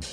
Good 0.00 0.06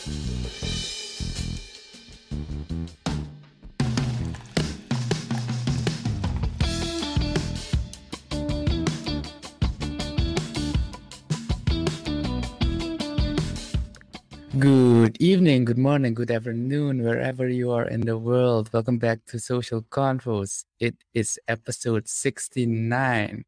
evening, 15.22 15.64
good 15.64 15.78
morning, 15.78 16.14
good 16.14 16.32
afternoon, 16.32 17.04
wherever 17.04 17.48
you 17.48 17.72
are 17.72 17.88
in 17.88 18.02
the 18.02 18.18
world. 18.18 18.70
Welcome 18.74 18.98
back 18.98 19.20
to 19.28 19.40
Social 19.40 19.84
Confoes. 19.84 20.66
It 20.82 20.98
is 21.14 21.40
episode 21.48 22.10
69. 22.10 23.46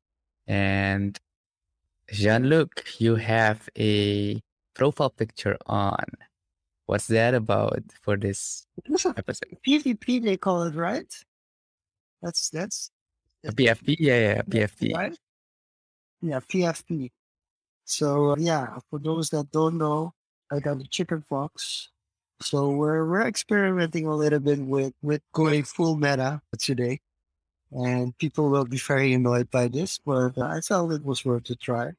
And 0.48 1.20
Jean 2.12 2.48
Luc, 2.48 2.86
you 2.98 3.16
have 3.16 3.68
a 3.78 4.42
profile 4.74 5.10
picture 5.10 5.58
on. 5.66 6.06
What's 6.90 7.06
that 7.14 7.36
about 7.36 7.84
for 8.02 8.18
this 8.18 8.66
episode? 9.16 9.60
PvP, 9.62 10.24
they 10.24 10.38
call 10.38 10.64
it, 10.64 10.74
right? 10.74 11.06
That's, 12.24 12.50
that's, 12.50 12.90
A 13.46 13.52
PFP? 13.52 13.98
Yeah, 14.00 14.18
yeah, 14.18 14.42
PFP. 14.42 14.96
right? 14.96 15.16
Yeah, 16.20 16.40
PFP. 16.40 17.12
So, 17.86 18.32
uh, 18.32 18.36
yeah, 18.40 18.80
for 18.90 18.98
those 18.98 19.30
that 19.30 19.52
don't 19.52 19.78
know, 19.78 20.16
I 20.52 20.58
got 20.62 20.80
the 20.80 20.88
chicken 20.88 21.24
fox. 21.30 21.90
So 22.42 22.70
we're 22.72 23.06
we're 23.06 23.28
experimenting 23.28 24.08
a 24.08 24.16
little 24.16 24.40
bit 24.40 24.58
with 24.58 24.94
with 25.04 25.22
going 25.32 25.66
full 25.66 25.96
meta 25.96 26.42
today, 26.58 27.02
and 27.72 28.18
people 28.18 28.50
will 28.50 28.66
be 28.66 28.78
very 28.80 29.14
annoyed 29.14 29.52
by 29.52 29.68
this, 29.68 30.00
but 30.04 30.40
I 30.42 30.62
felt 30.62 30.94
it 30.94 31.06
was 31.06 31.24
worth 31.24 31.52
a 31.52 31.56
try. 31.56 31.92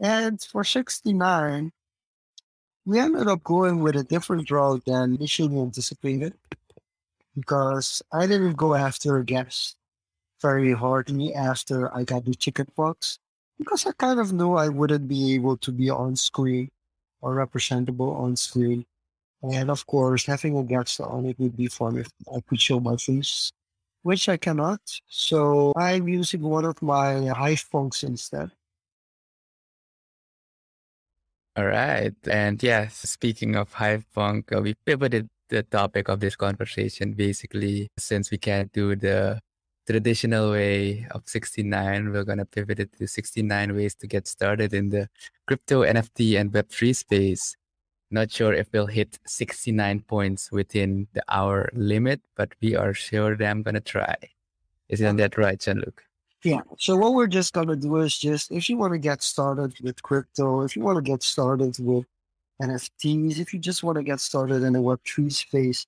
And 0.00 0.40
for 0.40 0.64
sixty 0.64 1.12
nine, 1.12 1.72
we 2.86 2.98
ended 2.98 3.28
up 3.28 3.42
going 3.42 3.80
with 3.80 3.96
a 3.96 4.04
different 4.04 4.50
route 4.50 4.84
than 4.86 5.14
initially 5.14 5.58
anticipated, 5.58 6.34
because 7.34 8.02
I 8.12 8.26
didn't 8.26 8.56
go 8.56 8.74
after 8.74 9.22
guest 9.22 9.76
very 10.42 10.72
hardly 10.72 11.34
after 11.34 11.94
I 11.94 12.04
got 12.04 12.24
the 12.24 12.34
chicken 12.34 12.66
fox, 12.76 13.18
because 13.58 13.86
I 13.86 13.92
kind 13.92 14.20
of 14.20 14.32
knew 14.32 14.54
I 14.54 14.68
wouldn't 14.68 15.08
be 15.08 15.34
able 15.34 15.56
to 15.58 15.72
be 15.72 15.88
on 15.88 16.16
screen 16.16 16.70
or 17.20 17.34
representable 17.34 18.12
on 18.16 18.36
screen. 18.36 18.84
And 19.42 19.70
of 19.70 19.86
course, 19.86 20.26
having 20.26 20.56
a 20.56 20.62
guest 20.62 21.00
on 21.00 21.26
it 21.26 21.38
would 21.38 21.56
be 21.56 21.68
fun 21.68 21.98
if 21.98 22.08
I 22.34 22.40
could 22.46 22.60
show 22.60 22.80
my 22.80 22.96
face, 22.96 23.52
which 24.02 24.28
I 24.28 24.36
cannot. 24.36 24.80
So 25.08 25.72
I'm 25.76 26.08
using 26.08 26.42
one 26.42 26.64
of 26.64 26.80
my 26.82 27.26
Hive 27.26 27.64
Punks 27.70 28.02
instead. 28.04 28.50
All 31.56 31.66
right. 31.66 32.14
And 32.28 32.60
yes, 32.62 32.96
speaking 32.96 33.54
of 33.54 33.72
Hive 33.74 34.04
Punk, 34.12 34.52
uh, 34.52 34.60
we 34.60 34.74
pivoted 34.74 35.28
the 35.48 35.62
topic 35.62 36.08
of 36.08 36.20
this 36.20 36.34
conversation 36.34 37.12
basically 37.12 37.88
since 37.96 38.30
we 38.30 38.38
can't 38.38 38.72
do 38.72 38.96
the 38.96 39.40
traditional 39.86 40.52
way 40.52 41.06
of 41.10 41.22
69, 41.26 42.10
we're 42.10 42.24
going 42.24 42.38
to 42.38 42.44
pivot 42.44 42.80
it 42.80 42.92
to 42.98 43.06
69 43.06 43.76
ways 43.76 43.94
to 43.96 44.06
get 44.06 44.26
started 44.26 44.72
in 44.72 44.88
the 44.90 45.08
crypto, 45.46 45.82
NFT, 45.82 46.40
and 46.40 46.52
Web3 46.52 46.96
space. 46.96 47.56
Not 48.10 48.30
sure 48.30 48.52
if 48.54 48.68
we'll 48.72 48.86
hit 48.86 49.18
69 49.26 50.00
points 50.00 50.50
within 50.50 51.08
the 51.12 51.22
hour 51.28 51.70
limit, 51.74 52.20
but 52.36 52.52
we 52.60 52.76
are 52.76 52.94
sure 52.94 53.36
that 53.36 53.46
I'm 53.46 53.62
going 53.62 53.74
to 53.74 53.80
try. 53.80 54.16
Isn't 54.88 55.16
that 55.16 55.36
right, 55.36 55.60
Jean-Luc? 55.60 56.04
Yeah. 56.44 56.60
So 56.78 56.96
what 56.96 57.14
we're 57.14 57.26
just 57.26 57.54
gonna 57.54 57.74
do 57.74 57.96
is 57.96 58.18
just 58.18 58.52
if 58.52 58.68
you 58.68 58.76
want 58.76 58.92
to 58.92 58.98
get 58.98 59.22
started 59.22 59.74
with 59.80 60.02
crypto, 60.02 60.60
if 60.60 60.76
you 60.76 60.82
want 60.82 60.96
to 60.96 61.02
get 61.02 61.22
started 61.22 61.78
with 61.78 62.04
NFTs, 62.62 63.38
if 63.38 63.54
you 63.54 63.58
just 63.58 63.82
want 63.82 63.96
to 63.96 64.04
get 64.04 64.20
started 64.20 64.62
in 64.62 64.74
the 64.74 64.78
Web3 64.78 65.32
space, 65.32 65.86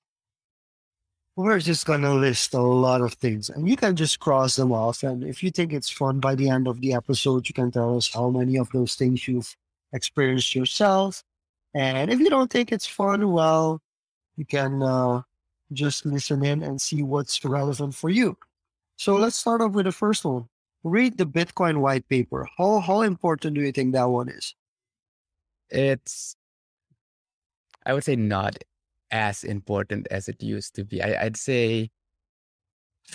we're 1.36 1.58
just 1.58 1.84
gonna 1.84 2.14
list 2.14 2.54
a 2.54 2.60
lot 2.60 3.02
of 3.02 3.12
things 3.14 3.50
and 3.50 3.68
you 3.68 3.76
can 3.76 3.94
just 3.94 4.18
cross 4.18 4.56
them 4.56 4.72
off. 4.72 5.02
And 5.02 5.22
if 5.24 5.42
you 5.42 5.50
think 5.50 5.74
it's 5.74 5.90
fun 5.90 6.20
by 6.20 6.34
the 6.34 6.48
end 6.48 6.66
of 6.66 6.80
the 6.80 6.94
episode, 6.94 7.46
you 7.48 7.54
can 7.54 7.70
tell 7.70 7.94
us 7.98 8.12
how 8.12 8.30
many 8.30 8.56
of 8.56 8.70
those 8.72 8.94
things 8.94 9.28
you've 9.28 9.54
experienced 9.92 10.54
yourself. 10.54 11.22
And 11.74 12.10
if 12.10 12.18
you 12.18 12.30
don't 12.30 12.50
think 12.50 12.72
it's 12.72 12.86
fun, 12.86 13.30
well, 13.30 13.82
you 14.36 14.46
can 14.46 14.82
uh, 14.82 15.20
just 15.74 16.06
listen 16.06 16.42
in 16.42 16.62
and 16.62 16.80
see 16.80 17.02
what's 17.02 17.44
relevant 17.44 17.94
for 17.94 18.08
you. 18.08 18.38
So 18.96 19.16
let's 19.16 19.36
start 19.36 19.60
off 19.60 19.72
with 19.72 19.84
the 19.84 19.92
first 19.92 20.24
one. 20.24 20.48
Read 20.82 21.18
the 21.18 21.26
Bitcoin 21.26 21.78
white 21.78 22.08
paper. 22.08 22.48
How 22.56 22.80
how 22.80 23.02
important 23.02 23.54
do 23.54 23.60
you 23.60 23.72
think 23.72 23.92
that 23.92 24.08
one 24.08 24.28
is? 24.28 24.54
It's, 25.68 26.36
I 27.84 27.92
would 27.92 28.04
say, 28.04 28.16
not 28.16 28.56
as 29.10 29.44
important 29.44 30.06
as 30.10 30.28
it 30.28 30.42
used 30.42 30.74
to 30.76 30.84
be. 30.84 31.02
I, 31.02 31.26
I'd 31.26 31.36
say 31.36 31.90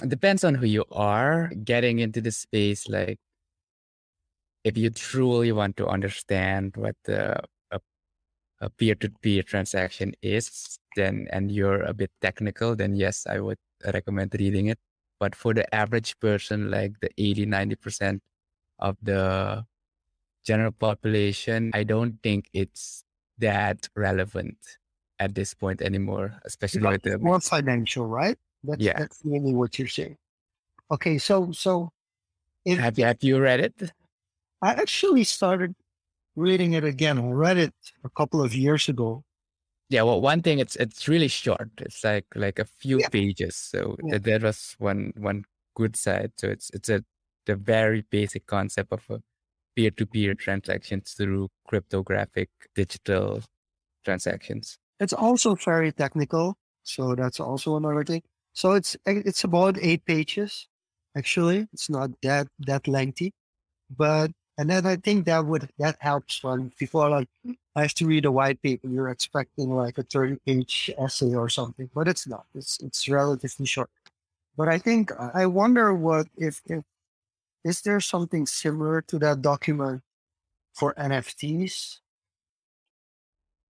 it 0.03 0.09
depends 0.09 0.43
on 0.43 0.55
who 0.55 0.65
you 0.65 0.85
are 0.91 1.51
getting 1.63 1.99
into 1.99 2.21
the 2.21 2.31
space. 2.31 2.87
Like, 2.87 3.19
if 4.63 4.77
you 4.77 4.89
truly 4.91 5.51
want 5.51 5.77
to 5.77 5.87
understand 5.87 6.75
what 6.75 6.95
the 7.05 7.41
a, 7.71 7.79
a 8.59 8.69
peer-to-peer 8.69 9.43
transaction 9.43 10.13
is, 10.21 10.77
then 10.95 11.27
and 11.31 11.51
you're 11.51 11.81
a 11.83 11.93
bit 11.93 12.11
technical, 12.21 12.75
then 12.75 12.95
yes, 12.95 13.25
I 13.27 13.39
would 13.39 13.57
recommend 13.93 14.35
reading 14.37 14.67
it. 14.67 14.79
But 15.21 15.35
for 15.35 15.53
the 15.53 15.69
average 15.73 16.19
person, 16.19 16.71
like 16.71 16.99
the 16.99 17.11
80, 17.15 17.45
90% 17.45 18.19
of 18.79 18.97
the 19.03 19.63
general 20.43 20.71
population, 20.71 21.69
I 21.75 21.83
don't 21.83 22.17
think 22.23 22.49
it's 22.53 23.03
that 23.37 23.87
relevant 23.95 24.57
at 25.19 25.35
this 25.35 25.53
point 25.53 25.83
anymore, 25.83 26.41
especially 26.43 26.87
with 26.87 27.03
the 27.03 27.19
more 27.19 27.39
financial, 27.39 28.07
right? 28.07 28.35
That's 28.63 28.81
Yeah. 28.81 28.97
that's 28.97 29.23
mainly 29.23 29.53
what 29.53 29.77
you're 29.77 29.87
saying. 29.87 30.17
Okay, 30.89 31.19
so 31.19 31.51
so 31.51 31.91
if 32.65 32.79
have 32.79 32.97
you 32.97 33.05
have 33.05 33.21
you 33.21 33.39
read 33.39 33.59
it? 33.59 33.93
I 34.63 34.73
actually 34.73 35.23
started 35.23 35.75
reading 36.35 36.73
it 36.73 36.83
again. 36.83 37.19
I 37.19 37.29
read 37.29 37.57
it 37.57 37.75
a 38.03 38.09
couple 38.09 38.41
of 38.41 38.55
years 38.55 38.89
ago. 38.89 39.23
Yeah, 39.91 40.03
well, 40.03 40.21
one 40.21 40.41
thing 40.41 40.59
it's 40.59 40.77
it's 40.77 41.09
really 41.09 41.27
short. 41.27 41.69
It's 41.79 42.01
like 42.01 42.25
like 42.33 42.59
a 42.59 42.65
few 42.65 42.99
Yeah. 42.99 43.09
pages. 43.09 43.57
So 43.57 43.97
Yeah. 44.01 44.13
that, 44.13 44.23
that 44.23 44.41
was 44.43 44.75
one 44.79 45.11
one 45.17 45.43
good 45.75 45.97
side. 45.97 46.31
So 46.37 46.47
it's 46.47 46.69
it's 46.73 46.87
a 46.87 47.03
the 47.45 47.57
very 47.57 48.01
basic 48.09 48.45
concept 48.47 48.93
of 48.93 49.03
a 49.09 49.19
peer-to-peer 49.75 50.35
transactions 50.35 51.11
through 51.13 51.49
cryptographic 51.67 52.49
digital 52.73 53.41
transactions. 54.05 54.77
It's 55.01 55.13
also 55.13 55.55
very 55.55 55.91
technical, 55.91 56.55
so 56.83 57.15
that's 57.15 57.39
also 57.41 57.75
another 57.75 58.05
thing. 58.05 58.23
So 58.53 58.73
it's 58.73 58.95
eh, 59.05 59.21
it's 59.25 59.43
about 59.43 59.77
eight 59.81 60.05
pages. 60.05 60.69
Actually, 61.17 61.67
it's 61.73 61.89
not 61.89 62.11
that 62.23 62.47
that 62.59 62.87
lengthy, 62.87 63.33
but 63.89 64.31
and 64.61 64.69
then 64.69 64.85
I 64.85 64.95
think 64.95 65.25
that 65.25 65.43
would 65.43 65.69
that 65.79 65.97
helps 66.01 66.43
when 66.43 66.71
are 66.93 67.09
like, 67.09 67.27
I 67.75 67.81
have 67.81 67.95
to 67.95 68.05
read 68.05 68.25
a 68.25 68.31
white 68.31 68.61
paper. 68.61 68.87
You're 68.87 69.09
expecting 69.09 69.73
like 69.73 69.97
a 69.97 70.03
thirty 70.03 70.37
page 70.45 70.91
essay 70.99 71.33
or 71.33 71.49
something, 71.49 71.89
but 71.95 72.07
it's 72.07 72.27
not. 72.27 72.45
It's 72.53 72.79
it's 72.79 73.09
relatively 73.09 73.65
short. 73.65 73.89
But 74.55 74.67
I 74.67 74.77
think 74.77 75.11
I 75.17 75.47
wonder 75.47 75.95
what 75.95 76.27
if 76.37 76.61
if 76.67 76.83
is 77.65 77.81
there 77.81 77.99
something 77.99 78.45
similar 78.45 79.01
to 79.09 79.17
that 79.17 79.41
document 79.41 80.03
for 80.75 80.93
NFTs? 80.93 81.97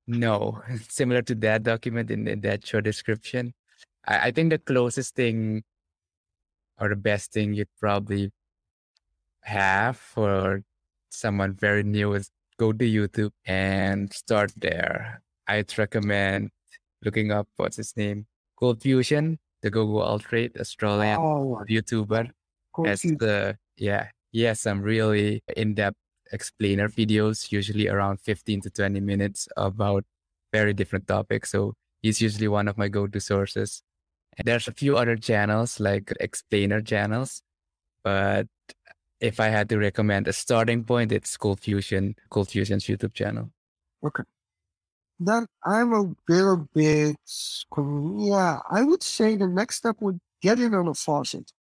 No, 0.07 0.61
similar 0.89 1.21
to 1.21 1.35
that 1.35 1.63
document 1.63 2.11
in, 2.11 2.27
in 2.27 2.41
that 2.41 2.67
short 2.67 2.83
description. 2.83 3.53
I, 4.05 4.27
I 4.27 4.31
think 4.31 4.49
the 4.49 4.59
closest 4.59 5.15
thing 5.15 5.63
or 6.77 6.89
the 6.89 6.97
best 6.97 7.31
thing 7.31 7.53
you'd 7.53 7.71
probably 7.79 8.33
have 9.43 9.95
for 9.95 10.63
someone 11.11 11.53
very 11.53 11.83
new 11.83 12.13
is 12.13 12.29
go 12.57 12.71
to 12.71 12.85
YouTube 12.85 13.31
and 13.45 14.11
start 14.13 14.51
there. 14.57 15.21
I'd 15.47 15.77
recommend 15.77 16.51
looking 17.03 17.31
up 17.31 17.47
what's 17.57 17.77
his 17.77 17.95
name? 17.97 18.25
Cold 18.59 18.81
Fusion, 18.81 19.39
Dagogo 19.63 20.01
Altraide 20.05 20.59
Australian 20.59 21.17
Oh, 21.19 21.63
YouTuber. 21.69 22.29
Confused. 22.73 23.19
the 23.19 23.57
yeah, 23.77 24.07
he 24.31 24.43
has 24.43 24.61
some 24.61 24.81
really 24.81 25.43
in-depth 25.57 25.97
explainer 26.31 26.87
videos, 26.87 27.51
usually 27.51 27.89
around 27.89 28.21
15 28.21 28.61
to 28.61 28.69
20 28.69 28.99
minutes 29.01 29.47
about 29.57 30.05
very 30.53 30.73
different 30.73 31.07
topics. 31.07 31.51
So 31.51 31.73
he's 32.01 32.21
usually 32.21 32.47
one 32.47 32.67
of 32.67 32.77
my 32.77 32.87
go-to 32.87 33.19
sources. 33.19 33.81
And 34.37 34.47
there's 34.47 34.67
a 34.67 34.71
few 34.73 34.97
other 34.97 35.17
channels 35.17 35.79
like 35.79 36.13
explainer 36.21 36.81
channels, 36.81 37.41
but 38.03 38.47
if 39.21 39.39
I 39.39 39.47
had 39.49 39.69
to 39.69 39.77
recommend 39.77 40.27
a 40.27 40.33
starting 40.33 40.83
point, 40.83 41.11
it's 41.13 41.37
Cold 41.37 41.61
Fusion, 41.61 42.15
Cold 42.29 42.49
Fusion's 42.49 42.85
YouTube 42.85 43.13
channel. 43.13 43.51
Okay. 44.03 44.23
Then 45.19 45.47
I'm 45.63 45.93
a 45.93 46.13
little 46.27 46.67
bit, 46.73 47.15
yeah, 47.77 48.59
I 48.69 48.83
would 48.83 49.03
say 49.03 49.35
the 49.37 49.47
next 49.47 49.77
step 49.77 49.97
would 50.01 50.19
get 50.41 50.59
in 50.59 50.73
on 50.73 50.87
a 50.87 50.93
faucet. 50.95 51.51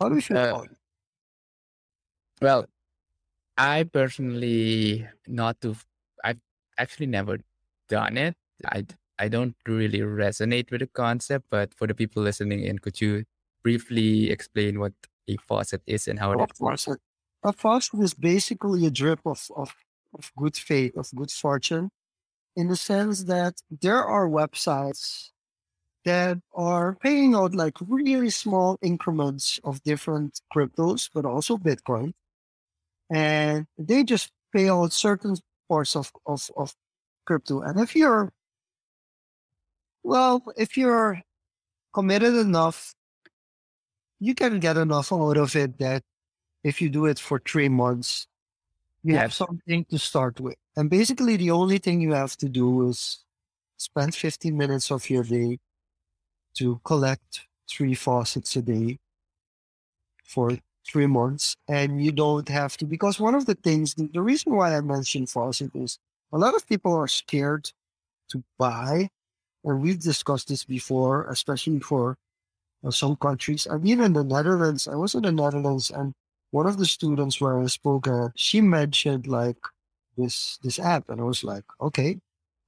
How 0.00 0.08
do 0.08 0.16
you 0.16 0.22
feel 0.22 0.38
Uh, 0.38 0.48
about 0.48 0.64
it? 0.72 0.78
Well, 2.40 2.66
I 3.58 3.84
personally 3.84 5.08
not 5.26 5.60
to. 5.62 5.76
I've 6.24 6.40
actually 6.78 7.06
never 7.06 7.38
done 7.88 8.16
it. 8.18 8.36
I 8.66 8.86
I 9.18 9.28
don't 9.28 9.56
really 9.66 10.00
resonate 10.00 10.70
with 10.70 10.80
the 10.80 10.88
concept, 10.88 11.46
but 11.50 11.74
for 11.74 11.86
the 11.86 11.94
people 11.94 12.22
listening 12.22 12.62
in, 12.64 12.78
could 12.80 13.00
you 13.00 13.24
briefly 13.62 14.30
explain 14.30 14.80
what 14.80 14.94
a 15.28 15.36
faucet 15.46 15.82
is 15.86 16.08
and 16.08 16.18
how 16.18 16.32
it 16.32 16.40
a 16.40 16.96
a 17.44 17.52
faucet 17.52 18.00
is 18.00 18.14
basically 18.14 18.86
a 18.86 18.90
drip 18.90 19.20
of, 19.24 19.46
of, 19.56 19.74
of 20.14 20.32
good 20.36 20.56
fate, 20.56 20.94
of 20.96 21.08
good 21.14 21.30
fortune, 21.30 21.90
in 22.56 22.68
the 22.68 22.76
sense 22.76 23.24
that 23.24 23.54
there 23.80 24.02
are 24.04 24.28
websites 24.28 25.30
that 26.04 26.38
are 26.54 26.96
paying 26.96 27.34
out 27.34 27.54
like 27.54 27.74
really 27.86 28.30
small 28.30 28.78
increments 28.82 29.60
of 29.62 29.82
different 29.82 30.40
cryptos, 30.54 31.08
but 31.12 31.24
also 31.24 31.56
Bitcoin. 31.56 32.12
And 33.10 33.66
they 33.76 34.04
just 34.04 34.30
pay 34.54 34.68
out 34.68 34.92
certain 34.92 35.36
parts 35.68 35.94
of, 35.96 36.10
of, 36.26 36.50
of 36.56 36.74
crypto. 37.26 37.60
And 37.60 37.78
if 37.80 37.94
you're, 37.94 38.32
well, 40.02 40.42
if 40.56 40.76
you're 40.76 41.20
committed 41.94 42.34
enough, 42.34 42.94
you 44.20 44.34
can 44.34 44.60
get 44.60 44.76
enough 44.76 45.12
out 45.12 45.36
of 45.36 45.54
it 45.56 45.78
that 45.78 46.02
if 46.64 46.80
you 46.80 46.88
do 46.88 47.06
it 47.06 47.18
for 47.18 47.38
three 47.38 47.68
months, 47.68 48.26
you 49.04 49.16
have 49.16 49.32
something 49.32 49.84
to 49.86 49.98
start 49.98 50.40
with. 50.40 50.56
And 50.76 50.90
basically, 50.90 51.36
the 51.36 51.50
only 51.50 51.78
thing 51.78 52.00
you 52.00 52.12
have 52.12 52.36
to 52.38 52.48
do 52.48 52.88
is 52.88 53.24
spend 53.76 54.14
15 54.14 54.56
minutes 54.56 54.90
of 54.90 55.08
your 55.08 55.22
day 55.22 55.58
to 56.54 56.80
collect 56.84 57.46
three 57.70 57.94
faucets 57.94 58.56
a 58.56 58.62
day 58.62 58.98
for 60.24 60.58
three 60.86 61.06
months. 61.06 61.56
And 61.68 62.04
you 62.04 62.12
don't 62.12 62.48
have 62.48 62.76
to, 62.78 62.86
because 62.86 63.20
one 63.20 63.34
of 63.34 63.46
the 63.46 63.54
things, 63.54 63.94
the, 63.94 64.08
the 64.12 64.22
reason 64.22 64.54
why 64.54 64.76
I 64.76 64.80
mentioned 64.80 65.30
faucet 65.30 65.70
is 65.74 65.98
a 66.32 66.38
lot 66.38 66.54
of 66.54 66.66
people 66.66 66.94
are 66.94 67.08
scared 67.08 67.70
to 68.30 68.42
buy. 68.58 69.10
And 69.64 69.80
we've 69.80 70.00
discussed 70.00 70.48
this 70.48 70.64
before, 70.64 71.26
especially 71.30 71.80
for 71.80 72.16
some 72.90 73.16
countries. 73.16 73.66
I 73.70 73.76
mean, 73.78 74.00
in 74.00 74.12
the 74.12 74.24
Netherlands, 74.24 74.88
I 74.88 74.94
was 74.94 75.14
in 75.14 75.22
the 75.22 75.32
Netherlands 75.32 75.90
and 75.90 76.14
one 76.50 76.66
of 76.66 76.78
the 76.78 76.86
students 76.86 77.40
where 77.40 77.58
I 77.60 77.66
spoke 77.66 78.08
at, 78.08 78.32
she 78.36 78.60
mentioned 78.60 79.26
like 79.26 79.58
this 80.16 80.58
this 80.62 80.78
app, 80.78 81.08
and 81.10 81.20
I 81.20 81.24
was 81.24 81.44
like, 81.44 81.64
okay. 81.80 82.18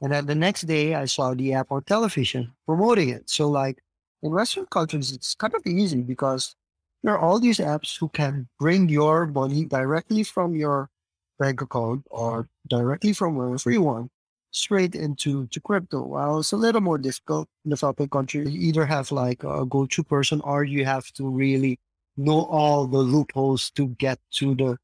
And 0.02 0.12
then 0.12 0.26
the 0.26 0.34
next 0.34 0.62
day, 0.62 0.94
I 0.94 1.04
saw 1.06 1.34
the 1.34 1.52
app 1.54 1.70
on 1.70 1.82
television 1.84 2.52
promoting 2.66 3.10
it. 3.10 3.28
So 3.30 3.48
like 3.48 3.82
in 4.22 4.32
Western 4.32 4.66
countries, 4.66 5.12
it's 5.12 5.34
kind 5.34 5.54
of 5.54 5.66
easy 5.66 6.02
because 6.02 6.56
there 7.02 7.14
are 7.14 7.18
all 7.18 7.40
these 7.40 7.58
apps 7.58 7.98
who 7.98 8.08
can 8.08 8.48
bring 8.58 8.88
your 8.88 9.26
money 9.26 9.64
directly 9.64 10.22
from 10.22 10.54
your 10.54 10.90
bank 11.38 11.62
account 11.62 12.06
or 12.10 12.48
directly 12.68 13.12
from 13.12 13.40
a 13.40 13.58
free 13.58 13.78
one 13.78 14.10
straight 14.50 14.94
into 14.94 15.46
to 15.48 15.60
crypto. 15.60 16.02
Well, 16.02 16.40
it's 16.40 16.52
a 16.52 16.56
little 16.56 16.80
more 16.80 16.98
difficult 16.98 17.48
in 17.64 17.70
the 17.70 17.76
developing 17.76 18.08
countries. 18.08 18.50
You 18.50 18.60
either 18.68 18.86
have 18.86 19.12
like 19.12 19.44
a 19.44 19.64
go-to 19.64 20.02
person 20.02 20.40
or 20.42 20.64
you 20.64 20.84
have 20.84 21.06
to 21.12 21.28
really 21.28 21.78
know 22.16 22.44
all 22.44 22.86
the 22.86 22.98
loopholes 22.98 23.70
to 23.72 23.88
get 23.88 24.18
to 24.32 24.54
the 24.54 24.76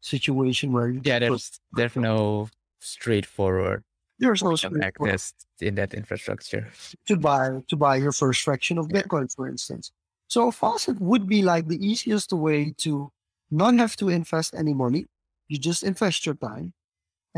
situation 0.00 0.72
where 0.72 0.88
you 0.88 1.00
Yeah, 1.04 1.18
there's 1.18 1.60
there's 1.72 1.96
no 1.96 2.48
straightforward 2.80 3.82
there's 4.18 4.42
no 4.42 4.54
straightforward 4.56 5.20
in 5.60 5.74
that 5.76 5.94
infrastructure. 5.94 6.68
to 7.06 7.16
buy 7.16 7.50
to 7.68 7.76
buy 7.76 7.96
your 7.96 8.12
first 8.12 8.42
fraction 8.42 8.78
of 8.78 8.88
Bitcoin, 8.88 9.32
for 9.34 9.48
instance. 9.48 9.92
So 10.28 10.50
faucet 10.50 11.00
would 11.00 11.26
be 11.26 11.42
like 11.42 11.68
the 11.68 11.84
easiest 11.84 12.32
way 12.32 12.74
to 12.78 13.10
not 13.50 13.74
have 13.74 13.96
to 13.96 14.08
invest 14.08 14.54
any 14.54 14.74
money. 14.74 15.06
You 15.48 15.58
just 15.58 15.82
invest 15.82 16.26
your 16.26 16.34
time. 16.34 16.74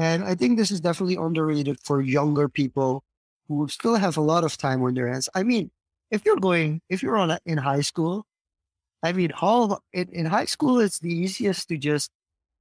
And 0.00 0.24
I 0.24 0.34
think 0.34 0.56
this 0.56 0.70
is 0.70 0.80
definitely 0.80 1.16
underrated 1.16 1.78
for 1.84 2.00
younger 2.00 2.48
people 2.48 3.04
who 3.48 3.68
still 3.68 3.96
have 3.96 4.16
a 4.16 4.22
lot 4.22 4.44
of 4.44 4.56
time 4.56 4.82
on 4.82 4.94
their 4.94 5.08
hands. 5.12 5.28
I 5.34 5.42
mean, 5.42 5.70
if 6.10 6.24
you're 6.24 6.40
going, 6.40 6.80
if 6.88 7.02
you're 7.02 7.18
on 7.18 7.32
a, 7.32 7.38
in 7.44 7.58
high 7.58 7.82
school, 7.82 8.24
I 9.02 9.12
mean, 9.12 9.30
how 9.34 9.78
in, 9.92 10.08
in 10.08 10.24
high 10.24 10.46
school 10.46 10.80
it's 10.80 11.00
the 11.00 11.12
easiest 11.12 11.68
to 11.68 11.76
just 11.76 12.10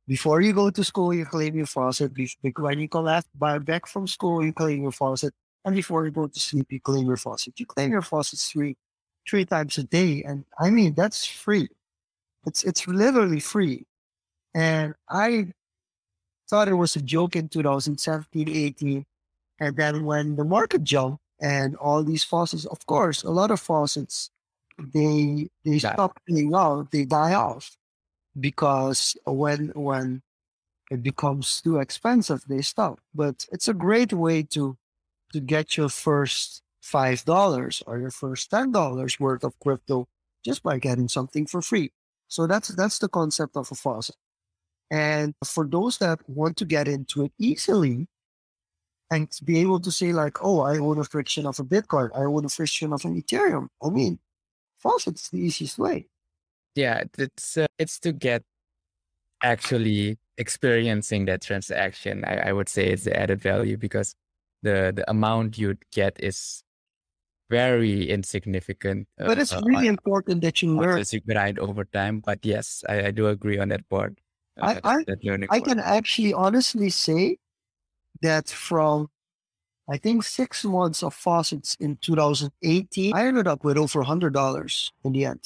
before 0.05 0.41
you 0.41 0.51
go 0.51 0.69
to 0.69 0.83
school, 0.83 1.13
you 1.13 1.25
claim 1.25 1.55
your 1.55 1.65
faucet. 1.65 2.11
When 2.57 2.79
you 2.79 2.89
come 2.89 3.05
left, 3.05 3.27
back 3.39 3.87
from 3.87 4.05
school, 4.05 4.43
you 4.43 4.51
claim 4.51 4.81
your 4.81 4.91
faucet. 4.91 5.33
And 5.63 5.73
before 5.73 6.03
you 6.03 6.11
go 6.11 6.27
to 6.27 6.39
sleep, 6.39 6.67
you 6.71 6.81
claim 6.81 7.07
your 7.07 7.15
faucet. 7.15 7.57
You 7.57 7.65
claim 7.65 7.91
your 7.91 8.01
faucet 8.01 8.39
three, 8.39 8.75
three 9.29 9.45
times 9.45 9.77
a 9.77 9.83
day. 9.83 10.23
And 10.23 10.43
I 10.59 10.71
mean, 10.71 10.93
that's 10.93 11.25
free. 11.25 11.69
It's, 12.45 12.65
it's 12.65 12.85
literally 12.85 13.39
free. 13.39 13.85
And 14.53 14.93
I 15.09 15.53
thought 16.49 16.67
it 16.67 16.73
was 16.73 16.95
a 16.95 17.01
joke 17.01 17.35
in 17.35 17.47
2017, 17.49 18.49
18. 18.49 19.05
And 19.59 19.75
then 19.75 20.05
when 20.05 20.35
the 20.35 20.43
market 20.43 20.83
jumped 20.83 21.21
and 21.41 21.75
all 21.75 22.03
these 22.03 22.23
faucets, 22.23 22.65
of 22.65 22.85
course, 22.85 23.23
a 23.23 23.29
lot 23.29 23.51
of 23.51 23.59
faucets, 23.59 24.31
they, 24.77 25.49
they 25.65 25.79
Die. 25.79 25.93
stop 25.93 26.19
paying 26.27 26.53
out, 26.55 26.91
they 26.91 27.05
die 27.05 27.33
off 27.33 27.77
because 28.39 29.15
when, 29.25 29.69
when 29.75 30.21
it 30.89 31.03
becomes 31.03 31.61
too 31.61 31.77
expensive, 31.77 32.43
they 32.47 32.61
stop. 32.61 32.99
But 33.13 33.45
it's 33.51 33.67
a 33.67 33.73
great 33.73 34.13
way 34.13 34.43
to 34.43 34.77
to 35.33 35.39
get 35.39 35.77
your 35.77 35.89
first 35.89 36.63
five 36.81 37.23
dollars 37.25 37.83
or 37.85 37.99
your 37.99 38.11
first 38.11 38.49
ten 38.49 38.71
dollars 38.71 39.19
worth 39.19 39.43
of 39.43 39.59
crypto 39.59 40.07
just 40.43 40.63
by 40.63 40.79
getting 40.79 41.07
something 41.07 41.45
for 41.45 41.61
free. 41.61 41.91
So 42.27 42.47
that's 42.47 42.69
that's 42.69 42.99
the 42.99 43.09
concept 43.09 43.55
of 43.55 43.71
a 43.71 43.75
faucet. 43.75 44.15
And 44.91 45.35
for 45.45 45.67
those 45.67 45.97
that 45.99 46.19
want 46.27 46.57
to 46.57 46.65
get 46.65 46.87
into 46.87 47.25
it 47.25 47.31
easily 47.37 48.07
and 49.11 49.29
to 49.31 49.43
be 49.43 49.59
able 49.59 49.79
to 49.81 49.91
say 49.91 50.13
like, 50.13 50.43
oh, 50.43 50.61
I 50.61 50.77
own 50.77 50.99
a 50.99 51.03
fraction 51.03 51.45
of 51.45 51.59
a 51.59 51.63
Bitcoin, 51.63 52.09
I 52.15 52.23
own 52.23 52.45
a 52.45 52.49
fraction 52.49 52.93
of 52.93 53.05
an 53.05 53.21
Ethereum. 53.21 53.67
I 53.83 53.89
mean, 53.89 54.19
faucet's 54.79 55.29
the 55.29 55.37
easiest 55.39 55.77
way. 55.77 56.07
Yeah, 56.75 57.03
it's 57.17 57.57
uh, 57.57 57.67
it's 57.77 57.99
to 58.01 58.11
get 58.11 58.43
actually 59.43 60.17
experiencing 60.37 61.25
that 61.25 61.41
transaction. 61.41 62.23
I, 62.25 62.49
I 62.49 62.53
would 62.53 62.69
say 62.69 62.87
it's 62.87 63.03
the 63.03 63.15
added 63.19 63.41
value 63.41 63.77
because 63.77 64.15
the 64.63 64.93
the 64.95 65.09
amount 65.09 65.57
you'd 65.57 65.83
get 65.91 66.17
is 66.19 66.63
very 67.49 68.07
insignificant. 68.09 69.07
uh, 69.19 69.25
But 69.25 69.39
it's 69.39 69.53
uh, 69.53 69.61
really 69.65 69.87
on- 69.87 69.95
important 69.95 70.41
that 70.41 70.61
you 70.61 70.75
learn 70.75 71.03
you 71.11 71.19
grind 71.21 71.59
over 71.59 71.83
time. 71.83 72.19
But 72.19 72.45
yes, 72.45 72.83
I, 72.87 73.07
I 73.07 73.11
do 73.11 73.27
agree 73.27 73.57
on 73.57 73.69
that 73.69 73.89
part. 73.89 74.19
I- 74.61 74.79
I- 74.83 75.03
that 75.05 75.47
I 75.49 75.59
can 75.59 75.79
actually 75.79 76.33
honestly 76.33 76.89
say 76.89 77.37
that 78.21 78.49
from 78.49 79.09
I 79.91 79.97
think 79.97 80.23
six 80.23 80.63
months 80.63 81.01
of 81.01 81.15
faucets 81.15 81.75
in 81.79 81.97
2018, 81.97 83.13
I 83.15 83.25
ended 83.25 83.47
up 83.47 83.63
with 83.63 83.77
over 83.77 84.03
hundred 84.03 84.33
dollars 84.33 84.91
in 85.03 85.13
the 85.13 85.25
end. 85.25 85.43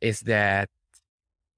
Is 0.00 0.20
that 0.20 0.68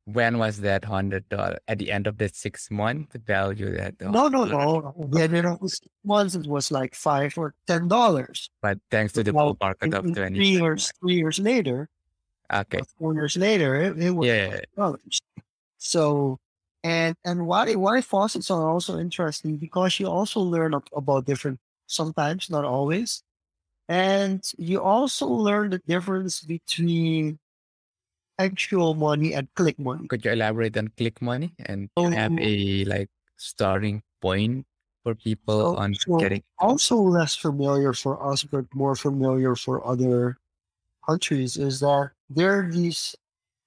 when 0.06 0.38
was 0.38 0.60
that 0.60 0.84
hundred 0.84 1.28
dollar 1.28 1.58
at 1.68 1.78
the 1.78 1.90
end 1.90 2.06
of 2.06 2.16
the 2.18 2.28
six 2.28 2.70
month 2.70 3.10
the 3.10 3.18
value 3.18 3.74
that 3.76 4.00
No, 4.00 4.28
no, 4.28 4.44
$100? 4.44 4.50
no. 4.50 5.08
The 5.08 5.22
end 5.22 5.46
of 5.46 5.58
six 5.70 5.88
months 6.04 6.34
it 6.34 6.46
was 6.46 6.70
like 6.70 6.94
five 6.94 7.36
or 7.36 7.54
ten 7.66 7.88
dollars. 7.88 8.48
But 8.62 8.78
thanks 8.90 9.12
to 9.14 9.22
the 9.22 9.32
Well, 9.32 9.54
bull 9.54 9.58
market 9.60 9.94
of 9.94 10.04
in 10.06 10.14
twenty 10.14 10.38
Three 10.38 10.48
years, 10.60 10.92
three 11.00 11.14
years 11.16 11.38
later, 11.38 11.88
Okay. 12.52 12.80
four 12.98 13.14
years 13.14 13.36
later, 13.36 13.74
it, 13.76 13.98
it 13.98 14.10
was 14.12 14.28
Yeah. 14.28 14.60
dollars. 14.76 15.20
So, 15.78 16.38
and 16.84 17.16
and 17.24 17.48
why 17.48 17.72
why 17.74 18.04
faucets 18.04 18.52
are 18.52 18.68
also 18.68 19.00
interesting 19.00 19.56
because 19.56 19.98
you 19.98 20.06
also 20.06 20.38
learn 20.40 20.76
about 20.94 21.24
different, 21.24 21.58
sometimes 21.88 22.50
not 22.52 22.64
always, 22.64 23.24
and 23.88 24.44
you 24.58 24.80
also 24.84 25.26
learn 25.26 25.70
the 25.70 25.80
difference 25.88 26.44
between 26.44 27.40
actual 28.38 28.94
money 28.94 29.32
and 29.32 29.48
click 29.56 29.78
money. 29.80 30.06
Could 30.08 30.24
you 30.24 30.32
elaborate 30.32 30.76
on 30.76 30.92
click 30.96 31.22
money? 31.22 31.54
And 31.64 31.88
you 31.96 32.10
have 32.10 32.32
oh. 32.32 32.38
a 32.38 32.84
like 32.84 33.08
starting 33.36 34.02
point 34.20 34.66
for 35.02 35.14
people 35.14 35.74
So- 35.74 35.76
on 35.80 35.94
so 35.94 36.16
getting 36.20 36.44
Also 36.58 36.96
less 37.00 37.34
familiar 37.34 37.92
for 37.96 38.20
us, 38.20 38.44
but 38.44 38.68
more 38.74 38.94
familiar 38.94 39.56
for 39.56 39.80
other 39.86 40.36
countries 41.08 41.56
is 41.56 41.80
that 41.80 42.12
there 42.28 42.60
are 42.60 42.70
these 42.70 43.16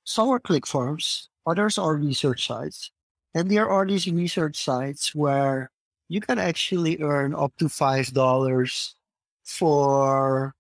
some 0.06 0.30
are 0.30 0.40
click 0.40 0.66
farms, 0.66 1.30
others 1.46 1.78
are 1.78 1.96
research 1.96 2.48
sites, 2.48 2.92
and 3.38 3.52
there 3.52 3.70
are 3.70 3.86
these 3.86 4.08
research 4.08 4.58
sites 4.64 5.14
where 5.14 5.70
you 6.10 6.20
can 6.20 6.40
actually 6.40 7.00
earn 7.02 7.36
up 7.36 7.54
to 7.60 7.70
five 7.70 8.12
dollars 8.12 8.96
for 9.44 10.56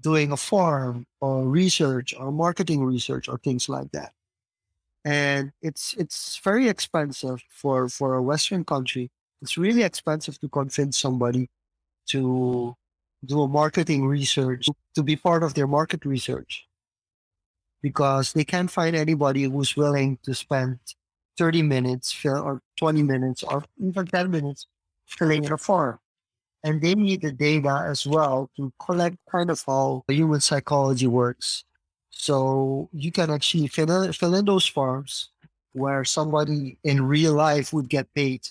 doing 0.00 0.30
a 0.30 0.36
farm 0.36 1.06
or 1.20 1.48
research 1.48 2.14
or 2.14 2.30
marketing 2.30 2.84
research 2.84 3.28
or 3.28 3.36
things 3.38 3.68
like 3.68 3.90
that. 3.90 4.12
And 5.04 5.50
it's 5.60 5.94
it's 5.94 6.38
very 6.44 6.68
expensive 6.68 7.42
for 7.50 7.88
for 7.88 8.14
a 8.14 8.22
Western 8.22 8.64
country. 8.64 9.10
It's 9.42 9.58
really 9.58 9.82
expensive 9.82 10.38
to 10.40 10.48
convince 10.48 10.98
somebody 11.00 11.48
to 12.10 12.76
do 13.24 13.42
a 13.42 13.48
marketing 13.48 14.06
research 14.06 14.68
to 14.94 15.02
be 15.02 15.16
part 15.16 15.42
of 15.42 15.54
their 15.54 15.66
market 15.66 16.04
research 16.04 16.68
because 17.82 18.34
they 18.34 18.44
can't 18.44 18.70
find 18.70 18.94
anybody 18.94 19.44
who's 19.44 19.74
willing 19.76 20.16
to 20.22 20.32
spend 20.32 20.78
30 21.38 21.62
minutes 21.62 22.12
fill- 22.12 22.42
or 22.42 22.60
20 22.76 23.02
minutes 23.02 23.42
or 23.42 23.64
even 23.78 24.06
10 24.06 24.30
minutes 24.30 24.66
filling 25.06 25.44
in 25.44 25.52
a 25.52 25.58
form. 25.58 25.98
and 26.62 26.82
they 26.82 26.94
need 26.94 27.22
the 27.22 27.32
data 27.32 27.84
as 27.88 28.06
well 28.06 28.50
to 28.54 28.70
collect 28.78 29.16
kind 29.32 29.48
of 29.50 29.62
how 29.66 30.04
human 30.08 30.40
psychology 30.40 31.06
works. 31.06 31.64
So 32.10 32.90
you 32.92 33.10
can 33.10 33.30
actually 33.30 33.66
fill 33.68 33.88
in, 34.02 34.12
fill 34.12 34.34
in 34.34 34.44
those 34.44 34.66
forms 34.66 35.30
where 35.72 36.04
somebody 36.04 36.76
in 36.84 37.06
real 37.08 37.32
life 37.32 37.72
would 37.72 37.88
get 37.88 38.12
paid 38.12 38.42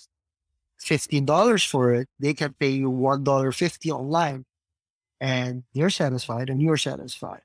$15 0.82 1.66
for 1.68 1.94
it. 1.94 2.08
They 2.18 2.34
can 2.34 2.52
pay 2.58 2.70
you 2.70 2.90
$1.50 2.90 3.90
online 3.92 4.44
and 5.20 5.62
they're 5.74 5.90
satisfied 5.90 6.50
and 6.50 6.60
you're 6.60 6.76
satisfied. 6.78 7.42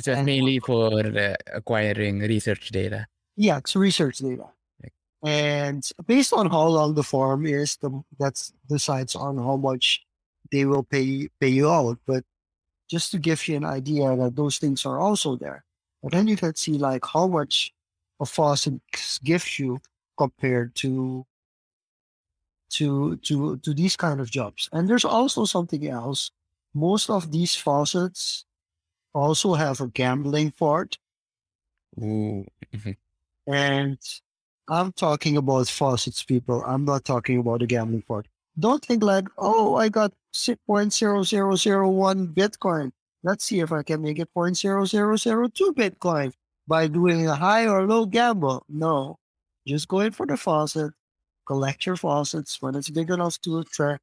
So 0.00 0.12
And- 0.12 0.26
mainly 0.26 0.58
for 0.60 0.92
uh, 1.04 1.34
acquiring 1.52 2.20
research 2.20 2.70
data. 2.70 3.06
Yeah, 3.36 3.58
it's 3.58 3.76
research 3.76 4.18
data. 4.18 4.48
And 5.24 5.88
based 6.06 6.32
on 6.32 6.50
how 6.50 6.66
long 6.66 6.94
the 6.94 7.04
form 7.04 7.46
is, 7.46 7.76
the 7.76 8.02
that's 8.18 8.52
decides 8.68 9.14
on 9.14 9.38
how 9.38 9.56
much 9.56 10.04
they 10.50 10.64
will 10.64 10.82
pay 10.82 11.28
pay 11.40 11.48
you 11.48 11.70
out. 11.70 11.98
But 12.06 12.24
just 12.90 13.12
to 13.12 13.18
give 13.18 13.46
you 13.46 13.56
an 13.56 13.64
idea 13.64 14.16
that 14.16 14.34
those 14.34 14.58
things 14.58 14.84
are 14.84 14.98
also 14.98 15.36
there. 15.36 15.64
But 16.02 16.12
then 16.12 16.26
you 16.26 16.36
can 16.36 16.56
see 16.56 16.72
like 16.72 17.04
how 17.06 17.28
much 17.28 17.72
a 18.20 18.26
faucet 18.26 18.80
gives 19.22 19.58
you 19.58 19.80
compared 20.18 20.74
to 20.76 21.24
to 22.70 23.16
to 23.18 23.58
to 23.58 23.74
these 23.74 23.96
kind 23.96 24.20
of 24.20 24.30
jobs. 24.30 24.68
And 24.72 24.88
there's 24.88 25.04
also 25.04 25.44
something 25.44 25.86
else. 25.86 26.32
Most 26.74 27.10
of 27.10 27.30
these 27.30 27.54
faucets 27.54 28.44
also 29.14 29.54
have 29.54 29.80
a 29.80 29.86
gambling 29.86 30.50
part. 30.50 30.98
Ooh. 32.02 32.44
And 33.46 33.98
I'm 34.68 34.92
talking 34.92 35.36
about 35.36 35.68
faucets, 35.68 36.22
people. 36.22 36.62
I'm 36.64 36.84
not 36.84 37.04
talking 37.04 37.38
about 37.38 37.60
the 37.60 37.66
gambling 37.66 38.02
part. 38.02 38.28
Don't 38.58 38.84
think 38.84 39.02
like, 39.02 39.26
oh, 39.38 39.76
I 39.76 39.88
got 39.88 40.12
0.0001 40.34 42.34
Bitcoin. 42.34 42.92
Let's 43.24 43.44
see 43.44 43.60
if 43.60 43.72
I 43.72 43.82
can 43.82 44.02
make 44.02 44.18
it 44.18 44.28
0.0002 44.36 45.72
Bitcoin 45.72 46.32
by 46.68 46.86
doing 46.86 47.28
a 47.28 47.34
high 47.34 47.66
or 47.66 47.86
low 47.86 48.06
gamble. 48.06 48.64
No, 48.68 49.16
just 49.66 49.88
go 49.88 50.00
in 50.00 50.12
for 50.12 50.26
the 50.26 50.36
faucet, 50.36 50.92
collect 51.46 51.86
your 51.86 51.96
faucets 51.96 52.60
when 52.60 52.74
it's 52.74 52.90
big 52.90 53.10
enough 53.10 53.40
to 53.42 53.64
tra- 53.64 54.00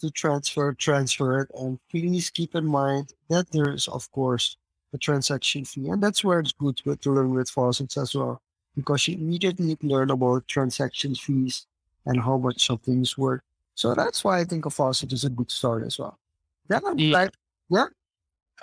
to 0.00 0.10
transfer, 0.10 0.72
transfer 0.74 1.40
it, 1.40 1.50
and 1.54 1.78
please 1.90 2.30
keep 2.30 2.54
in 2.56 2.66
mind 2.66 3.12
that 3.28 3.50
there 3.52 3.72
is, 3.72 3.86
of 3.88 4.10
course, 4.10 4.56
a 4.92 4.98
transaction 4.98 5.64
fee, 5.64 5.88
and 5.88 6.02
that's 6.02 6.24
where 6.24 6.40
it's 6.40 6.52
good 6.52 7.00
to 7.02 7.12
learn 7.12 7.34
with 7.34 7.48
faucets 7.48 7.96
as 7.96 8.14
well 8.14 8.42
because 8.76 9.08
you 9.08 9.14
immediately 9.16 9.76
learn 9.82 10.10
about 10.10 10.48
transaction 10.48 11.14
fees 11.14 11.66
and 12.06 12.20
how 12.22 12.36
much 12.38 12.66
something's 12.66 13.16
worth. 13.18 13.42
So 13.74 13.94
that's 13.94 14.24
why 14.24 14.40
I 14.40 14.44
think 14.44 14.66
a 14.66 14.70
faucet 14.70 15.12
is 15.12 15.24
a 15.24 15.30
good 15.30 15.50
start 15.50 15.84
as 15.84 15.98
well. 15.98 16.18
Yeah. 16.70 16.80
like, 17.12 17.32
yeah, 17.68 17.86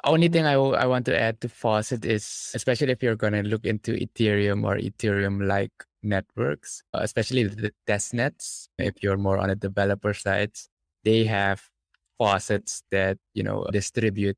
Only 0.04 0.30
thing 0.30 0.46
I, 0.46 0.54
w- 0.54 0.76
I 0.76 0.86
want 0.86 1.06
to 1.08 1.20
add 1.20 1.42
to 1.42 1.50
Faucet 1.50 2.06
is, 2.06 2.52
especially 2.56 2.92
if 2.92 3.04
you're 3.04 3.16
going 3.16 3.34
to 3.34 3.44
look 3.44 3.66
into 3.66 3.94
Ethereum 3.94 4.64
or 4.64 4.78
Ethereum 4.78 5.46
like 5.48 5.72
networks, 6.04 6.84
uh, 6.94 7.00
especially 7.04 7.44
the 7.44 7.72
test 7.86 8.14
nets, 8.14 8.70
if 8.78 9.04
you're 9.04 9.18
more 9.18 9.38
on 9.38 9.50
the 9.50 9.56
developer 9.56 10.14
sides, 10.14 10.70
they 11.04 11.26
have 11.26 11.62
faucets 12.18 12.84
that, 12.92 13.18
you 13.34 13.44
know, 13.44 13.66
distribute 13.72 14.38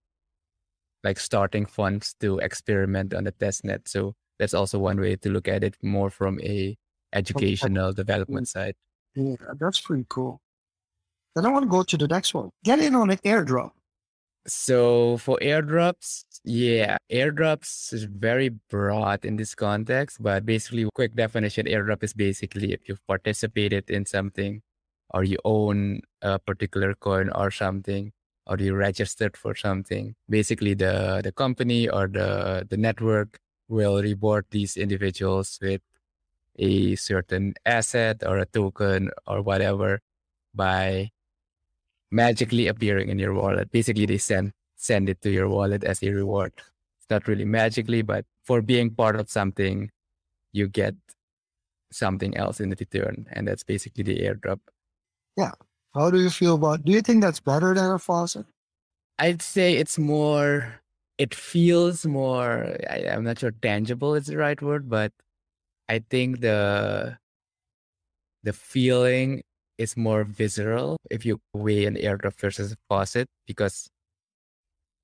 like 1.04 1.20
starting 1.20 1.66
funds 1.66 2.16
to 2.20 2.40
experiment 2.40 3.14
on 3.14 3.24
the 3.24 3.32
test 3.32 3.64
net. 3.64 3.88
So 3.88 4.14
that's 4.42 4.56
also 4.56 4.80
one 4.80 5.00
way 5.00 5.16
to 5.16 5.30
look 5.30 5.48
at 5.48 5.64
it 5.64 5.78
more 5.84 6.10
from 6.10 6.42
a 6.42 6.76
educational 7.14 7.94
development 7.94 8.48
side. 8.48 8.74
yeah, 9.14 9.36
that's 9.60 9.80
pretty 9.80 10.06
cool. 10.10 10.42
Then 11.36 11.46
I 11.46 11.50
want 11.50 11.64
to 11.66 11.70
go 11.70 11.84
to 11.84 11.96
the 11.96 12.08
next 12.08 12.34
one. 12.34 12.50
Get 12.64 12.80
in 12.80 12.96
on 12.96 13.12
an 13.12 13.20
airdrop. 13.20 13.72
So 14.48 15.18
for 15.18 15.38
airdrops, 15.44 16.24
yeah, 16.44 16.98
airdrops 17.12 17.94
is 17.94 18.06
very 18.06 18.50
broad 18.50 19.24
in 19.24 19.38
this 19.38 19.54
context, 19.54 20.18
but 20.20 20.44
basically, 20.44 20.90
quick 20.96 21.14
definition, 21.14 21.68
airdrop 21.68 22.04
is 22.04 22.16
basically 22.16 22.74
if 22.74 22.90
you've 22.90 23.06
participated 23.06 23.92
in 23.92 24.08
something 24.08 24.64
or 25.12 25.24
you 25.24 25.38
own 25.46 26.02
a 26.24 26.40
particular 26.40 26.96
coin 26.96 27.30
or 27.36 27.52
something, 27.52 28.12
or 28.48 28.58
you 28.58 28.74
registered 28.74 29.38
for 29.38 29.54
something, 29.54 30.16
basically 30.28 30.74
the, 30.74 31.22
the 31.24 31.32
company 31.32 31.88
or 31.88 32.08
the, 32.08 32.66
the 32.68 32.78
network 32.78 33.38
will 33.72 34.02
reward 34.02 34.46
these 34.52 34.76
individuals 34.78 35.58
with 35.62 35.82
a 36.60 36.96
certain 36.96 37.56
asset 37.66 38.22
or 38.28 38.38
a 38.38 38.46
token 38.46 39.10
or 39.26 39.42
whatever 39.42 40.02
by 40.54 41.10
magically 42.12 42.68
appearing 42.68 43.10
in 43.10 43.18
your 43.18 43.34
wallet. 43.34 43.72
Basically, 43.72 44.06
they 44.06 44.18
send 44.20 44.52
send 44.76 45.10
it 45.10 45.22
to 45.22 45.32
your 45.32 45.48
wallet 45.48 45.84
as 45.84 46.04
a 46.04 46.12
reward. 46.12 46.52
It's 46.58 47.10
not 47.10 47.28
really 47.28 47.46
magically, 47.46 48.02
but 48.02 48.26
for 48.44 48.62
being 48.62 48.92
part 48.92 49.16
of 49.16 49.30
something, 49.30 49.90
you 50.52 50.68
get 50.68 50.96
something 51.92 52.36
else 52.36 52.60
in 52.60 52.70
the 52.70 52.76
return, 52.80 53.28
and 53.32 53.48
that's 53.48 53.64
basically 53.64 54.04
the 54.04 54.20
airdrop. 54.20 54.60
Yeah. 55.38 55.52
How 55.94 56.10
do 56.10 56.20
you 56.20 56.30
feel 56.30 56.56
about? 56.56 56.84
Do 56.84 56.92
you 56.92 57.02
think 57.02 57.22
that's 57.22 57.40
better 57.40 57.74
than 57.74 57.92
a 57.92 58.00
faucet? 58.00 58.46
I'd 59.20 59.42
say 59.42 59.76
it's 59.76 59.98
more. 59.98 60.81
It 61.22 61.36
feels 61.36 62.06
more. 62.06 62.76
I, 62.90 63.06
I'm 63.08 63.24
not 63.24 63.38
sure 63.40 63.52
tangible 63.52 64.16
is 64.16 64.26
the 64.26 64.38
right 64.38 64.60
word, 64.62 64.90
but 64.90 65.14
I 65.88 66.00
think 66.10 66.42
the 66.42 67.20
the 68.44 68.54
feeling 68.54 69.44
is 69.78 69.98
more 69.98 70.24
visceral 70.24 70.98
if 71.10 71.26
you 71.26 71.40
weigh 71.54 71.86
an 71.86 71.96
airdrop 71.96 72.36
versus 72.40 72.72
a 72.74 72.78
faucet 72.90 73.28
because 73.48 73.90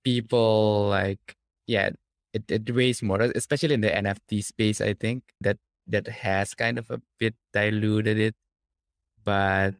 people 0.03 0.87
like 0.89 1.35
yeah 1.67 1.89
it, 2.33 2.43
it 2.49 2.73
weighs 2.73 3.01
more 3.01 3.21
especially 3.35 3.73
in 3.73 3.81
the 3.81 3.89
nft 3.89 4.43
space 4.43 4.81
i 4.81 4.93
think 4.93 5.23
that 5.41 5.57
that 5.87 6.07
has 6.07 6.53
kind 6.53 6.77
of 6.77 6.89
a 6.91 7.01
bit 7.19 7.35
diluted 7.53 8.17
it 8.19 8.35
but 9.23 9.75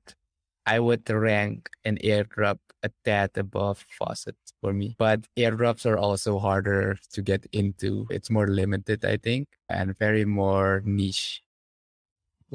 i 0.68 0.78
would 0.80 1.10
rank 1.10 1.70
an 1.86 1.98
airdrop 2.04 2.60
a 2.84 2.92
tad 3.04 3.32
above 3.36 3.86
faucets 3.90 4.54
for 4.62 4.72
me 4.74 4.96
but 5.00 5.26
airdrops 5.36 5.86
are 5.86 5.98
also 5.98 6.38
harder 6.38 6.98
to 7.12 7.22
get 7.24 7.48
into. 7.52 8.06
It's 8.12 8.30
more 8.30 8.48
limited 8.48 9.04
i 9.04 9.18
think 9.18 9.48
and 9.68 9.98
very 9.98 10.26
more 10.26 10.82
niche. 10.86 11.42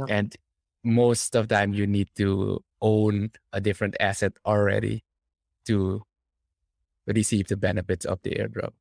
And 0.08 0.34
most 0.84 1.36
of 1.36 1.48
the 1.48 1.54
time 1.54 1.74
you 1.74 1.86
need 1.86 2.08
to 2.16 2.62
own 2.80 3.30
a 3.52 3.60
different 3.60 3.96
asset 4.00 4.32
already 4.46 5.04
to 5.66 6.02
receive 7.06 7.48
the 7.48 7.56
benefits 7.56 8.04
of 8.04 8.20
the 8.22 8.30
airdrop. 8.30 8.72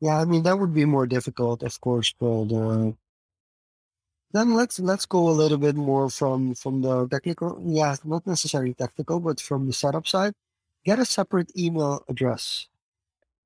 Yeah, 0.00 0.18
I 0.18 0.24
mean 0.24 0.42
that 0.44 0.58
would 0.58 0.74
be 0.74 0.84
more 0.84 1.06
difficult, 1.06 1.62
of 1.62 1.80
course, 1.80 2.14
but 2.18 2.52
uh, 2.52 2.92
then 4.32 4.54
let's 4.54 4.80
let's 4.80 5.06
go 5.06 5.28
a 5.28 5.36
little 5.36 5.58
bit 5.58 5.76
more 5.76 6.08
from 6.08 6.54
from 6.54 6.82
the 6.82 7.08
technical. 7.08 7.60
Yeah, 7.64 7.96
not 8.04 8.26
necessarily 8.26 8.74
technical, 8.74 9.20
but 9.20 9.40
from 9.40 9.66
the 9.66 9.72
setup 9.72 10.06
side. 10.06 10.32
Get 10.84 10.98
a 10.98 11.04
separate 11.04 11.52
email 11.56 12.04
address. 12.08 12.66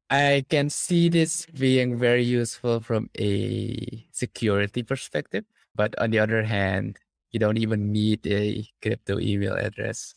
I 0.09 0.45
can 0.49 0.71
see 0.71 1.09
this 1.09 1.47
being 1.47 1.99
very 1.99 2.23
useful 2.23 2.81
from 2.81 3.11
a 3.19 4.07
security 4.13 4.83
perspective, 4.83 5.45
but 5.75 5.99
on 5.99 6.11
the 6.11 6.21
other 6.21 6.45
hand, 6.45 6.99
you 7.33 7.41
don't 7.41 7.59
even 7.59 7.93
need 7.93 8.27
a 8.27 8.65
crypto 8.81 9.19
email 9.19 9.55
address. 9.55 10.15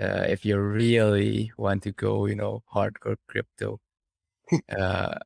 Uh, 0.00 0.24
if 0.28 0.44
you 0.44 0.58
really 0.58 1.52
want 1.56 1.82
to 1.84 1.92
go, 1.92 2.26
you 2.26 2.34
know, 2.34 2.62
hardcore 2.72 3.16
crypto. 3.26 3.80
uh, 4.78 5.18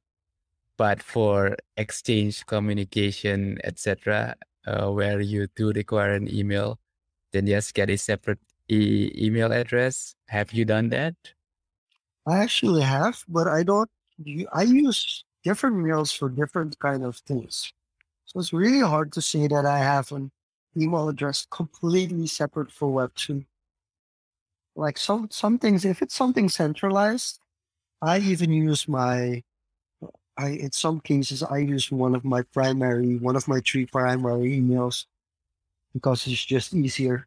but 0.77 1.03
for 1.03 1.57
exchange 1.77 2.47
communication, 2.47 3.59
etc., 3.65 4.37
uh, 4.67 4.91
where 4.91 5.21
you 5.21 5.47
do 5.55 5.73
require 5.73 6.15
an 6.15 6.33
email, 6.33 6.79
then 7.33 7.47
just 7.47 7.75
get 7.75 7.91
a 7.91 7.97
separate 7.97 8.41
e- 8.69 9.13
email 9.17 9.53
address. 9.53 10.15
Have 10.29 10.53
you 10.53 10.65
done 10.65 10.89
that? 10.91 11.15
I 12.27 12.39
actually 12.39 12.83
have, 12.83 13.23
but 13.29 13.47
I 13.47 13.63
don't. 13.63 13.91
i 14.53 14.63
use 14.63 15.25
different 15.43 15.77
mails 15.77 16.11
for 16.13 16.29
different 16.29 16.79
kind 16.79 17.05
of 17.05 17.17
things. 17.19 17.73
So 18.25 18.41
it's 18.41 18.53
really 18.53 18.81
hard 18.81 19.13
to 19.13 19.23
say 19.23 19.47
that 19.47 19.67
I 19.67 19.79
have 19.79 20.11
an 20.13 20.33
email 20.77 21.09
address 21.09 21.47
completely 21.51 22.27
separate 22.27 22.73
for 22.73 22.89
Web2. 22.89 23.45
Like 24.75 24.99
some 24.99 25.29
some 25.31 25.59
things, 25.59 25.85
if 25.85 26.03
it's 26.03 26.15
something 26.17 26.49
centralized, 26.49 27.39
I 28.03 28.19
even 28.19 28.53
use 28.53 28.89
my. 28.89 29.43
I 30.37 30.49
in 30.51 30.73
some 30.73 31.01
cases 31.01 31.43
I 31.43 31.59
use 31.59 31.91
one 31.91 32.15
of 32.15 32.25
my 32.25 32.43
primary, 32.43 33.17
one 33.17 33.37
of 33.37 33.49
my 33.49 33.61
three 33.61 33.87
primary 33.87 34.61
emails, 34.61 35.07
because 35.93 36.27
it's 36.27 36.45
just 36.45 36.75
easier. 36.75 37.27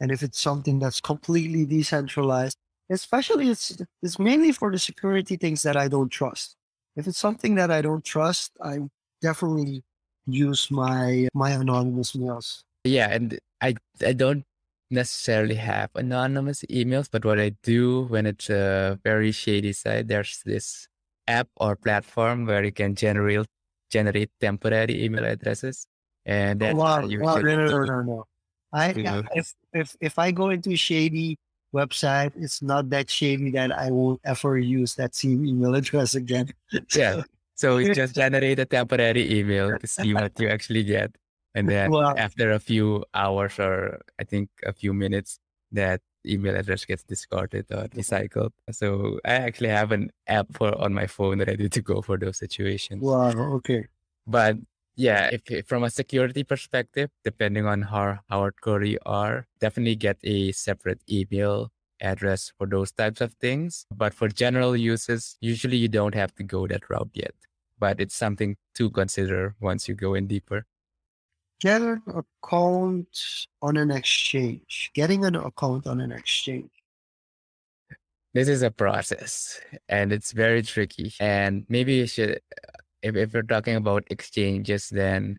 And 0.00 0.10
if 0.10 0.22
it's 0.22 0.40
something 0.40 0.78
that's 0.78 1.00
completely 1.00 1.66
decentralized 1.66 2.56
especially 2.90 3.48
it's 3.48 3.80
it's 4.02 4.18
mainly 4.18 4.52
for 4.52 4.70
the 4.70 4.78
security 4.78 5.36
things 5.36 5.62
that 5.62 5.76
I 5.76 5.88
don't 5.88 6.10
trust. 6.10 6.56
If 6.96 7.06
it's 7.06 7.18
something 7.18 7.54
that 7.54 7.70
I 7.70 7.80
don't 7.80 8.04
trust, 8.04 8.52
I 8.60 8.80
definitely 9.22 9.82
use 10.26 10.70
my 10.70 11.28
my 11.32 11.50
anonymous 11.50 12.14
mails. 12.14 12.64
Yeah, 12.84 13.08
and 13.10 13.38
I 13.62 13.76
I 14.04 14.12
don't 14.12 14.44
necessarily 14.90 15.54
have 15.54 15.90
anonymous 15.94 16.64
emails, 16.68 17.08
but 17.10 17.24
what 17.24 17.38
I 17.38 17.54
do 17.62 18.02
when 18.10 18.26
it's 18.26 18.50
a 18.50 18.98
very 19.04 19.30
shady 19.30 19.72
site, 19.72 20.08
there's 20.08 20.42
this 20.44 20.88
app 21.30 21.48
or 21.56 21.76
platform 21.76 22.46
where 22.46 22.64
you 22.64 22.72
can 22.72 22.94
generate 22.94 23.46
generate 23.90 24.30
temporary 24.40 25.04
email 25.04 25.24
addresses. 25.24 25.86
And 26.26 26.60
wow, 26.60 27.06
wow, 27.06 27.40
no, 27.40 27.40
no, 27.40 27.66
no, 27.66 27.78
no, 27.84 28.02
no. 28.02 28.24
I 28.72 28.94
if 29.34 29.54
if 29.72 29.96
if 30.00 30.18
I 30.18 30.30
go 30.30 30.50
into 30.50 30.76
shady 30.76 31.38
website, 31.74 32.32
it's 32.36 32.62
not 32.62 32.90
that 32.90 33.10
shady 33.10 33.50
that 33.52 33.72
I 33.72 33.90
won't 33.90 34.20
ever 34.24 34.58
use 34.58 34.94
that 34.94 35.14
same 35.14 35.46
email 35.46 35.74
address 35.80 36.14
again. 36.14 36.50
yeah. 36.94 37.22
So 37.54 37.78
you 37.78 37.94
just 38.02 38.14
generate 38.14 38.58
a 38.58 38.66
temporary 38.66 39.26
email 39.38 39.78
to 39.78 39.86
see 39.86 40.14
what 40.14 40.38
you 40.38 40.48
actually 40.48 40.84
get. 40.84 41.14
And 41.54 41.68
then 41.68 41.90
wow. 41.90 42.14
after 42.16 42.52
a 42.52 42.60
few 42.60 43.04
hours 43.12 43.58
or 43.58 44.00
I 44.20 44.24
think 44.24 44.50
a 44.64 44.72
few 44.72 44.94
minutes, 44.94 45.38
that 45.72 46.00
email 46.26 46.56
address 46.56 46.84
gets 46.84 47.02
discarded 47.02 47.66
or 47.70 47.88
recycled. 47.88 48.50
So 48.70 49.20
I 49.24 49.34
actually 49.34 49.70
have 49.70 49.92
an 49.92 50.10
app 50.26 50.46
for 50.52 50.76
on 50.80 50.92
my 50.94 51.06
phone 51.06 51.38
ready 51.40 51.68
to 51.68 51.82
go 51.82 52.02
for 52.02 52.18
those 52.18 52.38
situations. 52.38 53.02
Wow. 53.02 53.30
Okay. 53.56 53.86
But 54.26 54.56
yeah, 54.96 55.30
if, 55.32 55.42
if 55.50 55.66
from 55.66 55.84
a 55.84 55.90
security 55.90 56.44
perspective, 56.44 57.10
depending 57.24 57.66
on 57.66 57.82
how 57.82 58.18
hardcore 58.30 58.86
you 58.86 58.98
are, 59.06 59.46
definitely 59.60 59.96
get 59.96 60.18
a 60.24 60.52
separate 60.52 61.00
email 61.10 61.72
address 62.00 62.52
for 62.56 62.66
those 62.66 62.92
types 62.92 63.20
of 63.20 63.32
things. 63.34 63.86
But 63.94 64.14
for 64.14 64.28
general 64.28 64.76
uses, 64.76 65.36
usually 65.40 65.76
you 65.76 65.88
don't 65.88 66.14
have 66.14 66.34
to 66.36 66.42
go 66.42 66.66
that 66.66 66.88
route 66.90 67.10
yet. 67.14 67.34
But 67.78 68.00
it's 68.00 68.14
something 68.14 68.56
to 68.74 68.90
consider 68.90 69.54
once 69.60 69.88
you 69.88 69.94
go 69.94 70.14
in 70.14 70.26
deeper 70.26 70.66
get 71.60 71.82
an 71.82 72.02
account 72.08 73.46
on 73.62 73.76
an 73.76 73.90
exchange, 73.90 74.90
getting 74.94 75.24
an 75.24 75.36
account 75.36 75.86
on 75.86 76.00
an 76.00 76.10
exchange. 76.10 76.70
This 78.32 78.48
is 78.48 78.62
a 78.62 78.70
process 78.70 79.60
and 79.88 80.12
it's 80.12 80.32
very 80.32 80.62
tricky. 80.62 81.12
And 81.20 81.66
maybe 81.68 81.94
you 81.94 82.06
should, 82.06 82.40
if, 83.02 83.16
if 83.16 83.34
we're 83.34 83.42
talking 83.42 83.76
about 83.76 84.04
exchanges, 84.10 84.88
then 84.88 85.38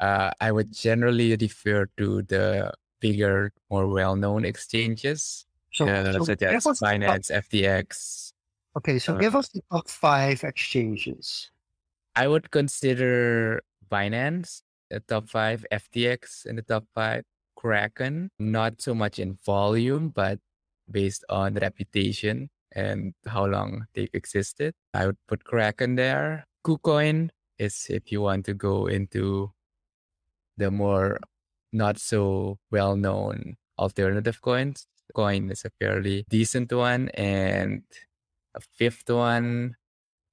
uh, 0.00 0.30
I 0.40 0.50
would 0.52 0.72
generally 0.72 1.36
refer 1.36 1.88
to 1.98 2.22
the 2.22 2.72
bigger, 3.00 3.52
more 3.70 3.86
well 3.86 4.16
known 4.16 4.44
exchanges, 4.44 5.46
so, 5.72 5.86
uh, 5.86 6.12
so 6.12 6.24
such 6.24 6.42
as 6.42 6.64
Binance, 6.64 7.30
FTX. 7.30 8.32
Okay, 8.78 8.98
so 8.98 9.14
uh, 9.14 9.18
give 9.18 9.36
us 9.36 9.48
the 9.48 9.62
top 9.70 9.88
five 9.88 10.42
exchanges. 10.42 11.50
I 12.14 12.28
would 12.28 12.50
consider 12.50 13.62
Binance 13.90 14.62
the 14.90 15.00
top 15.00 15.28
five, 15.28 15.64
FTX 15.72 16.46
in 16.46 16.56
the 16.56 16.62
top 16.62 16.84
five, 16.94 17.24
Kraken, 17.56 18.30
not 18.38 18.80
so 18.80 18.94
much 18.94 19.18
in 19.18 19.38
volume, 19.44 20.10
but 20.10 20.38
based 20.90 21.24
on 21.28 21.54
reputation 21.54 22.50
and 22.72 23.14
how 23.26 23.46
long 23.46 23.86
they've 23.94 24.10
existed. 24.12 24.74
I 24.94 25.06
would 25.06 25.18
put 25.26 25.44
Kraken 25.44 25.96
there. 25.96 26.46
KuCoin 26.64 27.30
is 27.58 27.86
if 27.88 28.12
you 28.12 28.20
want 28.20 28.44
to 28.46 28.54
go 28.54 28.86
into 28.86 29.52
the 30.56 30.70
more 30.70 31.18
not 31.72 31.98
so 31.98 32.58
well 32.70 32.96
known 32.96 33.56
alternative 33.78 34.40
coins. 34.40 34.86
Coin 35.14 35.50
is 35.50 35.64
a 35.64 35.70
fairly 35.80 36.24
decent 36.28 36.72
one. 36.72 37.08
And 37.10 37.82
a 38.54 38.60
fifth 38.60 39.08
one, 39.10 39.76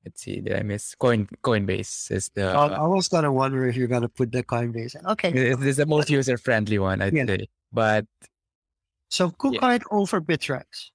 let's 0.06 0.22
see, 0.22 0.42
did 0.42 0.54
I 0.54 0.64
miss 0.64 0.96
Coin 0.96 1.28
Coinbase 1.44 2.12
is 2.12 2.30
the 2.36 2.58
um, 2.58 2.72
uh, 2.72 2.76
I 2.76 2.88
was 2.88 3.08
gonna 3.08 3.32
wonder 3.32 3.68
if 3.68 3.76
you're 3.76 3.88
gonna 3.88 4.10
put 4.10 4.32
the 4.32 4.44
Coinbase. 4.44 4.96
Okay. 5.06 5.32
This 5.32 5.66
is 5.66 5.78
the 5.78 5.86
most 5.86 6.10
user 6.10 6.38
friendly 6.38 6.80
one, 6.80 7.02
I'd 7.02 7.14
yeah. 7.14 7.26
say. 7.26 7.48
But 7.72 8.06
so 9.10 9.30
KuCoin 9.30 9.80
yeah. 9.80 9.92
over 9.92 10.22
Bittrex. 10.22 10.92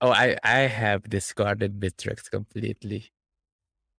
Oh, 0.00 0.10
I, 0.10 0.36
I 0.42 0.66
have 0.66 1.08
discarded 1.08 1.78
Bittrex 1.78 2.28
completely. 2.30 3.12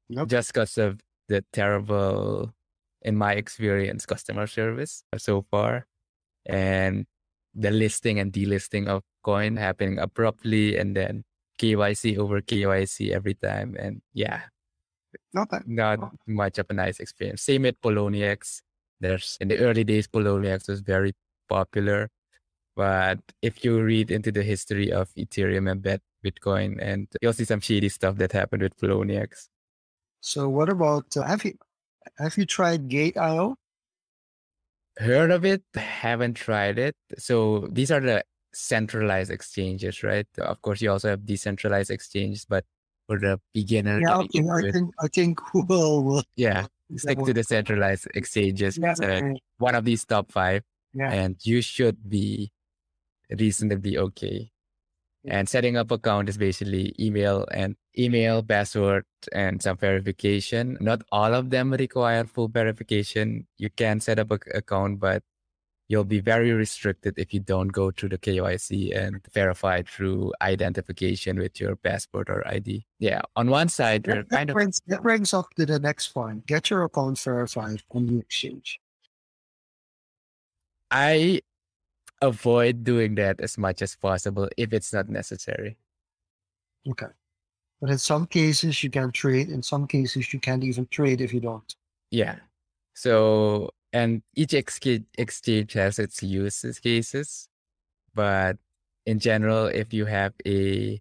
Nope. 0.10 0.30
Just 0.30 0.54
because 0.54 0.78
of 0.78 1.00
the 1.30 1.46
terrible, 1.54 2.54
in 3.02 3.15
my 3.15 3.34
experience, 3.34 4.06
customer 4.06 4.46
service 4.48 5.04
so 5.17 5.46
far. 5.50 5.88
And 6.46 7.06
the 7.56 7.72
listing 7.72 8.19
and 8.19 8.34
delisting 8.34 8.88
of 8.88 9.04
coin 9.24 9.56
happening 9.56 9.98
abruptly 9.98 10.78
and 10.78 10.96
then 10.96 11.24
KYC 11.60 12.18
over 12.18 12.42
KYC 12.42 13.12
every 13.12 13.34
time. 13.36 13.76
And 13.80 14.02
yeah, 14.13 14.42
not 15.34 15.50
that, 15.52 15.68
not 15.68 16.00
oh. 16.02 16.12
much 16.28 16.58
of 16.60 16.68
a 16.70 16.74
nice 16.74 17.00
experience. 17.00 17.42
Same 17.44 17.63
with 17.63 17.80
Poloniex. 17.82 18.62
There's 19.00 19.38
in 19.42 19.48
the 19.48 19.60
early 19.60 19.84
days, 19.84 20.08
Poloniex 20.08 20.68
was 20.70 20.82
very 20.82 21.13
popular. 21.50 22.10
But 22.76 23.20
if 23.42 23.63
you 23.63 23.82
read 23.82 24.10
into 24.10 24.32
the 24.32 24.42
history 24.42 24.92
of 24.92 25.10
Ethereum 25.16 25.70
and 25.70 25.82
Bet 25.82 26.02
Bitcoin, 26.26 26.80
and 26.82 27.08
you'll 27.22 27.34
see 27.34 27.46
some 27.46 27.60
shady 27.60 27.89
stuff 27.89 28.16
that 28.18 28.32
happened 28.32 28.63
with 28.63 28.78
Poloniex. 28.78 29.50
So 30.22 30.50
what 30.50 30.70
about 30.70 31.16
uh, 31.18 31.24
have 31.24 31.44
you 31.46 31.54
have 32.18 32.38
you 32.38 32.46
tried 32.46 32.88
Gate.io? 32.88 33.56
Heard 34.98 35.32
of 35.32 35.44
it, 35.44 35.63
haven't 35.76 36.36
tried 36.36 36.80
it. 36.80 36.96
So 37.18 37.68
these 37.72 37.92
are 37.92 38.00
the 38.00 38.24
centralized 38.54 39.32
exchanges, 39.32 40.04
right? 40.04 40.28
Of 40.38 40.62
course, 40.62 40.82
you 40.82 40.92
also 40.92 41.10
have 41.10 41.26
decentralized 41.26 41.92
exchanges, 41.92 42.46
but 42.46 42.66
for 43.08 43.20
the 43.20 43.39
beginner, 43.54 44.00
yeah, 44.00 44.18
okay. 44.18 44.44
I 44.50 44.72
think 44.72 44.94
I 45.00 45.08
think 45.08 45.39
we'll, 45.54 46.24
yeah 46.36 46.68
stick 46.96 47.20
to 47.20 47.34
the 47.34 47.44
centralized 47.44 48.08
exchanges. 48.16 48.78
Yeah, 48.78 48.94
okay. 48.94 49.20
Uh, 49.20 49.34
one 49.58 49.76
of 49.76 49.86
these 49.86 50.06
top 50.06 50.32
five, 50.32 50.63
yeah. 50.94 51.12
and 51.12 51.36
you 51.44 51.62
should 51.62 51.98
be 52.10 52.52
reasonably 53.30 53.98
okay. 53.98 54.50
And 55.26 55.48
setting 55.48 55.78
up 55.78 55.89
account 55.92 56.28
is 56.28 56.38
basically 56.38 56.94
email 57.00 57.48
and 57.52 57.76
email, 57.98 58.44
password, 58.44 59.06
and 59.32 59.62
some 59.62 59.78
verification. 59.78 60.78
Not 60.82 61.02
all 61.13 61.34
of 61.34 61.50
them 61.50 61.72
require 61.72 62.26
full 62.26 62.50
verification. 62.50 63.48
You 63.58 63.70
can 63.70 64.02
set 64.02 64.20
up 64.20 64.32
an 64.32 64.39
account, 64.54 65.00
but 65.00 65.24
you'll 65.93 66.03
be 66.03 66.19
very 66.19 66.51
restricted 66.51 67.13
if 67.19 67.36
you 67.36 67.39
don't 67.39 67.67
go 67.67 67.91
through 67.91 68.10
the 68.10 68.17
KYC 68.17 68.97
and 68.97 69.21
verify 69.32 69.84
through 69.84 70.34
identification 70.41 71.38
with 71.38 71.62
your 71.62 71.75
passport 71.75 72.32
or 72.32 72.41
ID. 72.47 72.84
Yeah, 72.97 73.21
on 73.36 73.51
one 73.51 73.69
side, 73.69 74.01
that, 74.06 74.27
kind 74.27 74.49
that 74.49 74.53
brings, 74.53 74.79
of 74.79 74.86
that 74.88 75.03
brings 75.03 75.36
up 75.36 75.53
to 75.53 75.67
the 75.67 75.77
next 75.77 76.08
point. 76.08 76.47
Get 76.47 76.71
your 76.71 76.84
account 76.84 77.19
verified 77.19 77.84
on 77.91 78.08
the 78.08 78.17
exchange. 78.17 78.79
I 80.89 81.41
avoid 82.23 82.84
doing 82.84 83.13
that 83.15 83.39
as 83.39 83.60
much 83.60 83.84
as 83.84 83.95
possible 83.95 84.49
if 84.58 84.73
it's 84.73 84.91
not 84.93 85.10
necessary. 85.10 85.77
Okay. 86.89 87.13
But 87.79 87.91
in 87.91 87.99
some 87.99 88.25
cases 88.25 88.84
you 88.84 88.89
can 88.89 89.12
trade. 89.12 89.49
In 89.49 89.62
some 89.62 89.86
cases 89.86 90.34
you 90.34 90.39
can't 90.39 90.63
even 90.63 90.88
trade 90.88 91.21
if 91.21 91.32
you 91.32 91.39
don't. 91.39 91.75
Yeah. 92.10 92.38
So 92.95 93.69
and 93.93 94.21
each 94.36 94.53
exchange 94.53 95.73
has 95.73 95.99
its 95.99 96.23
use 96.23 96.65
cases 96.82 97.47
but 98.13 98.58
in 99.06 99.19
general 99.19 99.67
if 99.67 99.93
you 99.93 100.06
have 100.06 100.34
a 100.45 100.99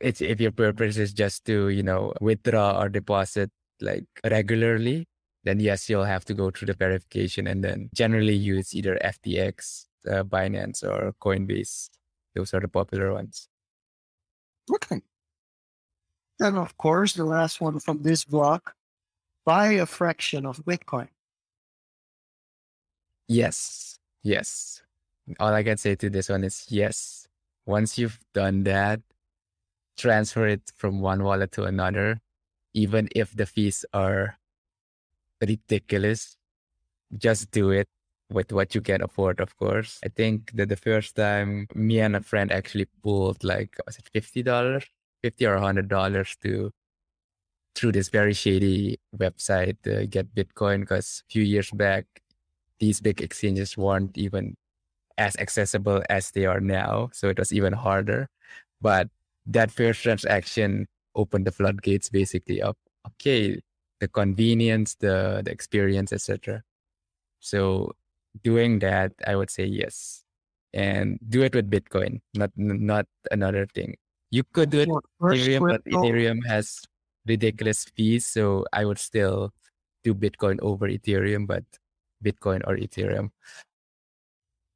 it's 0.00 0.20
if 0.20 0.40
your 0.40 0.52
purpose 0.52 0.96
is 0.96 1.12
just 1.12 1.44
to 1.44 1.68
you 1.68 1.82
know 1.82 2.12
withdraw 2.20 2.80
or 2.80 2.88
deposit 2.88 3.50
like 3.80 4.04
regularly 4.30 5.06
then 5.44 5.58
yes 5.58 5.88
you'll 5.88 6.04
have 6.04 6.24
to 6.24 6.34
go 6.34 6.50
through 6.50 6.66
the 6.66 6.74
verification 6.74 7.46
and 7.46 7.64
then 7.64 7.90
generally 7.94 8.34
use 8.34 8.74
either 8.74 8.98
ftx 9.04 9.86
uh, 10.08 10.22
binance 10.22 10.82
or 10.82 11.14
coinbase. 11.20 11.90
Those 12.34 12.54
are 12.54 12.60
the 12.60 12.68
popular 12.68 13.12
ones. 13.12 13.48
Okay. 14.72 15.00
And 16.40 16.56
of 16.56 16.76
course 16.76 17.14
the 17.14 17.24
last 17.24 17.60
one 17.60 17.78
from 17.78 18.02
this 18.02 18.24
block 18.24 18.74
buy 19.44 19.72
a 19.72 19.86
fraction 19.86 20.46
of 20.46 20.64
Bitcoin. 20.64 21.08
Yes. 23.28 23.98
Yes. 24.22 24.82
All 25.40 25.52
I 25.52 25.62
can 25.62 25.76
say 25.76 25.94
to 25.96 26.10
this 26.10 26.28
one 26.28 26.44
is 26.44 26.66
yes. 26.68 27.26
Once 27.66 27.98
you've 27.98 28.18
done 28.34 28.64
that, 28.64 29.00
transfer 29.96 30.46
it 30.46 30.62
from 30.74 31.00
one 31.00 31.22
wallet 31.22 31.52
to 31.52 31.64
another, 31.64 32.20
even 32.74 33.08
if 33.14 33.34
the 33.36 33.46
fees 33.46 33.84
are 33.92 34.36
ridiculous. 35.40 36.36
Just 37.16 37.50
do 37.50 37.70
it 37.70 37.88
with 38.30 38.52
what 38.52 38.74
you 38.74 38.80
can 38.80 39.02
afford, 39.02 39.40
of 39.40 39.56
course. 39.56 40.00
I 40.04 40.08
think 40.08 40.52
that 40.54 40.68
the 40.68 40.76
first 40.76 41.14
time 41.16 41.68
me 41.74 42.00
and 42.00 42.16
a 42.16 42.22
friend 42.22 42.50
actually 42.50 42.86
pulled 43.02 43.44
like 43.44 43.76
was 43.86 43.98
it 43.98 44.08
fifty 44.12 44.42
dollars, 44.42 44.84
fifty 45.22 45.46
or 45.46 45.58
hundred 45.58 45.88
dollars 45.88 46.36
to 46.42 46.72
through 47.74 47.92
this 47.92 48.08
very 48.08 48.34
shady 48.34 48.98
website 49.16 49.76
to 49.84 50.06
get 50.06 50.34
Bitcoin 50.34 50.80
because 50.80 51.22
a 51.28 51.32
few 51.32 51.42
years 51.42 51.70
back, 51.70 52.06
these 52.78 53.00
big 53.00 53.20
exchanges 53.20 53.76
weren't 53.76 54.16
even 54.18 54.56
as 55.18 55.36
accessible 55.36 56.02
as 56.10 56.30
they 56.30 56.46
are 56.46 56.60
now. 56.60 57.10
So 57.12 57.28
it 57.28 57.38
was 57.38 57.52
even 57.52 57.72
harder. 57.72 58.28
But 58.80 59.08
that 59.46 59.70
first 59.70 60.02
transaction 60.02 60.86
opened 61.14 61.46
the 61.46 61.52
floodgates 61.52 62.08
basically 62.08 62.60
of 62.60 62.76
okay, 63.06 63.60
the 64.00 64.08
convenience, 64.08 64.96
the 64.96 65.42
the 65.44 65.50
experience, 65.50 66.12
etc. 66.12 66.62
So 67.40 67.92
doing 68.42 68.78
that, 68.80 69.12
I 69.26 69.36
would 69.36 69.50
say 69.50 69.64
yes, 69.64 70.24
and 70.72 71.18
do 71.28 71.42
it 71.42 71.54
with 71.54 71.70
Bitcoin, 71.70 72.20
not 72.34 72.50
not 72.56 73.06
another 73.30 73.66
thing. 73.66 73.96
You 74.30 74.44
could 74.44 74.70
do 74.70 74.80
it 74.80 74.88
with 74.88 75.04
Ethereum, 75.20 75.68
but 75.68 75.84
Ethereum 75.84 76.40
has 76.46 76.82
ridiculous 77.26 77.84
fees, 77.84 78.26
so 78.26 78.64
I 78.72 78.84
would 78.84 78.98
still 78.98 79.52
do 80.04 80.14
Bitcoin 80.14 80.58
over 80.60 80.88
Ethereum, 80.88 81.46
but 81.46 81.64
Bitcoin 82.22 82.62
or 82.66 82.76
Ethereum. 82.76 83.30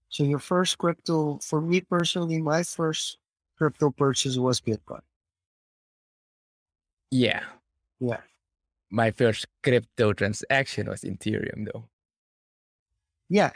So 0.09 0.25
your 0.25 0.39
first 0.39 0.79
crypto, 0.79 1.39
for 1.43 1.61
me 1.61 1.81
personally, 1.81 2.41
my 2.41 2.63
first 2.63 3.19
crypto 3.59 3.91
purchase 3.91 4.37
was 4.37 4.61
Bitcoin. 4.61 5.03
Yeah. 7.11 7.43
Yeah. 8.01 8.21
My 8.91 9.11
first 9.11 9.47
crypto 9.63 10.13
transaction 10.13 10.89
was 10.89 11.03
Ethereum 11.03 11.67
though. 11.73 11.89
Yeah. 13.29 13.51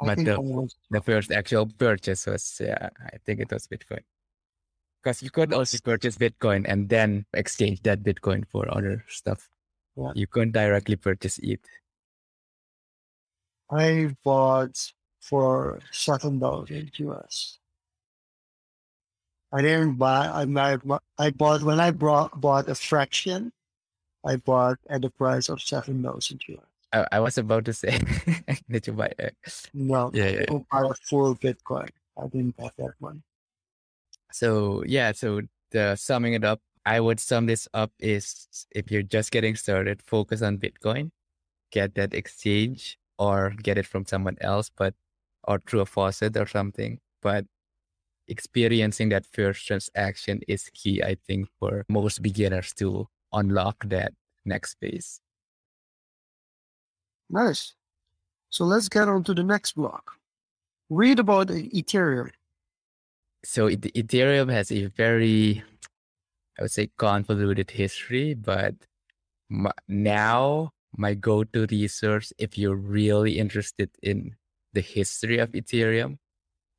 I 0.00 0.06
but 0.14 0.24
the, 0.24 0.40
was... 0.40 0.74
the 0.90 1.00
first 1.00 1.32
actual 1.32 1.66
purchase 1.66 2.26
was, 2.26 2.60
yeah, 2.60 2.88
I 3.00 3.18
think 3.26 3.40
it 3.40 3.50
was 3.52 3.66
Bitcoin. 3.66 4.02
Because 5.02 5.22
you 5.22 5.30
could 5.30 5.52
also 5.52 5.78
purchase 5.82 6.18
Bitcoin 6.18 6.64
and 6.66 6.88
then 6.88 7.24
exchange 7.32 7.82
that 7.82 8.02
Bitcoin 8.02 8.46
for 8.48 8.66
other 8.74 9.04
stuff. 9.08 9.48
Yeah. 9.96 10.12
You 10.14 10.26
couldn't 10.26 10.52
directly 10.52 10.96
purchase 10.96 11.38
it. 11.38 11.60
I 13.70 14.14
bought 14.24 14.92
for 15.20 15.80
seven 15.92 16.38
dollars 16.38 16.70
in 16.70 16.90
US. 16.94 17.58
I 19.52 19.62
didn't 19.62 19.94
buy. 19.94 20.26
I 20.26 20.78
I 21.18 21.30
bought 21.30 21.62
when 21.62 21.80
I 21.80 21.90
brought 21.90 22.40
bought 22.40 22.68
a 22.68 22.74
fraction. 22.74 23.52
I 24.24 24.36
bought 24.36 24.78
at 24.90 25.02
the 25.02 25.10
price 25.10 25.48
of 25.48 25.60
seven 25.62 26.02
dollars 26.02 26.30
in 26.30 26.38
US. 26.54 26.64
I, 26.92 27.06
I, 27.12 27.20
was 27.20 27.36
about 27.36 27.66
to 27.66 27.74
say, 27.74 28.00
did 28.70 28.86
you 28.86 28.94
buy 28.94 29.12
it? 29.18 29.36
No, 29.74 30.10
yeah, 30.14 30.28
yeah. 30.28 30.46
I 30.48 30.64
bought 30.70 30.90
a 30.90 30.94
full 31.08 31.34
Bitcoin. 31.36 31.88
I 32.16 32.26
didn't 32.28 32.56
buy 32.56 32.70
that 32.78 32.94
one. 32.98 33.22
So 34.32 34.82
yeah, 34.86 35.12
so 35.12 35.42
the 35.70 35.96
summing 35.96 36.34
it 36.34 36.44
up, 36.44 36.60
I 36.86 37.00
would 37.00 37.20
sum 37.20 37.46
this 37.46 37.68
up 37.74 37.92
is 37.98 38.46
if 38.70 38.90
you're 38.90 39.02
just 39.02 39.30
getting 39.30 39.56
started, 39.56 40.02
focus 40.02 40.42
on 40.42 40.58
Bitcoin, 40.58 41.10
get 41.70 41.94
that 41.96 42.14
exchange 42.14 42.98
or 43.18 43.50
get 43.62 43.78
it 43.78 43.86
from 43.86 44.06
someone 44.06 44.36
else, 44.40 44.70
but 44.74 44.94
or 45.44 45.60
through 45.66 45.80
a 45.80 45.86
faucet 45.86 46.36
or 46.36 46.46
something. 46.46 46.98
But 47.22 47.46
experiencing 48.28 49.08
that 49.10 49.26
first 49.26 49.66
transaction 49.66 50.40
is 50.46 50.70
key, 50.74 51.02
I 51.02 51.16
think, 51.26 51.48
for 51.58 51.84
most 51.88 52.22
beginners 52.22 52.72
to 52.74 53.08
unlock 53.32 53.84
that 53.88 54.12
next 54.44 54.76
phase. 54.80 55.20
Nice. 57.30 57.74
So 58.50 58.64
let's 58.64 58.88
get 58.88 59.08
on 59.08 59.24
to 59.24 59.34
the 59.34 59.42
next 59.42 59.72
block. 59.72 60.12
Read 60.88 61.18
about 61.18 61.48
Ethereum. 61.48 62.30
So 63.44 63.68
Ethereum 63.68 64.50
has 64.52 64.72
a 64.72 64.86
very, 64.86 65.62
I 66.58 66.62
would 66.62 66.70
say, 66.70 66.90
convoluted 66.96 67.70
history, 67.70 68.34
but 68.34 68.74
now 69.86 70.72
my 70.96 71.14
go-to 71.14 71.66
resource, 71.70 72.32
if 72.38 72.58
you're 72.58 72.76
really 72.76 73.38
interested 73.38 73.90
in 74.02 74.34
the 74.72 74.80
history 74.80 75.38
of 75.38 75.52
Ethereum, 75.52 76.18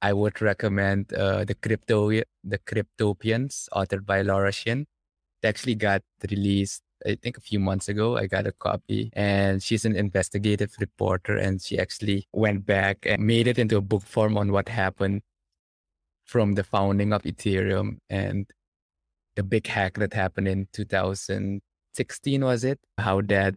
I 0.01 0.13
would 0.13 0.41
recommend 0.41 1.13
uh, 1.13 1.45
the 1.45 1.55
crypto 1.55 2.09
the 2.09 2.59
Cryptopians, 2.59 3.67
authored 3.73 4.05
by 4.05 4.21
Laura 4.21 4.51
Shin. 4.51 4.85
It 5.41 5.47
actually 5.47 5.75
got 5.75 6.01
released, 6.29 6.83
I 7.05 7.15
think, 7.15 7.37
a 7.37 7.41
few 7.41 7.59
months 7.59 7.89
ago. 7.89 8.17
I 8.17 8.27
got 8.27 8.47
a 8.47 8.51
copy, 8.51 9.11
and 9.13 9.61
she's 9.61 9.85
an 9.85 9.95
investigative 9.95 10.75
reporter, 10.79 11.35
and 11.37 11.61
she 11.61 11.79
actually 11.79 12.27
went 12.33 12.65
back 12.65 12.99
and 13.05 13.25
made 13.25 13.47
it 13.47 13.59
into 13.59 13.77
a 13.77 13.81
book 13.81 14.03
form 14.03 14.37
on 14.37 14.51
what 14.51 14.69
happened 14.69 15.21
from 16.29 16.53
the 16.53 16.63
founding 16.63 17.11
of 17.13 17.23
Ethereum 17.23 17.97
and 18.09 18.45
the 19.35 19.43
big 19.43 19.65
hack 19.67 19.95
that 19.95 20.13
happened 20.13 20.47
in 20.47 20.67
2016 20.73 22.45
was 22.45 22.63
it? 22.63 22.79
How 22.97 23.21
that 23.21 23.55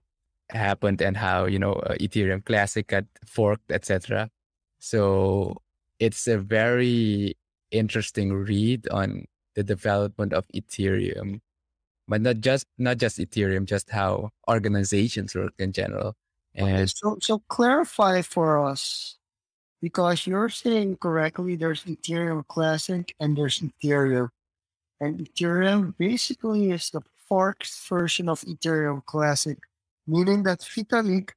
happened 0.51 1.01
and 1.01 1.17
how 1.17 1.47
you 1.47 1.59
know 1.59 1.73
uh, 1.73 1.95
ethereum 1.95 2.45
classic 2.45 2.89
got 2.89 3.05
forked 3.25 3.73
etc 3.73 4.29
so 4.81 5.57
it's 5.99 6.27
a 6.27 6.37
very 6.37 7.35
interesting 7.71 8.35
read 8.35 8.87
on 8.91 9.25
the 9.55 9.63
development 9.63 10.35
of 10.35 10.45
ethereum 10.55 11.41
but 12.09 12.21
not 12.21 12.41
just 12.41 12.67
not 12.79 12.99
just 12.99 13.19
ethereum 13.19 13.65
just 13.65 13.91
how 13.91 14.31
organizations 14.49 15.35
work 15.35 15.53
in 15.59 15.73
general. 15.73 16.15
And 16.55 16.77
okay, 16.77 16.87
so 16.87 17.17
so 17.21 17.43
clarify 17.49 18.23
for 18.23 18.63
us 18.65 19.17
because 19.83 20.27
you're 20.27 20.49
saying 20.49 20.97
correctly 20.97 21.57
there's 21.57 21.85
ethereum 21.85 22.47
classic 22.47 23.15
and 23.21 23.37
there's 23.37 23.59
ethereum 23.61 24.31
and 25.01 25.19
ethereum 25.19 25.93
basically 25.99 26.71
is 26.71 26.89
the 26.91 27.03
forked 27.29 27.69
version 27.89 28.29
of 28.29 28.41
ethereum 28.43 29.05
classic 29.05 29.59
meaning 30.07 30.43
that 30.43 30.61
Vitalik 30.61 31.31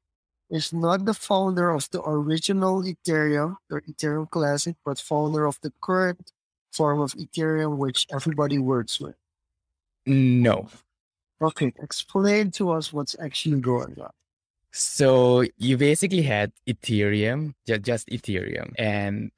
is 0.49 0.73
not 0.73 1.05
the 1.05 1.13
founder 1.13 1.71
of 1.71 1.89
the 1.91 2.01
original 2.03 2.83
Ethereum 2.83 3.55
or 3.71 3.81
Ethereum 3.81 4.29
Classic, 4.29 4.75
but 4.85 4.99
founder 4.99 5.45
of 5.45 5.59
the 5.61 5.71
current 5.81 6.31
form 6.71 7.01
of 7.01 7.13
Ethereum, 7.13 7.77
which 7.77 8.05
everybody 8.11 8.59
works 8.59 8.99
with. 8.99 9.15
No. 10.05 10.67
Okay, 11.41 11.73
explain 11.81 12.51
to 12.51 12.71
us 12.71 12.93
what's 12.93 13.15
actually 13.19 13.59
going 13.59 13.99
on. 13.99 14.11
So 14.77 15.45
you 15.57 15.77
basically 15.77 16.23
had 16.23 16.51
Ethereum, 16.67 17.53
just 17.65 18.09
Ethereum, 18.09 18.73
and 18.77 19.31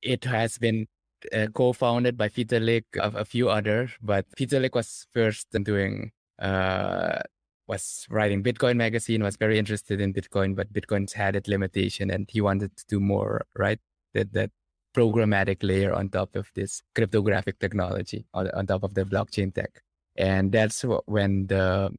it 0.00 0.22
has 0.22 0.58
been 0.58 0.86
uh, 1.34 1.48
co-founded 1.52 2.16
by 2.16 2.28
Vitalik, 2.28 2.84
a, 3.00 3.08
a 3.18 3.24
few 3.24 3.48
others, 3.48 3.90
but 4.00 4.24
Vitalik 4.38 4.76
was 4.76 5.08
first 5.12 5.48
doing 5.64 6.12
uh, 6.38 7.18
was 7.66 8.06
writing 8.10 8.44
Bitcoin 8.44 8.76
magazine, 8.76 9.24
was 9.24 9.36
very 9.36 9.58
interested 9.58 10.00
in 10.00 10.14
Bitcoin, 10.14 10.54
but 10.54 10.72
Bitcoin's 10.72 11.12
had 11.12 11.34
its 11.34 11.48
limitation 11.48 12.08
and 12.08 12.28
he 12.30 12.40
wanted 12.40 12.76
to 12.76 12.84
do 12.86 13.00
more, 13.00 13.44
right? 13.58 13.80
That 14.14 14.32
that 14.34 14.52
programmatic 14.94 15.64
layer 15.64 15.92
on 15.92 16.10
top 16.10 16.36
of 16.36 16.48
this 16.54 16.80
cryptographic 16.94 17.58
technology, 17.58 18.24
on, 18.34 18.48
on 18.52 18.68
top 18.68 18.84
of 18.84 18.94
the 18.94 19.04
blockchain 19.04 19.52
tech. 19.52 19.82
And 20.16 20.52
that's 20.52 20.84
when 21.06 21.48
the 21.48 21.90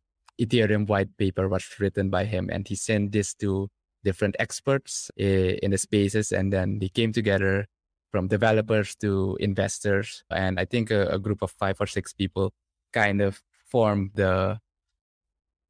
Ethereum 0.41 0.87
white 0.87 1.15
paper 1.17 1.47
was 1.47 1.65
written 1.79 2.09
by 2.09 2.25
him. 2.25 2.49
And 2.51 2.67
he 2.67 2.75
sent 2.75 3.11
this 3.11 3.33
to 3.35 3.69
different 4.03 4.35
experts 4.39 5.09
eh, 5.17 5.57
in 5.61 5.71
the 5.71 5.77
spaces. 5.77 6.31
And 6.31 6.51
then 6.51 6.79
they 6.79 6.89
came 6.89 7.13
together 7.13 7.67
from 8.11 8.27
developers 8.27 8.95
to 8.97 9.37
investors. 9.39 10.23
And 10.29 10.59
I 10.59 10.65
think 10.65 10.91
a, 10.91 11.07
a 11.07 11.19
group 11.19 11.41
of 11.41 11.51
five 11.51 11.77
or 11.79 11.87
six 11.87 12.13
people 12.13 12.53
kind 12.91 13.21
of 13.21 13.41
formed 13.65 14.11
the 14.13 14.59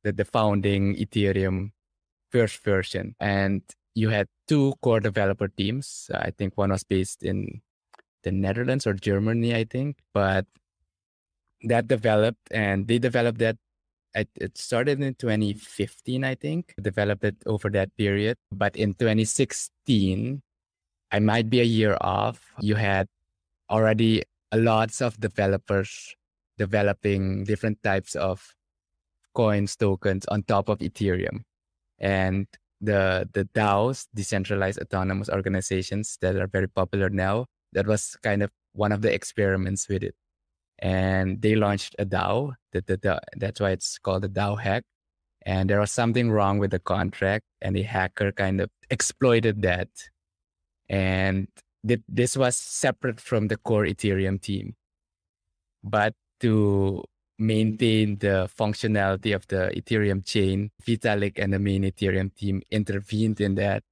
the, 0.04 0.12
the 0.12 0.26
founding 0.26 0.96
Ethereum 0.96 1.72
first 2.30 2.62
version. 2.64 3.16
And 3.20 3.62
you 3.96 4.10
had 4.10 4.28
two 4.48 4.74
core 4.82 5.00
developer 5.00 5.48
teams. 5.48 6.10
I 6.14 6.32
think 6.32 6.58
one 6.58 6.72
was 6.72 6.84
based 6.84 7.24
in 7.24 7.62
the 8.24 8.32
Netherlands 8.32 8.86
or 8.88 8.94
Germany, 8.94 9.56
I 9.56 9.64
think, 9.64 9.98
but 10.14 10.46
that 11.64 11.88
developed 11.88 12.52
and 12.52 12.88
they 12.88 13.00
developed 13.00 13.40
that. 13.40 13.58
It 14.16 14.58
started 14.58 15.02
in 15.02 15.16
2015, 15.16 16.24
I 16.24 16.36
think, 16.36 16.76
developed 16.80 17.24
it 17.24 17.38
over 17.46 17.70
that 17.72 17.96
period. 17.98 18.38
But 18.52 18.76
in 18.76 18.94
2016, 18.94 20.42
I 21.12 21.20
might 21.20 21.50
be 21.50 21.62
a 21.62 21.64
year 21.66 21.98
off. 22.00 22.42
You 22.60 22.76
had 22.76 23.08
already 23.70 24.24
lots 24.54 25.02
of 25.02 25.20
developers 25.20 26.16
developing 26.58 27.44
different 27.44 27.82
types 27.82 28.16
of 28.16 28.54
coins 29.34 29.76
tokens 29.76 30.26
on 30.28 30.44
top 30.44 30.70
of 30.70 30.80
Ethereum. 30.80 31.42
And 31.98 32.48
the 32.82 33.28
the 33.34 33.46
DAOs, 33.46 34.08
decentralized 34.14 34.80
autonomous 34.80 35.30
organizations 35.30 36.18
that 36.22 36.36
are 36.36 36.48
very 36.48 36.68
popular 36.68 37.10
now, 37.10 37.48
that 37.72 37.88
was 37.88 38.16
kind 38.22 38.44
of 38.44 38.52
one 38.74 38.92
of 38.92 39.02
the 39.02 39.14
experiments 39.14 39.88
with 39.90 40.04
it. 40.04 40.16
And 40.84 41.42
they 41.42 41.56
launched 41.56 41.96
a 41.98 42.06
DAO. 42.06 42.56
That, 42.74 42.88
that, 42.88 43.24
that's 43.38 43.62
why 43.62 43.72
it's 43.72 43.98
called 43.98 44.26
a 44.26 44.28
DAO 44.28 44.60
hack. 44.60 44.84
And 45.46 45.70
there 45.70 45.80
was 45.80 45.92
something 45.92 46.30
wrong 46.30 46.60
with 46.60 46.72
the 46.72 46.80
contract, 46.80 47.46
and 47.62 47.76
the 47.76 47.84
hacker 47.84 48.32
kind 48.34 48.60
of 48.62 48.70
exploited 48.90 49.62
that. 49.62 49.90
And 50.90 51.48
th- 51.88 52.02
this 52.08 52.36
was 52.36 52.58
separate 52.58 53.20
from 53.20 53.48
the 53.48 53.58
core 53.58 53.86
Ethereum 53.86 54.42
team. 54.42 54.76
But 55.84 56.14
to 56.42 57.04
maintain 57.40 58.18
the 58.18 58.50
functionality 58.58 59.34
of 59.34 59.48
the 59.48 59.72
Ethereum 59.76 60.26
chain, 60.26 60.72
Vitalik 60.86 61.40
and 61.40 61.54
the 61.54 61.60
main 61.60 61.84
Ethereum 61.84 62.36
team 62.36 62.62
intervened 62.72 63.40
in 63.40 63.56
that 63.56 63.84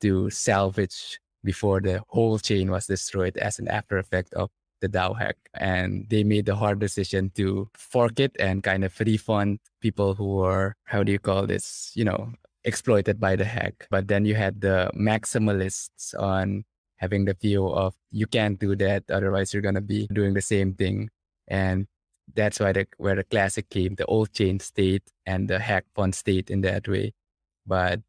to 0.00 0.30
salvage 0.30 1.20
before 1.44 1.80
the 1.80 2.02
whole 2.08 2.38
chain 2.38 2.70
was 2.70 2.86
destroyed 2.86 3.36
as 3.36 3.58
an 3.58 3.68
after 3.68 3.98
effect 3.98 4.32
of 4.34 4.50
the 4.80 4.88
DAO 4.88 5.18
hack. 5.18 5.36
And 5.54 6.06
they 6.08 6.24
made 6.24 6.46
the 6.46 6.56
hard 6.56 6.78
decision 6.78 7.30
to 7.36 7.68
fork 7.74 8.20
it 8.20 8.36
and 8.38 8.62
kind 8.62 8.84
of 8.84 8.98
refund 9.00 9.60
people 9.80 10.14
who 10.14 10.36
were, 10.36 10.74
how 10.84 11.02
do 11.02 11.12
you 11.12 11.18
call 11.18 11.46
this, 11.46 11.92
you 11.94 12.04
know, 12.04 12.32
exploited 12.64 13.20
by 13.20 13.36
the 13.36 13.44
hack. 13.44 13.86
But 13.90 14.08
then 14.08 14.24
you 14.24 14.34
had 14.34 14.60
the 14.60 14.90
maximalists 14.94 16.18
on 16.18 16.64
having 16.96 17.24
the 17.24 17.34
view 17.34 17.66
of 17.68 17.94
you 18.10 18.26
can't 18.26 18.58
do 18.58 18.76
that, 18.76 19.04
otherwise 19.10 19.52
you're 19.52 19.62
gonna 19.62 19.80
be 19.80 20.06
doing 20.12 20.34
the 20.34 20.42
same 20.42 20.74
thing. 20.74 21.10
And 21.46 21.86
that's 22.34 22.60
why 22.60 22.72
the 22.72 22.86
where 22.98 23.16
the 23.16 23.24
classic 23.24 23.70
came, 23.70 23.94
the 23.94 24.04
old 24.06 24.32
chain 24.32 24.60
state 24.60 25.04
and 25.24 25.48
the 25.48 25.58
hack 25.58 25.86
fund 25.94 26.14
state 26.14 26.50
in 26.50 26.60
that 26.62 26.86
way. 26.86 27.14
But 27.66 28.00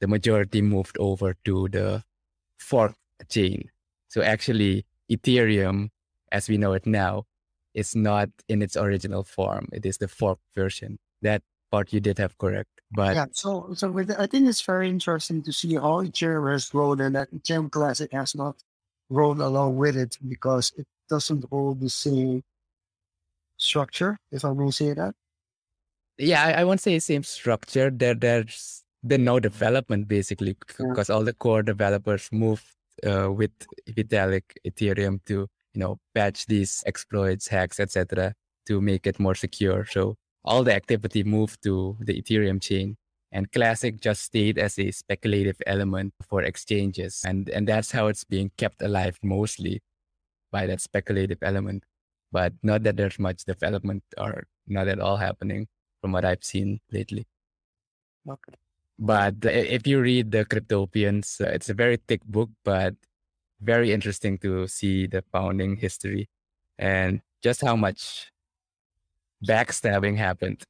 the 0.00 0.06
majority 0.06 0.62
moved 0.62 0.96
over 0.98 1.34
to 1.44 1.68
the 1.68 2.04
fork 2.58 2.94
chain. 3.28 3.70
So 4.08 4.22
actually 4.22 4.86
Ethereum, 5.10 5.90
as 6.34 6.48
we 6.50 6.58
know 6.58 6.72
it 6.74 6.86
now, 6.86 7.24
is 7.74 7.94
not 7.94 8.28
in 8.48 8.62
its 8.62 8.76
original 8.76 9.22
form. 9.24 9.68
It 9.72 9.86
is 9.86 9.98
the 9.98 10.08
fork 10.08 10.38
version. 10.54 10.98
That 11.22 11.42
part 11.70 11.92
you 11.94 12.00
did 12.00 12.18
have 12.18 12.36
correct. 12.38 12.70
But 12.90 13.14
Yeah. 13.16 13.26
So, 13.32 13.72
so 13.74 13.90
with 13.90 14.10
I 14.18 14.26
think 14.26 14.48
it's 14.50 14.62
very 14.62 14.88
interesting 14.88 15.42
to 15.46 15.52
see 15.52 15.74
how 15.74 16.02
Ethereum 16.04 16.50
has 16.52 16.68
grown 16.70 17.00
and 17.00 17.14
that 17.16 17.30
Ethereum 17.32 17.70
Classic 17.70 18.10
has 18.12 18.34
not 18.34 18.56
grown 19.10 19.40
along 19.40 19.76
with 19.76 19.96
it 19.96 20.18
because 20.28 20.72
it 20.76 20.86
doesn't 21.08 21.44
hold 21.50 21.80
the 21.80 21.90
same 21.90 22.42
structure, 23.56 24.18
if 24.32 24.44
I 24.44 24.52
may 24.52 24.70
say 24.70 24.92
that. 24.94 25.14
yeah, 26.18 26.42
I, 26.44 26.50
I 26.60 26.64
won't 26.64 26.80
say 26.80 26.98
same 26.98 27.22
structure. 27.24 27.90
There, 27.90 28.14
there's 28.14 28.82
been 29.06 29.24
no 29.24 29.40
development 29.40 30.08
basically 30.08 30.56
Yeah. 30.78 30.86
because 30.88 31.10
all 31.10 31.24
the 31.24 31.34
core 31.34 31.62
developers 31.62 32.28
moved 32.32 32.66
uh, 33.06 33.30
with 33.32 33.50
Vitalik 33.88 34.44
Ethereum 34.66 35.18
to 35.26 35.48
you 35.74 35.80
know 35.80 35.98
patch 36.14 36.46
these 36.46 36.82
exploits, 36.86 37.48
hacks, 37.48 37.80
etc. 37.80 38.34
to 38.66 38.80
make 38.80 39.06
it 39.06 39.20
more 39.20 39.34
secure. 39.34 39.84
So 39.84 40.16
all 40.44 40.62
the 40.64 40.74
activity 40.74 41.24
moved 41.24 41.62
to 41.64 41.96
the 42.00 42.20
Ethereum 42.20 42.60
chain, 42.60 42.96
and 43.32 43.50
Classic 43.52 44.00
just 44.00 44.22
stayed 44.22 44.58
as 44.58 44.78
a 44.78 44.90
speculative 44.90 45.60
element 45.66 46.14
for 46.28 46.42
exchanges, 46.42 47.22
and 47.26 47.48
and 47.48 47.68
that's 47.68 47.90
how 47.90 48.06
it's 48.06 48.24
being 48.24 48.50
kept 48.56 48.82
alive 48.82 49.18
mostly 49.22 49.82
by 50.52 50.66
that 50.66 50.80
speculative 50.80 51.42
element. 51.42 51.84
But 52.32 52.52
not 52.62 52.82
that 52.82 52.96
there's 52.96 53.18
much 53.18 53.44
development 53.44 54.02
or 54.18 54.46
not 54.66 54.88
at 54.88 54.98
all 54.98 55.16
happening 55.18 55.68
from 56.00 56.12
what 56.12 56.24
I've 56.24 56.42
seen 56.42 56.80
lately. 56.90 57.26
Okay. 58.28 58.54
But 58.98 59.36
if 59.42 59.86
you 59.86 60.00
read 60.00 60.30
the 60.30 60.44
Cryptopians, 60.44 61.40
uh, 61.40 61.50
it's 61.50 61.68
a 61.68 61.74
very 61.74 61.98
thick 62.08 62.24
book, 62.24 62.50
but 62.64 62.94
very 63.60 63.92
interesting 63.92 64.38
to 64.38 64.66
see 64.66 65.06
the 65.06 65.22
founding 65.32 65.76
history 65.76 66.28
and 66.78 67.20
just 67.42 67.60
how 67.60 67.76
much 67.76 68.30
backstabbing 69.46 70.16
happened. 70.16 70.64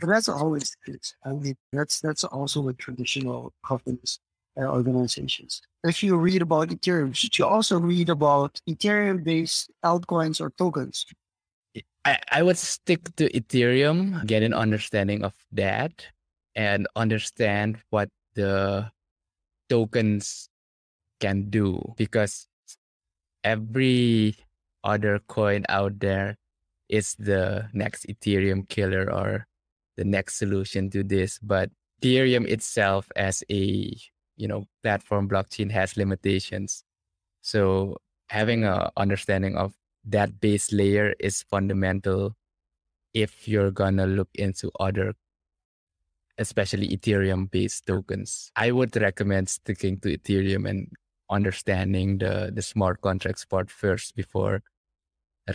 But 0.00 0.06
that's 0.06 0.28
always 0.28 0.76
the 0.86 0.92
case. 0.92 1.16
I 1.24 1.32
mean, 1.32 1.56
that's 1.72 2.00
that's 2.00 2.22
also 2.22 2.60
with 2.60 2.78
traditional 2.78 3.52
companies 3.66 4.20
and 4.56 4.66
organizations. 4.66 5.60
If 5.84 6.02
you 6.02 6.16
read 6.16 6.42
about 6.42 6.68
Ethereum, 6.68 7.14
should 7.14 7.36
you 7.38 7.44
also 7.46 7.78
read 7.80 8.08
about 8.08 8.60
Ethereum-based 8.68 9.70
altcoins 9.84 10.40
or 10.40 10.50
tokens? 10.50 11.04
I, 12.04 12.18
I 12.30 12.42
would 12.42 12.58
stick 12.58 13.14
to 13.16 13.28
Ethereum, 13.30 14.24
get 14.26 14.42
an 14.42 14.54
understanding 14.54 15.24
of 15.24 15.34
that, 15.52 16.06
and 16.54 16.86
understand 16.96 17.78
what 17.90 18.08
the 18.34 18.90
tokens 19.68 20.48
can 21.20 21.50
do 21.50 21.94
because 21.96 22.46
every 23.44 24.36
other 24.84 25.20
coin 25.28 25.64
out 25.68 25.98
there 26.00 26.36
is 26.88 27.14
the 27.18 27.68
next 27.72 28.06
Ethereum 28.06 28.68
killer 28.68 29.12
or 29.12 29.46
the 29.96 30.04
next 30.04 30.38
solution 30.38 30.90
to 30.90 31.02
this. 31.02 31.38
But 31.38 31.70
Ethereum 32.00 32.46
itself 32.46 33.10
as 33.16 33.42
a 33.50 33.96
you 34.36 34.48
know 34.48 34.64
platform 34.82 35.28
blockchain 35.28 35.70
has 35.70 35.96
limitations. 35.96 36.84
So 37.42 37.98
having 38.28 38.64
a 38.64 38.90
understanding 38.96 39.56
of 39.56 39.74
that 40.04 40.40
base 40.40 40.72
layer 40.72 41.14
is 41.18 41.42
fundamental 41.42 42.36
if 43.14 43.48
you're 43.48 43.70
gonna 43.70 44.06
look 44.06 44.28
into 44.34 44.70
other 44.78 45.14
especially 46.38 46.88
ethereum 46.96 47.50
based 47.50 47.86
tokens 47.86 48.50
i 48.54 48.70
would 48.70 48.94
recommend 48.96 49.48
sticking 49.48 49.98
to 49.98 50.16
ethereum 50.16 50.68
and 50.68 50.88
understanding 51.30 52.18
the 52.18 52.50
the 52.54 52.62
smart 52.62 53.00
contracts 53.00 53.44
part 53.44 53.70
first 53.70 54.16
before 54.16 54.62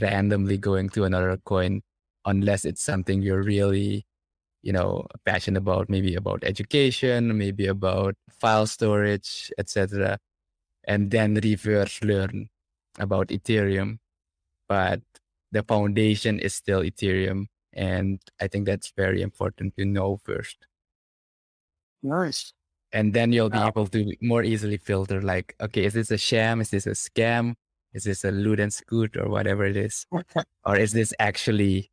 randomly 0.02 0.58
going 0.58 0.90
to 0.90 1.04
another 1.04 1.38
coin 1.46 1.82
unless 2.26 2.66
it's 2.66 2.82
something 2.84 3.22
you're 3.22 3.44
really 3.44 4.06
you 4.62 4.74
know 4.74 5.06
passionate 5.26 5.60
about 5.60 5.90
maybe 5.90 6.16
about 6.16 6.44
education 6.44 7.38
maybe 7.38 7.68
about 7.68 8.16
file 8.30 8.66
storage 8.66 9.52
etc 9.58 10.18
and 10.86 11.12
then 11.12 11.36
reverse 11.44 12.02
learn 12.04 12.50
about 13.00 13.28
ethereum 13.30 14.00
but 14.68 15.02
the 15.52 15.64
foundation 15.64 16.40
is 16.40 16.54
still 16.56 16.82
ethereum 16.82 17.48
and 17.74 18.20
i 18.42 18.48
think 18.48 18.66
that's 18.66 18.94
very 18.96 19.22
important 19.22 19.76
to 19.78 19.86
know 19.86 20.18
first 20.24 20.68
Nice. 22.04 22.54
And 22.94 23.14
then 23.14 23.34
you'll 23.34 23.50
be 23.50 23.58
Wow. 23.58 23.68
able 23.70 23.88
to 23.88 24.16
more 24.22 24.44
easily 24.44 24.78
filter 24.78 25.22
like 25.22 25.56
okay 25.60 25.86
is 25.86 25.94
this 25.94 26.12
a 26.12 26.18
sham 26.18 26.62
is 26.62 26.70
this 26.70 26.86
a 26.88 26.92
scam 26.92 27.56
is 27.94 28.04
this 28.06 28.24
a 28.24 28.32
loot 28.32 28.60
and 28.60 28.74
scoot 28.74 29.18
or 29.18 29.28
whatever 29.30 29.66
it 29.66 29.76
is 29.78 30.06
or 30.66 30.78
is 30.78 30.94
this 30.94 31.14
actually 31.20 31.92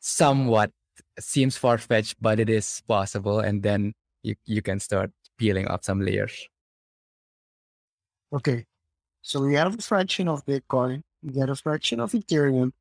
somewhat 0.00 0.70
seems 1.18 1.56
far-fetched 1.56 2.16
but 2.20 2.38
it 2.40 2.48
is 2.48 2.82
possible 2.86 3.40
and 3.40 3.62
then 3.62 3.92
you, 4.22 4.34
you 4.46 4.62
can 4.62 4.78
start 4.80 5.10
peeling 5.38 5.66
off 5.68 5.84
some 5.84 6.00
layers 6.00 6.46
Okay. 8.32 8.66
So 9.22 9.40
we 9.40 9.54
have 9.54 9.74
a 9.78 9.82
fraction 9.82 10.28
of 10.28 10.44
Bitcoin, 10.44 11.02
you 11.22 11.32
get 11.32 11.48
a 11.48 11.54
fraction 11.56 11.98
of 12.00 12.12
Ethereum, 12.12 12.72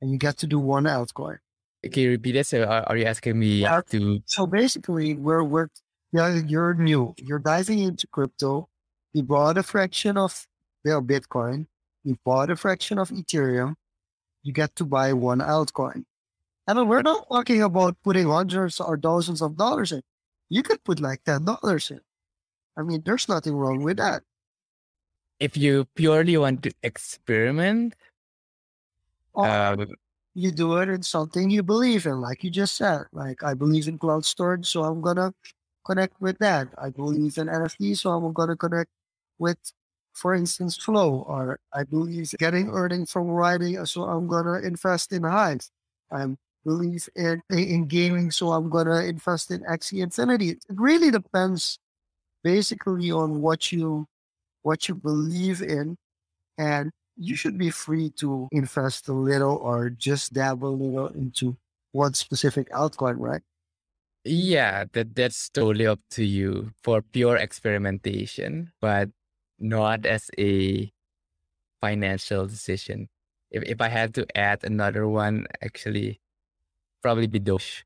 and 0.00 0.10
you 0.12 0.16
get 0.18 0.36
to 0.38 0.46
do 0.46 0.58
one 0.60 0.84
altcoin. 0.84 1.38
Can 1.82 2.02
you 2.02 2.10
repeat 2.10 2.36
it 2.36 2.46
so 2.46 2.64
are, 2.64 2.84
are 2.88 2.96
you 2.96 3.04
asking 3.06 3.38
me 3.38 3.62
Yeah. 3.62 3.80
to 3.90 4.22
So 4.26 4.46
basically, 4.46 5.14
we're 5.14 5.42
we're 5.44 5.68
yeah, 6.12 6.36
you're 6.46 6.74
new. 6.74 7.14
You're 7.18 7.38
diving 7.38 7.78
into 7.80 8.06
crypto. 8.08 8.68
You 9.12 9.22
bought 9.22 9.58
a 9.58 9.62
fraction 9.62 10.16
of 10.16 10.46
well, 10.84 11.02
Bitcoin. 11.02 11.66
You 12.04 12.16
bought 12.24 12.50
a 12.50 12.56
fraction 12.56 12.98
of 12.98 13.10
Ethereum. 13.10 13.74
You 14.42 14.52
get 14.52 14.74
to 14.76 14.84
buy 14.84 15.12
one 15.12 15.40
altcoin. 15.40 16.04
And 16.66 16.88
we're 16.88 17.02
not 17.02 17.26
talking 17.28 17.62
about 17.62 17.96
putting 18.02 18.28
hundreds 18.28 18.80
or 18.80 18.98
thousands 18.98 19.42
of 19.42 19.56
dollars 19.56 19.92
in. 19.92 20.02
You 20.48 20.62
could 20.62 20.82
put 20.84 21.00
like 21.00 21.24
ten 21.24 21.44
dollars 21.44 21.90
in. 21.90 22.00
I 22.76 22.82
mean, 22.82 23.02
there's 23.04 23.28
nothing 23.28 23.54
wrong 23.56 23.82
with 23.82 23.98
that. 23.98 24.22
if 25.40 25.56
you 25.56 25.86
purely 25.96 26.36
want 26.36 26.62
to 26.62 26.72
experiment 26.82 27.94
Or 29.32 29.46
uh, 29.46 29.86
you 30.34 30.50
do 30.52 30.76
it 30.78 30.88
in 30.88 31.02
something 31.02 31.50
you 31.50 31.62
believe 31.62 32.06
in, 32.06 32.20
like 32.20 32.44
you 32.44 32.50
just 32.50 32.76
said. 32.76 33.02
Like 33.12 33.42
I 33.42 33.54
believe 33.54 33.88
in 33.88 33.98
cloud 33.98 34.24
storage, 34.24 34.66
so 34.66 34.84
I'm 34.84 35.00
gonna 35.00 35.32
connect 35.86 36.20
with 36.20 36.38
that. 36.38 36.68
I 36.78 36.90
believe 36.90 37.38
in 37.38 37.48
NFT, 37.48 37.96
so 37.96 38.10
I'm 38.10 38.32
gonna 38.32 38.56
connect 38.56 38.90
with, 39.38 39.58
for 40.14 40.34
instance, 40.34 40.76
Flow. 40.76 41.24
Or 41.28 41.58
I 41.74 41.84
believe 41.84 42.32
getting 42.38 42.70
earning 42.70 43.06
from 43.06 43.28
writing, 43.28 43.84
so 43.86 44.04
I'm 44.04 44.26
gonna 44.28 44.60
invest 44.60 45.12
in 45.12 45.24
Hive. 45.24 45.68
I 46.12 46.26
believe 46.64 47.08
in 47.16 47.42
in 47.50 47.86
gaming, 47.86 48.30
so 48.30 48.52
I'm 48.52 48.70
gonna 48.70 49.02
invest 49.04 49.50
in 49.50 49.60
Axie 49.64 50.02
Infinity. 50.02 50.50
It 50.50 50.60
really 50.70 51.10
depends, 51.10 51.78
basically, 52.44 53.10
on 53.12 53.40
what 53.42 53.72
you 53.72 54.06
what 54.62 54.88
you 54.88 54.94
believe 54.96 55.62
in, 55.62 55.96
and 56.58 56.92
you 57.20 57.36
should 57.36 57.58
be 57.58 57.68
free 57.68 58.08
to 58.16 58.48
invest 58.50 59.06
a 59.08 59.12
little 59.12 59.56
or 59.56 59.90
just 59.90 60.32
dabble 60.32 60.70
a 60.70 60.80
little 60.80 61.08
into 61.08 61.54
one 61.92 62.14
specific 62.14 62.70
altcoin, 62.70 63.16
right? 63.18 63.42
Yeah, 64.24 64.84
that 64.92 65.14
that's 65.14 65.50
totally 65.50 65.86
up 65.86 66.00
to 66.12 66.24
you 66.24 66.72
for 66.82 67.02
pure 67.02 67.36
experimentation, 67.36 68.72
but 68.80 69.10
not 69.58 70.06
as 70.06 70.30
a 70.38 70.90
financial 71.80 72.46
decision. 72.46 73.08
If 73.50 73.64
if 73.64 73.80
I 73.80 73.88
had 73.88 74.14
to 74.14 74.26
add 74.36 74.64
another 74.64 75.06
one, 75.08 75.46
actually, 75.60 76.20
probably 77.02 77.28
be 77.28 77.38
Doge, 77.38 77.84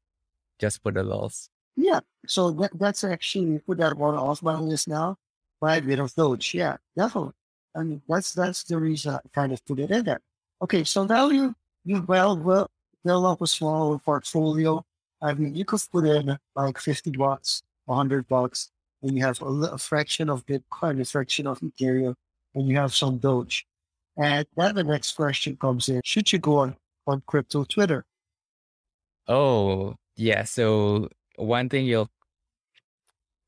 just 0.59 0.83
for 0.83 0.92
the 0.92 1.03
lols. 1.03 1.51
Yeah. 1.77 2.01
So 2.27 2.51
that, 2.62 2.70
that's 2.79 3.03
actually 3.03 3.59
put 3.59 3.79
that 3.79 3.97
one 3.99 4.14
off 4.14 4.42
my 4.42 4.59
list 4.59 4.88
now. 4.88 5.16
Buy 5.61 5.77
a 5.77 5.83
bit 5.83 5.99
of 5.99 6.14
Doge. 6.14 6.55
Yeah, 6.55 6.79
definitely. 6.97 7.35
And 7.74 8.00
that's 8.08 8.32
that's 8.32 8.64
the 8.64 8.78
reason 8.78 9.14
I 9.14 9.20
kind 9.34 9.52
of 9.52 9.64
put 9.64 9.80
it 9.80 9.90
in 9.90 10.04
there. 10.04 10.20
Okay, 10.62 10.84
so 10.84 11.04
now 11.04 11.28
you 11.28 11.54
you 11.84 12.02
well 12.02 12.37
well 12.37 12.70
build 13.04 13.26
up 13.26 13.42
a 13.42 13.46
small 13.46 13.98
portfolio. 13.98 14.84
I 15.20 15.34
mean, 15.34 15.54
you 15.54 15.64
could 15.64 15.80
put 15.90 16.06
in 16.06 16.38
like 16.54 16.78
fifty 16.78 17.10
bucks, 17.10 17.62
hundred 17.88 18.28
bucks, 18.28 18.70
and 19.02 19.16
you 19.16 19.24
have 19.24 19.40
a, 19.42 19.46
a 19.46 19.78
fraction 19.78 20.30
of 20.30 20.46
Bitcoin, 20.46 21.00
a 21.00 21.04
fraction 21.04 21.46
of 21.46 21.60
Ethereum, 21.60 22.14
and 22.54 22.68
you 22.68 22.76
have 22.76 22.94
some 22.94 23.18
Doge. 23.18 23.66
And 24.16 24.46
then 24.56 24.74
the 24.76 24.84
next 24.84 25.12
question 25.12 25.56
comes 25.56 25.88
in: 25.88 26.00
Should 26.04 26.32
you 26.32 26.38
go 26.38 26.58
on 26.58 26.76
on 27.06 27.22
crypto 27.26 27.64
Twitter? 27.64 28.04
Oh, 29.26 29.96
yeah. 30.16 30.44
So 30.44 31.08
one 31.37 31.68
thing 31.68 31.87
you'll 31.87 32.10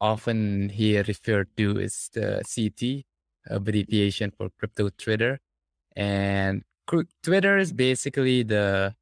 often 0.00 0.68
hear 0.68 1.04
referred 1.06 1.48
to 1.56 1.78
is 1.78 2.10
the 2.12 2.42
CT, 2.44 3.04
abbreviation 3.48 4.30
for 4.30 4.50
crypto 4.58 4.90
Twitter. 4.90 5.40
And 5.94 6.62
Twitter 7.22 7.58
is 7.58 7.72
basically 7.72 8.42
the 8.42 8.94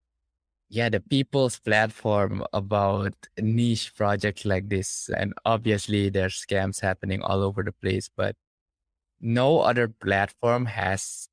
yeah 0.75 0.89
the 0.89 1.01
people's 1.01 1.59
platform 1.59 2.43
about 2.53 3.15
niche 3.39 3.95
projects 3.95 4.45
like 4.45 4.69
this 4.69 5.11
and 5.17 5.33
obviously 5.45 6.09
there's 6.09 6.45
scams 6.45 6.81
happening 6.81 7.23
all 7.23 7.43
over 7.43 7.63
the 7.63 7.73
place 7.73 8.11
but 8.17 8.35
no 9.21 9.61
other 9.61 9.89
platform 9.89 10.67
has 10.67 11.29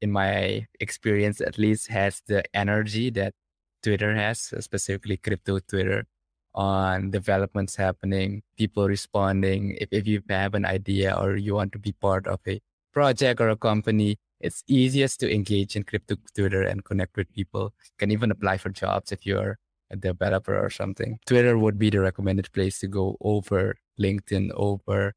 in 0.00 0.10
my 0.10 0.66
experience 0.80 1.40
at 1.40 1.58
least 1.58 1.88
has 1.88 2.22
the 2.26 2.42
energy 2.54 3.10
that 3.10 3.34
twitter 3.82 4.14
has 4.14 4.40
specifically 4.60 5.16
crypto 5.16 5.58
twitter 5.58 6.06
on 6.54 7.10
developments 7.10 7.76
happening 7.76 8.42
people 8.56 8.88
responding 8.88 9.76
if, 9.80 9.88
if 9.92 10.06
you 10.06 10.22
have 10.28 10.54
an 10.54 10.64
idea 10.64 11.16
or 11.16 11.36
you 11.36 11.54
want 11.54 11.72
to 11.72 11.78
be 11.78 11.92
part 11.92 12.26
of 12.26 12.40
a 12.46 12.60
project 12.92 13.40
or 13.40 13.48
a 13.48 13.56
company 13.56 14.16
it's 14.40 14.64
easiest 14.66 15.20
to 15.20 15.32
engage 15.32 15.76
in 15.76 15.84
crypto 15.84 16.16
Twitter 16.34 16.62
and 16.62 16.82
connect 16.82 17.16
with 17.16 17.32
people. 17.34 17.74
You 17.84 17.90
can 17.98 18.10
even 18.10 18.30
apply 18.30 18.56
for 18.56 18.70
jobs 18.70 19.12
if 19.12 19.26
you're 19.26 19.58
a 19.90 19.96
developer 19.96 20.58
or 20.58 20.70
something. 20.70 21.18
Twitter 21.26 21.58
would 21.58 21.78
be 21.78 21.90
the 21.90 22.00
recommended 22.00 22.50
place 22.52 22.78
to 22.80 22.88
go 22.88 23.16
over 23.20 23.76
LinkedIn, 24.00 24.50
over 24.54 25.12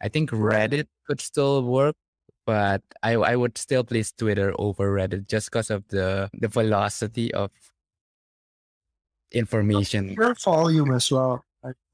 I 0.00 0.08
think 0.08 0.30
Reddit 0.30 0.86
could 1.06 1.20
still 1.20 1.62
work, 1.62 1.94
but 2.46 2.82
I 3.02 3.14
I 3.14 3.36
would 3.36 3.56
still 3.56 3.84
place 3.84 4.12
Twitter 4.12 4.52
over 4.58 4.92
Reddit 4.92 5.28
just 5.28 5.50
because 5.50 5.70
of 5.70 5.86
the 5.88 6.30
the 6.34 6.48
velocity 6.48 7.32
of 7.34 7.50
information. 9.32 10.12
Your 10.12 10.34
volume 10.34 10.92
as 10.92 11.10
well. 11.10 11.44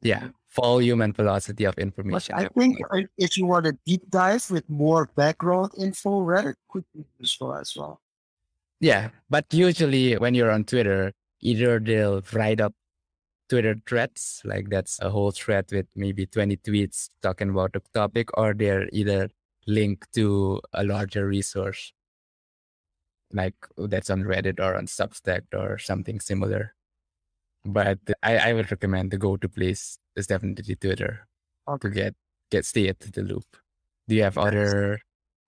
Yeah 0.03 0.29
volume 0.61 1.03
and 1.03 1.15
velocity 1.15 1.65
of 1.65 1.79
information. 1.79 2.35
I 2.35 2.49
think 2.49 2.79
if 3.17 3.37
you 3.37 3.47
want 3.47 3.67
to 3.67 3.79
deep 3.87 4.03
dive 4.11 4.51
with 4.51 4.69
more 4.69 5.09
background 5.15 5.73
info, 5.79 6.21
Reddit 6.23 6.55
could 6.69 6.85
be 6.95 7.05
useful 7.19 7.55
as 7.55 7.75
well. 7.77 8.01
Yeah, 8.81 9.11
but 9.29 9.47
usually 9.53 10.17
when 10.17 10.35
you're 10.35 10.51
on 10.51 10.65
Twitter, 10.65 11.13
either 11.41 11.79
they'll 11.79 12.23
write 12.33 12.61
up 12.61 12.75
Twitter 13.49 13.77
threads, 13.87 14.43
like 14.45 14.69
that's 14.69 15.01
a 15.01 15.11
whole 15.11 15.31
thread 15.31 15.67
with 15.73 15.87
maybe 15.97 16.27
20 16.27 16.57
tweets 16.59 17.09
talking 17.23 17.51
about 17.51 17.73
the 17.73 17.83
topic, 17.95 18.29
or 18.37 18.55
they're 18.55 18.89
either 18.93 19.31
linked 19.67 20.13
to 20.15 20.61
a 20.75 20.85
larger 20.85 21.27
resource, 21.27 21.93
like 23.33 23.55
that's 23.77 24.11
on 24.11 24.23
Reddit 24.23 24.61
or 24.61 24.77
on 24.77 24.87
Substack 24.87 25.43
or 25.55 25.79
something 25.79 26.21
similar. 26.21 26.75
But 27.69 27.99
I, 28.23 28.39
I 28.39 28.53
would 28.55 28.71
recommend 28.71 29.11
the 29.11 29.19
go-to 29.19 29.47
place 29.47 29.99
is 30.17 30.27
definitely 30.27 30.75
Twitter 30.75 31.29
okay. 31.69 31.89
to 31.89 31.95
get 31.95 32.15
get 32.51 32.65
stay 32.65 32.89
at 32.89 32.99
the 32.99 33.23
loop. 33.23 33.45
Do 34.09 34.15
you 34.15 34.23
have 34.23 34.37
next, 34.37 34.47
other 34.47 35.01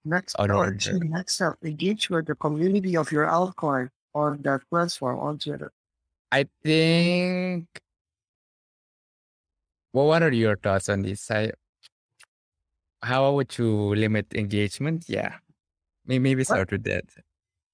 next 0.05 0.35
other 0.37 0.55
or 0.55 0.77
next 1.01 1.41
up 1.41 1.57
engage 1.65 2.11
with 2.11 2.27
the 2.27 2.35
community 2.35 2.95
of 2.95 3.11
your 3.11 3.27
altcoin 3.27 3.89
on 4.13 4.43
that 4.43 4.61
platform 4.69 5.19
on 5.19 5.39
Twitter? 5.39 5.73
I 6.31 6.45
think. 6.63 7.67
Well, 9.95 10.07
what 10.07 10.23
are 10.23 10.31
your 10.31 10.57
thoughts 10.57 10.91
on 10.91 11.01
this? 11.01 11.31
I, 11.31 11.53
how 13.03 13.33
would 13.33 13.57
you 13.57 13.95
limit 13.95 14.27
engagement? 14.35 15.09
Yeah, 15.09 15.37
maybe, 16.05 16.23
maybe 16.23 16.45
start 16.45 16.71
what? 16.71 16.73
with 16.73 16.85
that. 16.85 17.05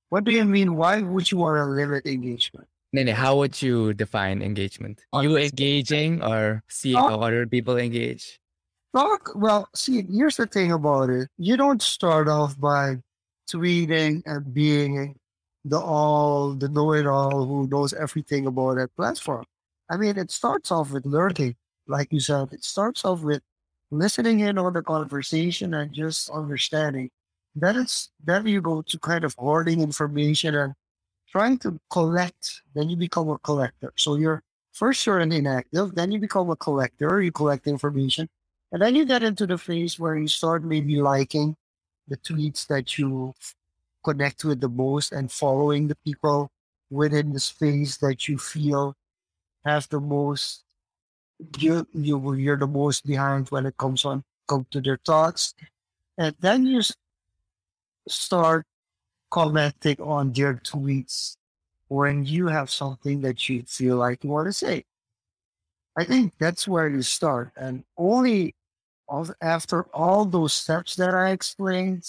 What 0.08 0.22
do 0.22 0.30
you 0.30 0.44
mean? 0.44 0.76
Why 0.76 1.02
would 1.02 1.32
you 1.32 1.38
want 1.38 1.56
to 1.58 1.64
limit 1.64 2.06
engagement? 2.06 2.68
Nene, 2.92 3.08
how 3.08 3.36
would 3.36 3.60
you 3.60 3.92
define 3.94 4.42
engagement? 4.42 5.00
Are 5.12 5.22
you 5.22 5.36
engaging 5.36 6.22
or 6.22 6.62
seeing 6.68 6.96
oh. 6.96 7.08
how 7.08 7.20
other 7.20 7.46
people 7.46 7.76
engage? 7.76 8.40
Talk, 8.94 9.32
well, 9.34 9.68
see, 9.74 10.06
here's 10.10 10.36
the 10.36 10.46
thing 10.46 10.72
about 10.72 11.10
it. 11.10 11.28
You 11.36 11.56
don't 11.56 11.82
start 11.82 12.28
off 12.28 12.58
by 12.58 12.96
tweeting 13.50 14.22
and 14.24 14.54
being 14.54 15.16
the 15.64 15.78
all, 15.78 16.54
the 16.54 16.68
know-it-all 16.68 17.44
who 17.44 17.68
knows 17.68 17.92
everything 17.92 18.46
about 18.46 18.76
that 18.76 18.94
platform. 18.96 19.44
I 19.90 19.96
mean, 19.96 20.16
it 20.16 20.30
starts 20.30 20.70
off 20.70 20.92
with 20.92 21.04
learning. 21.04 21.56
Like 21.86 22.12
you 22.12 22.20
said, 22.20 22.52
it 22.52 22.64
starts 22.64 23.04
off 23.04 23.20
with 23.20 23.42
listening 23.90 24.40
in 24.40 24.58
on 24.58 24.72
the 24.72 24.82
conversation 24.82 25.74
and 25.74 25.92
just 25.92 26.30
understanding. 26.30 27.10
Then 27.54 27.76
it's 27.76 28.10
then 28.22 28.46
you 28.46 28.60
go 28.60 28.82
to 28.82 28.98
kind 28.98 29.24
of 29.24 29.34
hoarding 29.38 29.80
information 29.80 30.54
and 30.54 30.74
trying 31.36 31.58
to 31.58 31.78
collect, 31.90 32.62
then 32.74 32.88
you 32.88 32.96
become 32.96 33.28
a 33.28 33.36
collector. 33.36 33.92
So 33.96 34.14
you're 34.16 34.42
first 34.72 35.04
you're 35.04 35.18
an 35.18 35.32
inactive, 35.32 35.94
then 35.94 36.10
you 36.10 36.18
become 36.18 36.48
a 36.48 36.56
collector, 36.56 37.20
you 37.20 37.30
collect 37.30 37.66
information, 37.66 38.26
and 38.72 38.80
then 38.80 38.94
you 38.94 39.04
get 39.04 39.22
into 39.22 39.46
the 39.46 39.58
phase 39.58 40.00
where 40.00 40.16
you 40.16 40.28
start 40.28 40.64
maybe 40.64 40.96
liking 40.96 41.54
the 42.08 42.16
tweets 42.16 42.66
that 42.68 42.96
you 42.96 43.34
connect 44.02 44.44
with 44.44 44.62
the 44.62 44.68
most 44.68 45.12
and 45.12 45.30
following 45.30 45.88
the 45.88 45.98
people 46.06 46.48
within 46.88 47.34
the 47.34 47.40
space 47.40 47.98
that 47.98 48.28
you 48.28 48.38
feel 48.38 48.94
have 49.66 49.86
the 49.90 50.00
most 50.00 50.64
you 51.58 51.86
you 51.92 52.16
you're 52.34 52.56
the 52.56 52.66
most 52.66 53.04
behind 53.04 53.48
when 53.50 53.66
it 53.66 53.76
comes 53.76 54.06
on 54.06 54.22
come 54.48 54.64
to 54.70 54.80
their 54.80 55.00
thoughts 55.04 55.52
and 56.16 56.34
then 56.40 56.64
you 56.64 56.80
start 58.08 58.64
commenting 59.36 60.00
on 60.00 60.32
their 60.32 60.54
tweets 60.54 61.36
when 61.88 62.24
you 62.24 62.46
have 62.46 62.70
something 62.70 63.20
that 63.20 63.50
you 63.50 63.62
feel 63.68 63.96
like 63.98 64.24
you 64.24 64.30
want 64.30 64.46
to 64.46 64.52
say. 64.52 64.82
I 65.94 66.04
think 66.04 66.32
that's 66.38 66.66
where 66.66 66.88
you 66.88 67.02
start. 67.02 67.52
And 67.54 67.84
only 67.98 68.54
after 69.42 69.82
all 69.92 70.24
those 70.24 70.54
steps 70.54 70.96
that 70.96 71.14
I 71.14 71.32
explained 71.32 72.08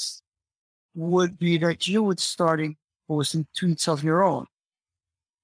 would 0.95 1.37
be 1.37 1.57
that 1.57 1.85
you 1.85 2.01
would 2.03 2.21
starting 2.21 2.77
posting 3.09 3.45
tweets 3.51 3.89
of 3.89 4.05
your 4.05 4.23
own. 4.23 4.45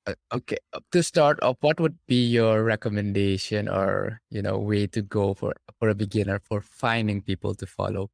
Uh, 0.07 0.15
okay, 0.31 0.57
uh, 0.71 0.79
to 0.93 1.03
start 1.03 1.43
off, 1.43 1.57
what 1.59 1.81
would 1.81 1.97
be 2.07 2.23
your 2.27 2.63
recommendation 2.63 3.67
or 3.67 4.21
you 4.29 4.41
know 4.41 4.57
way 4.57 4.87
to 4.87 5.01
go 5.01 5.33
for 5.33 5.53
for 5.79 5.89
a 5.89 5.95
beginner 5.95 6.39
for 6.39 6.59
finding 6.59 7.21
people 7.21 7.55
to 7.55 7.65
follow? 7.65 8.09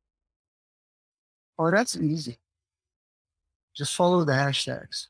Oh, 1.57 1.71
that's 1.71 1.97
easy. 1.97 2.37
Just 3.75 3.95
follow 3.95 4.23
the 4.23 4.33
hashtags. 4.33 5.07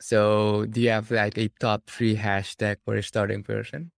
So, 0.00 0.66
do 0.66 0.80
you 0.80 0.90
have 0.90 1.10
like 1.10 1.38
a 1.38 1.48
top 1.60 1.88
three 1.88 2.16
hashtag 2.16 2.76
for 2.84 2.96
a 2.96 3.02
starting 3.02 3.42
person? 3.42 3.90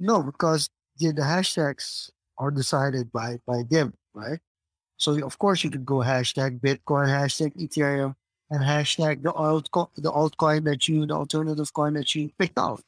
No, 0.00 0.22
because 0.22 0.68
the, 0.98 1.12
the 1.12 1.22
hashtags 1.22 2.10
are 2.38 2.50
decided 2.50 3.12
by 3.12 3.38
by 3.46 3.62
them, 3.70 3.94
right? 4.14 4.40
So, 4.96 5.24
of 5.24 5.38
course, 5.38 5.62
you 5.62 5.70
could 5.70 5.86
go 5.86 5.96
hashtag 5.96 6.60
Bitcoin, 6.60 7.06
hashtag 7.06 7.54
Ethereum, 7.56 8.16
and 8.50 8.62
hashtag 8.62 9.22
the 9.22 9.32
altcoin, 9.32 9.88
the 9.96 10.10
altcoin 10.10 10.64
that 10.64 10.88
you, 10.88 11.06
the 11.06 11.14
alternative 11.14 11.72
coin 11.72 11.94
that 11.94 12.14
you 12.14 12.30
picked 12.38 12.58
out. 12.58 12.84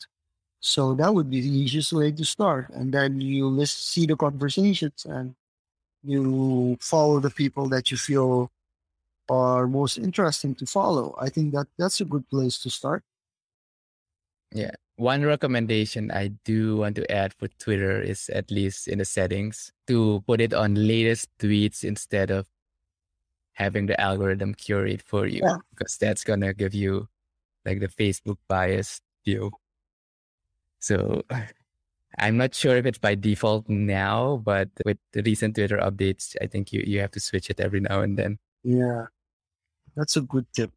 So 0.60 0.94
that 0.94 1.14
would 1.14 1.30
be 1.30 1.40
the 1.40 1.48
easiest 1.48 1.92
way 1.92 2.10
to 2.12 2.24
start, 2.24 2.70
and 2.70 2.92
then 2.92 3.20
you 3.20 3.46
list, 3.48 3.92
see 3.92 4.06
the 4.06 4.16
conversations 4.16 5.04
and 5.04 5.34
you 6.02 6.76
follow 6.80 7.20
the 7.20 7.30
people 7.30 7.68
that 7.68 7.90
you 7.90 7.96
feel 7.96 8.50
are 9.28 9.66
most 9.66 9.98
interesting 9.98 10.54
to 10.56 10.66
follow. 10.66 11.14
I 11.20 11.28
think 11.28 11.52
that 11.54 11.66
that's 11.78 12.00
a 12.00 12.04
good 12.04 12.28
place 12.28 12.58
to 12.60 12.70
start. 12.70 13.02
Yeah. 14.52 14.72
One 14.96 15.24
recommendation 15.24 16.10
I 16.10 16.28
do 16.44 16.78
want 16.78 16.96
to 16.96 17.10
add 17.12 17.34
for 17.34 17.48
Twitter 17.58 18.00
is 18.00 18.30
at 18.30 18.50
least 18.50 18.88
in 18.88 18.98
the 18.98 19.04
settings 19.04 19.72
to 19.88 20.24
put 20.26 20.40
it 20.40 20.54
on 20.54 20.74
latest 20.74 21.28
tweets 21.38 21.84
instead 21.84 22.30
of 22.30 22.46
having 23.52 23.86
the 23.86 24.00
algorithm 24.00 24.54
curate 24.54 25.02
for 25.02 25.26
you 25.26 25.40
yeah. 25.42 25.56
because 25.70 25.96
that's 25.98 26.24
going 26.24 26.40
to 26.40 26.54
give 26.54 26.74
you 26.74 27.08
like 27.64 27.80
the 27.80 27.88
Facebook 27.88 28.36
bias 28.48 29.00
view. 29.24 29.50
So 30.78 31.22
I'm 32.18 32.36
not 32.36 32.54
sure 32.54 32.76
if 32.76 32.86
it's 32.86 32.98
by 32.98 33.14
default 33.14 33.68
now, 33.68 34.40
but 34.44 34.70
with 34.84 34.98
the 35.12 35.22
recent 35.22 35.56
Twitter 35.56 35.78
updates, 35.78 36.36
I 36.40 36.46
think 36.46 36.72
you, 36.72 36.82
you 36.86 37.00
have 37.00 37.10
to 37.12 37.20
switch 37.20 37.50
it 37.50 37.60
every 37.60 37.80
now 37.80 38.00
and 38.00 38.18
then. 38.18 38.38
Yeah. 38.62 39.06
That's 39.96 40.16
a 40.16 40.20
good 40.20 40.46
tip. 40.52 40.70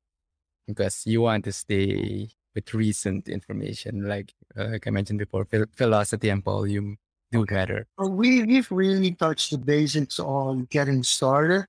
Because 0.66 1.04
you 1.06 1.22
want 1.22 1.46
to 1.46 1.52
stay 1.52 2.30
with 2.56 2.74
recent 2.74 3.28
information, 3.28 4.08
like 4.08 4.34
uh, 4.58 4.70
like 4.70 4.88
I 4.88 4.92
mentioned 4.92 5.20
before, 5.20 5.48
velocity 5.78 6.30
and 6.30 6.44
volume 6.44 6.98
do 7.32 7.46
matter. 7.50 7.86
We 7.98 8.44
we've 8.44 8.72
really 8.72 9.12
touched 9.12 9.52
the 9.52 9.58
basics 9.58 10.20
on 10.20 10.68
getting 10.72 11.04
started. 11.04 11.66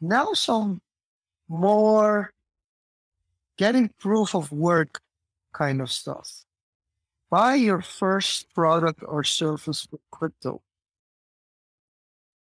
Now 0.00 0.34
some 0.34 0.80
more 1.48 2.30
getting 3.56 3.90
proof 3.98 4.34
of 4.34 4.52
work 4.52 5.00
kind 5.52 5.80
of 5.80 5.90
stuff. 5.90 6.44
Buy 7.30 7.54
your 7.54 7.82
first 7.82 8.52
product 8.54 9.02
or 9.06 9.24
service 9.24 9.86
with 9.90 10.00
crypto. 10.10 10.62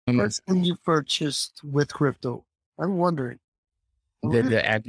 Um, 0.07 0.19
First 0.19 0.45
thing 0.45 0.65
you 0.65 0.77
purchased 0.77 1.61
with 1.65 1.93
crypto. 1.93 2.45
I'm 2.79 2.97
wondering 2.97 3.39
the, 4.31 4.43
the 4.51 4.67
act, 4.67 4.89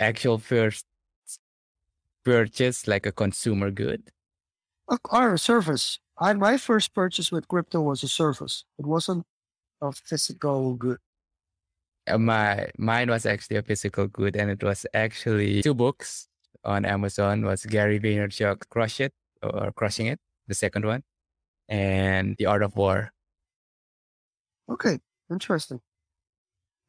actual 0.00 0.38
first 0.38 0.84
purchase 2.24 2.88
like 2.88 3.06
a 3.06 3.12
consumer 3.12 3.70
good 3.70 4.10
or 5.10 5.34
a 5.34 5.38
service 5.38 5.98
I 6.18 6.32
my 6.32 6.56
first 6.56 6.94
purchase 6.94 7.30
with 7.30 7.46
crypto 7.48 7.82
was 7.82 8.02
a 8.02 8.08
service. 8.08 8.64
It 8.78 8.86
wasn't 8.86 9.24
a 9.82 9.92
physical 9.92 10.74
good. 10.74 10.98
Uh, 12.08 12.18
my 12.18 12.70
mine 12.78 13.10
was 13.10 13.26
actually 13.26 13.58
a 13.58 13.62
physical 13.62 14.06
good, 14.06 14.36
and 14.36 14.50
it 14.50 14.62
was 14.62 14.86
actually 14.94 15.60
two 15.62 15.74
books 15.74 16.28
on 16.64 16.86
Amazon. 16.86 17.44
Was 17.44 17.66
Gary 17.66 18.00
Vaynerchuk 18.00 18.68
Crush 18.70 19.00
It 19.00 19.12
or 19.42 19.72
Crushing 19.72 20.06
It, 20.06 20.18
the 20.48 20.54
second 20.54 20.86
one, 20.86 21.02
and 21.68 22.34
The 22.38 22.46
Art 22.46 22.62
of 22.62 22.76
War. 22.76 23.12
Okay, 24.70 24.98
interesting. 25.30 25.80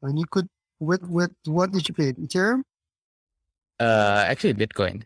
And 0.00 0.18
you 0.18 0.24
could 0.30 0.48
with 0.80 1.02
with 1.08 1.32
what 1.46 1.72
did 1.72 1.88
you 1.88 1.94
pay? 1.94 2.12
Ethereum? 2.12 2.62
Uh, 3.80 4.24
actually 4.26 4.54
Bitcoin, 4.54 5.02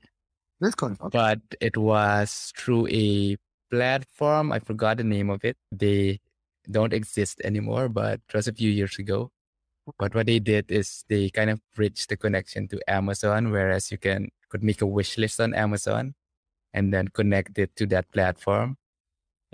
Bitcoin. 0.62 0.98
Okay. 1.00 1.10
but 1.12 1.40
it 1.60 1.76
was 1.76 2.52
through 2.56 2.88
a 2.88 3.36
platform. 3.70 4.52
I 4.52 4.58
forgot 4.60 4.96
the 4.98 5.04
name 5.04 5.30
of 5.30 5.44
it. 5.44 5.56
They 5.70 6.20
don't 6.70 6.92
exist 6.92 7.40
anymore, 7.44 7.88
but 7.88 8.20
it 8.28 8.34
was 8.34 8.48
a 8.48 8.52
few 8.52 8.70
years 8.70 8.98
ago. 8.98 9.30
But 9.98 10.14
what 10.14 10.26
they 10.26 10.38
did 10.38 10.70
is 10.70 11.04
they 11.08 11.28
kind 11.30 11.50
of 11.50 11.60
bridged 11.74 12.08
the 12.08 12.16
connection 12.16 12.68
to 12.68 12.78
Amazon, 12.88 13.50
whereas 13.50 13.90
you 13.90 13.98
can 13.98 14.28
could 14.48 14.62
make 14.62 14.80
a 14.82 14.86
wish 14.86 15.18
list 15.18 15.40
on 15.40 15.54
Amazon 15.54 16.14
and 16.74 16.92
then 16.92 17.08
connect 17.08 17.58
it 17.58 17.74
to 17.76 17.86
that 17.86 18.10
platform. 18.12 18.76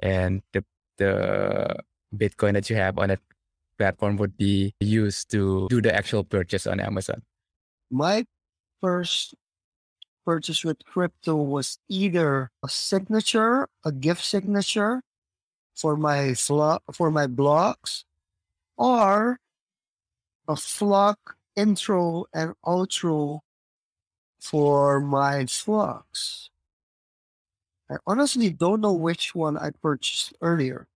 And 0.03 0.43
the 0.53 0.65
the 0.99 1.77
Bitcoin 2.15 2.55
that 2.55 2.69
you 2.71 2.77
have 2.77 2.99
on 2.99 3.09
that 3.09 3.21
platform 3.79 4.17
would 4.17 4.37
be 4.37 4.75
used 4.81 5.31
to 5.31 5.67
do 5.71 5.81
the 5.81 5.95
actual 5.95 6.25
purchase 6.25 6.67
on 6.67 6.81
Amazon. 6.81 7.23
My 7.91 8.27
first 8.83 9.35
purchase 10.27 10.65
with 10.65 10.85
crypto 10.85 11.37
was 11.37 11.79
either 11.89 12.51
a 12.63 12.69
signature, 12.69 13.69
a 13.85 13.93
gift 13.93 14.25
signature 14.25 15.01
for 15.75 15.97
my 15.97 16.35
flo- 16.35 16.83
for 16.93 17.11
my 17.11 17.27
blogs, 17.27 18.05
or 18.77 19.39
a 20.49 20.55
vlog 20.55 21.17
intro 21.57 22.27
and 22.35 22.55
outro 22.67 23.41
for 24.41 25.01
my 25.01 25.45
vlogs. 25.45 26.51
I 27.91 27.97
honestly 28.07 28.51
don't 28.51 28.81
know 28.81 28.93
which 28.93 29.35
one 29.35 29.57
I 29.57 29.71
purchased 29.71 30.35
earlier. 30.43 30.87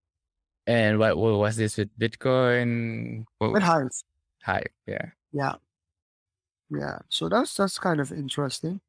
And 0.65 0.97
what, 0.99 1.17
what 1.17 1.39
was 1.39 1.55
this 1.57 1.77
with 1.77 1.89
Bitcoin? 1.99 3.25
What- 3.37 3.53
With 3.53 3.63
Hive. 3.63 3.89
Hive, 4.43 4.67
yeah. 4.87 5.11
Yeah. 5.31 5.55
Yeah. 6.69 6.99
So 7.09 7.29
that's 7.29 7.55
that's 7.55 7.77
kind 7.79 7.99
of 7.99 8.11
interesting. 8.11 8.79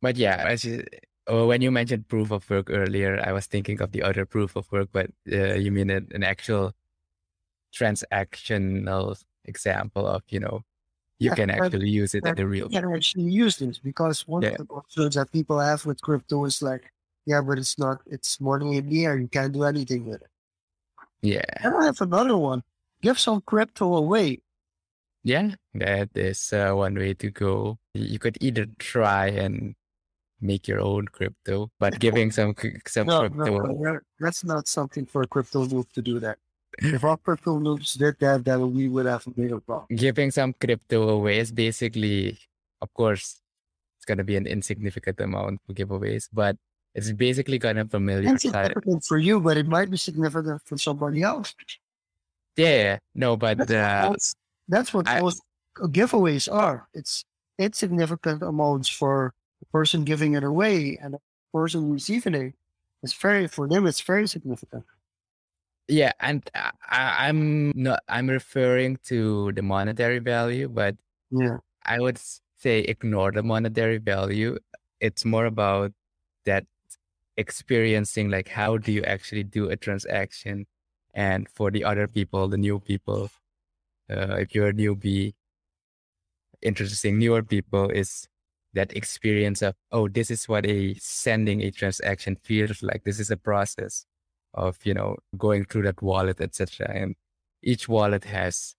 But 0.00 0.16
yeah, 0.16 0.44
as 0.48 0.64
you, 0.64 0.84
oh, 1.28 1.46
when 1.46 1.62
you 1.62 1.70
mentioned 1.70 2.08
proof 2.08 2.30
of 2.32 2.48
work 2.50 2.68
earlier, 2.70 3.20
I 3.24 3.32
was 3.32 3.46
thinking 3.46 3.80
of 3.80 3.92
the 3.92 4.02
other 4.02 4.26
proof 4.26 4.56
of 4.56 4.70
work, 4.72 4.88
but 4.92 5.10
uh, 5.30 5.54
you 5.54 5.70
mean 5.70 5.90
an, 5.90 6.08
an 6.12 6.24
actual 6.24 6.74
transactional 7.72 9.22
example 9.44 10.06
of, 10.06 10.22
you 10.28 10.40
know, 10.40 10.64
you 11.18 11.30
Yeah, 11.30 11.34
can 11.36 11.50
actually 11.50 11.88
use 11.88 12.14
it 12.14 12.24
in 12.24 12.30
but 12.30 12.36
the 12.36 12.46
real. 12.46 12.66
You 12.70 12.80
can 12.80 12.92
actually 12.94 13.30
use 13.30 13.56
this 13.58 13.78
because 13.78 14.26
one 14.26 14.42
Yeah. 14.42 14.50
of 14.50 14.58
the 14.58 14.64
concerns 14.66 15.14
that 15.14 15.30
people 15.30 15.60
have 15.60 15.86
with 15.86 16.02
crypto 16.02 16.44
is 16.44 16.60
like, 16.62 16.92
yeah, 17.26 17.40
but 17.40 17.58
it's 17.58 17.78
not 17.78 18.02
it's 18.06 18.40
money 18.40 18.78
in 18.78 18.88
the 18.88 19.04
air. 19.06 19.16
You 19.16 19.28
can't 19.28 19.52
do 19.52 19.62
anything 19.62 20.06
with 20.06 20.22
it. 20.22 20.31
Yeah. 21.22 21.44
And 21.62 21.74
I 21.76 21.84
have 21.86 22.00
another 22.00 22.36
one. 22.36 22.62
Give 23.00 23.18
some 23.18 23.40
crypto 23.40 23.94
away. 23.96 24.38
Yeah. 25.24 25.54
That 25.74 26.10
is 26.14 26.52
uh, 26.52 26.72
one 26.72 26.94
way 26.94 27.14
to 27.14 27.30
go. 27.30 27.78
You 27.94 28.18
could 28.18 28.38
either 28.40 28.66
try 28.78 29.28
and 29.28 29.74
make 30.40 30.66
your 30.66 30.80
own 30.80 31.06
crypto, 31.06 31.70
but 31.78 31.98
giving 32.04 32.30
some 32.32 32.54
some 32.86 33.06
No, 33.06 33.20
crypto 33.30 33.58
no, 33.66 33.84
that- 33.84 34.02
that's 34.18 34.42
not 34.44 34.66
something 34.66 35.06
for 35.06 35.22
a 35.22 35.26
crypto 35.26 35.64
noob 35.66 35.90
to 35.92 36.02
do 36.02 36.18
that. 36.20 36.38
If 36.78 37.04
our 37.04 37.18
crypto 37.18 37.60
noobs 37.60 37.98
did 37.98 38.18
that, 38.20 38.44
then 38.44 38.72
we 38.74 38.88
would 38.88 39.06
have 39.06 39.26
a 39.26 39.30
bigger 39.30 39.60
problem. 39.60 39.86
giving 39.94 40.30
some 40.32 40.54
crypto 40.54 41.08
away 41.10 41.38
is 41.38 41.52
basically, 41.52 42.38
of 42.80 42.92
course, 42.94 43.38
it's 43.98 44.06
gonna 44.06 44.24
be 44.24 44.36
an 44.36 44.46
insignificant 44.48 45.20
amount 45.20 45.60
for 45.66 45.74
giveaways, 45.74 46.28
but 46.32 46.56
it's 46.94 47.10
basically 47.12 47.58
kind 47.58 47.78
of 47.78 47.90
familiar. 47.90 48.32
It's 48.34 48.42
significant 48.42 49.04
for 49.04 49.18
you, 49.18 49.40
but 49.40 49.56
it 49.56 49.66
might 49.66 49.90
be 49.90 49.96
significant 49.96 50.60
for 50.64 50.76
somebody 50.78 51.22
else. 51.22 51.54
Yeah, 52.56 52.98
no, 53.14 53.36
but 53.36 53.58
That's, 53.58 53.70
uh, 53.70 54.08
that's, 54.10 54.34
that's 54.68 54.94
what 54.94 55.08
I- 55.08 55.20
most 55.20 55.42
giveaways 55.78 56.52
are. 56.52 56.88
It's 56.92 57.24
insignificant 57.58 58.42
amounts 58.42 58.88
for 58.88 59.32
the 59.60 59.66
person 59.66 60.04
giving 60.04 60.34
it 60.34 60.44
away 60.44 60.98
and 61.00 61.14
the 61.14 61.20
person 61.52 61.92
receiving 61.92 62.34
it. 62.34 62.54
It's 63.02 63.14
very 63.14 63.48
for 63.48 63.66
them. 63.68 63.86
It's 63.86 64.00
very 64.00 64.28
significant. 64.28 64.84
yeah, 65.88 66.12
and 66.20 66.48
I, 66.54 66.70
I- 66.88 67.28
I'm 67.28 67.72
not. 67.74 68.00
I'm 68.08 68.28
referring 68.28 68.98
to 69.06 69.52
the 69.52 69.62
monetary 69.62 70.18
value, 70.20 70.68
but 70.68 70.96
Yeah. 71.30 71.56
I 71.84 71.98
would 72.00 72.18
say 72.58 72.80
ignore 72.80 73.32
the 73.32 73.42
monetary 73.42 73.98
value. 73.98 74.58
It's 75.00 75.24
more 75.24 75.46
about 75.46 75.92
that 76.44 76.64
experiencing, 77.36 78.30
like 78.30 78.48
how 78.48 78.78
do 78.78 78.92
you 78.92 79.02
actually 79.04 79.44
do 79.44 79.68
a 79.70 79.76
transaction, 79.76 80.66
and 81.14 81.48
for 81.48 81.70
the 81.70 81.84
other 81.84 82.08
people, 82.08 82.48
the 82.48 82.56
new 82.56 82.80
people, 82.80 83.30
uh, 84.10 84.36
if 84.36 84.54
you're 84.54 84.68
a 84.68 84.72
newbie, 84.72 85.34
interesting 86.62 87.18
newer 87.18 87.42
people 87.42 87.90
is 87.90 88.28
that 88.74 88.96
experience 88.96 89.62
of 89.62 89.74
oh, 89.90 90.08
this 90.08 90.30
is 90.30 90.48
what 90.48 90.66
a 90.66 90.94
sending 90.94 91.62
a 91.62 91.70
transaction 91.70 92.36
feels 92.42 92.82
like. 92.82 93.04
This 93.04 93.20
is 93.20 93.30
a 93.30 93.36
process 93.36 94.06
of 94.54 94.78
you 94.84 94.94
know 94.94 95.16
going 95.36 95.64
through 95.64 95.82
that 95.82 96.02
wallet, 96.02 96.40
etc. 96.40 96.90
And 96.94 97.16
each 97.62 97.88
wallet 97.88 98.24
has 98.24 98.74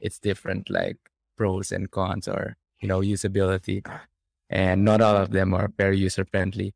its 0.00 0.18
different 0.18 0.70
like 0.70 0.98
pros 1.36 1.72
and 1.72 1.90
cons 1.90 2.28
or 2.28 2.56
you 2.80 2.88
know 2.88 3.00
usability 3.00 3.84
and 4.50 4.84
not 4.84 5.00
all 5.00 5.16
of 5.16 5.30
them 5.30 5.54
are 5.54 5.70
very 5.76 5.98
user 5.98 6.24
friendly 6.24 6.74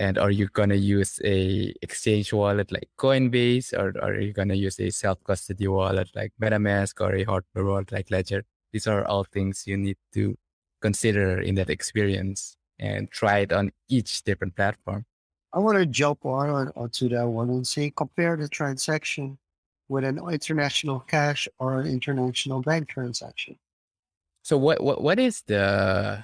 and 0.00 0.16
are 0.16 0.30
you 0.30 0.48
going 0.48 0.70
to 0.70 0.78
use 0.78 1.20
a 1.24 1.74
exchange 1.82 2.32
wallet 2.32 2.72
like 2.72 2.88
coinbase 2.98 3.72
or, 3.72 3.92
are 4.02 4.18
you 4.18 4.32
going 4.32 4.48
to 4.48 4.56
use 4.56 4.80
a 4.80 4.90
self-custody 4.90 5.68
wallet 5.68 6.08
like 6.14 6.32
metamask 6.40 7.00
or 7.00 7.14
a 7.14 7.22
hardware 7.24 7.64
wallet 7.64 7.92
like 7.92 8.10
ledger 8.10 8.42
these 8.72 8.86
are 8.86 9.04
all 9.04 9.24
things 9.24 9.64
you 9.66 9.76
need 9.76 9.98
to 10.12 10.34
consider 10.80 11.40
in 11.40 11.54
that 11.54 11.68
experience 11.68 12.56
and 12.78 13.10
try 13.10 13.38
it 13.40 13.52
on 13.52 13.70
each 13.88 14.22
different 14.24 14.56
platform 14.56 15.04
I 15.52 15.58
want 15.58 15.78
to 15.78 15.86
jump 15.86 16.24
on, 16.24 16.48
on 16.48 16.72
onto 16.76 17.08
that 17.08 17.26
one 17.26 17.50
and 17.50 17.66
say 17.66 17.92
compare 17.94 18.36
the 18.36 18.48
transaction 18.48 19.36
with 19.88 20.04
an 20.04 20.20
international 20.30 21.00
cash 21.00 21.48
or 21.58 21.80
an 21.80 21.88
international 21.88 22.62
bank 22.62 22.88
transaction. 22.88 23.58
So 24.42 24.56
what 24.56 24.80
what 24.80 25.02
what 25.02 25.18
is 25.18 25.42
the 25.48 26.22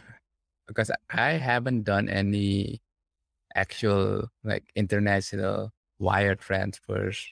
because 0.69 0.93
I 1.11 1.33
haven't 1.33 1.83
done 1.83 2.09
any 2.09 2.81
actual 3.57 4.29
like 4.45 4.65
international 4.77 5.73
wire 5.99 6.35
transfers 6.35 7.27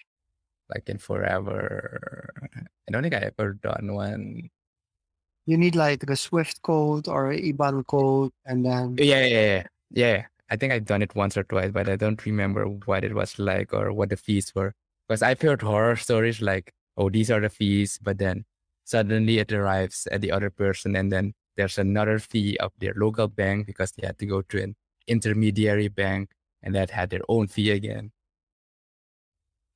like 0.72 0.89
in 0.89 0.99
forever. 0.99 2.33
I 2.89 2.93
don't 2.93 3.03
think 3.03 3.14
I 3.14 3.31
ever 3.31 3.55
done 3.55 3.95
one. 3.95 4.51
You 5.47 5.59
need 5.59 5.77
like 5.77 6.03
a 6.05 6.16
SWIFT 6.16 6.62
code 6.62 7.07
or 7.07 7.33
IBAN 7.33 7.87
code, 7.87 8.33
and 8.47 8.64
then 8.64 8.97
Yeah, 8.99 9.25
yeah, 9.27 9.41
yeah. 9.41 9.66
Yeah. 9.91 10.27
I 10.51 10.57
think 10.57 10.72
I've 10.72 10.85
done 10.85 11.03
it 11.03 11.14
once 11.14 11.37
or 11.37 11.45
twice, 11.45 11.70
but 11.70 11.89
I 11.89 11.97
don't 11.97 12.25
remember 12.25 12.64
what 12.64 13.05
it 13.05 13.14
was 13.14 13.39
like 13.39 13.72
or 13.72 13.93
what 13.93 14.11
the 14.11 14.16
fees 14.16 14.53
were. 14.55 14.72
Because 15.09 15.22
I've 15.22 15.41
heard 15.41 15.62
horror 15.62 15.97
stories 15.97 16.41
like, 16.41 16.72
oh, 16.97 17.11
these 17.11 17.31
are 17.31 17.41
the 17.41 17.49
fees, 17.49 17.99
but 18.03 18.18
then 18.18 18.45
suddenly 18.85 19.39
it 19.39 19.53
arrives 19.53 20.07
at 20.12 20.20
the 20.20 20.31
other 20.33 20.51
person 20.51 20.97
and 20.97 21.11
then 21.11 21.35
there's 21.57 21.79
another 21.79 22.18
fee 22.18 22.57
of 22.59 22.72
their 22.79 22.95
local 22.97 23.29
bank 23.29 23.66
because 23.66 23.93
they 23.93 24.07
had 24.07 24.18
to 24.18 24.27
go 24.27 24.43
to 24.43 24.62
an 24.62 24.77
intermediary 25.07 25.89
bank 25.89 26.31
and 26.63 26.75
that 26.75 26.91
had 26.91 27.11
their 27.11 27.23
own 27.29 27.47
fee 27.47 27.71
again. 27.71 28.11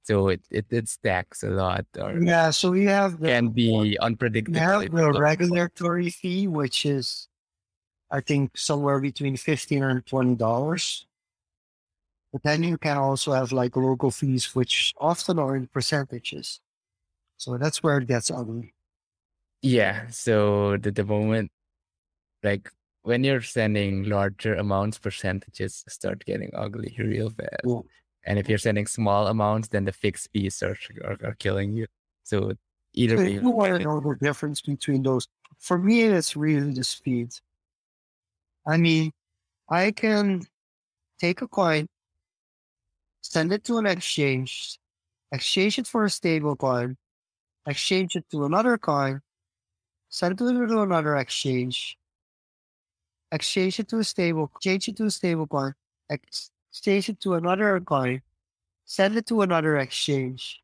So 0.04 0.28
it, 0.28 0.40
it, 0.50 0.66
it 0.70 0.88
stacks 0.88 1.42
a 1.42 1.50
lot 1.50 1.84
or 1.98 2.18
yeah. 2.18 2.48
So 2.50 2.72
you 2.72 2.88
have 2.88 3.20
the 3.20 3.28
can 3.28 3.48
be 3.48 3.98
unpredictable. 4.00 4.58
have 4.58 4.90
the 4.90 5.12
regulatory 5.12 6.08
fee, 6.08 6.48
which 6.48 6.86
is 6.86 7.28
I 8.10 8.22
think 8.22 8.56
somewhere 8.56 9.00
between 9.00 9.36
fifteen 9.36 9.82
and 9.82 10.04
twenty 10.06 10.34
dollars. 10.34 11.06
But 12.32 12.42
then 12.42 12.62
you 12.62 12.78
can 12.78 12.96
also 12.96 13.32
have 13.32 13.52
like 13.52 13.76
local 13.76 14.10
fees, 14.10 14.54
which 14.54 14.94
often 14.98 15.38
are 15.38 15.56
in 15.56 15.66
percentages. 15.66 16.60
So 17.36 17.58
that's 17.58 17.82
where 17.82 17.98
it 17.98 18.06
gets 18.06 18.30
ugly. 18.30 18.74
Yeah. 19.60 20.08
So 20.08 20.76
the, 20.76 20.90
the 20.90 21.04
moment, 21.04 21.50
like 22.42 22.70
when 23.08 23.24
you're 23.24 23.40
sending 23.40 24.04
larger 24.04 24.54
amounts, 24.56 24.98
percentages 24.98 25.82
start 25.88 26.26
getting 26.26 26.50
ugly 26.52 26.94
real 26.98 27.30
fast. 27.30 27.64
And 28.26 28.38
if 28.38 28.50
you're 28.50 28.58
sending 28.58 28.86
small 28.86 29.28
amounts, 29.28 29.68
then 29.68 29.86
the 29.86 29.92
fixed 29.92 30.28
fees 30.30 30.62
are, 30.62 30.76
are, 31.02 31.16
are 31.24 31.34
killing 31.38 31.72
you. 31.72 31.86
So 32.24 32.52
either 32.92 33.16
way, 33.16 33.32
you 33.32 33.48
want 33.48 33.78
to 33.78 33.82
know 33.82 33.98
the 34.00 34.14
difference 34.20 34.60
between 34.60 35.02
those, 35.02 35.26
for 35.58 35.78
me, 35.78 36.02
it's 36.02 36.36
really 36.36 36.74
the 36.74 36.84
speed. 36.84 37.30
I 38.66 38.76
mean, 38.76 39.12
I 39.70 39.90
can 39.92 40.42
take 41.18 41.40
a 41.40 41.48
coin, 41.48 41.88
send 43.22 43.54
it 43.54 43.64
to 43.64 43.78
an 43.78 43.86
exchange, 43.86 44.78
exchange 45.32 45.78
it 45.78 45.86
for 45.86 46.04
a 46.04 46.10
stable 46.10 46.56
coin, 46.56 46.98
exchange 47.66 48.16
it 48.16 48.26
to 48.32 48.44
another 48.44 48.76
coin, 48.76 49.22
send 50.10 50.34
it 50.34 50.44
to 50.44 50.82
another 50.82 51.16
exchange, 51.16 51.96
exchange 53.32 53.78
it 53.80 53.88
to 53.88 53.98
a 53.98 54.04
stable, 54.04 54.50
change 54.60 54.88
it 54.88 54.96
to 54.96 55.04
a 55.06 55.10
stable 55.10 55.46
coin, 55.46 55.74
exchange 56.08 57.08
it 57.08 57.20
to 57.20 57.34
another 57.34 57.80
coin, 57.80 58.22
send 58.84 59.16
it 59.16 59.26
to 59.26 59.42
another 59.42 59.76
exchange, 59.78 60.62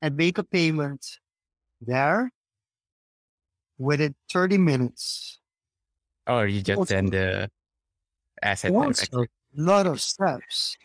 and 0.00 0.16
make 0.16 0.38
a 0.38 0.44
payment 0.44 1.18
there 1.80 2.32
within 3.78 4.14
30 4.30 4.58
minutes. 4.58 5.40
Or 6.26 6.46
you 6.46 6.62
just 6.62 6.78
Also- 6.78 6.94
send 6.94 7.12
the 7.12 7.50
asset 8.42 8.72
Also, 8.74 9.22
a 9.22 9.26
lot 9.54 9.86
of 9.86 10.00
steps, 10.00 10.76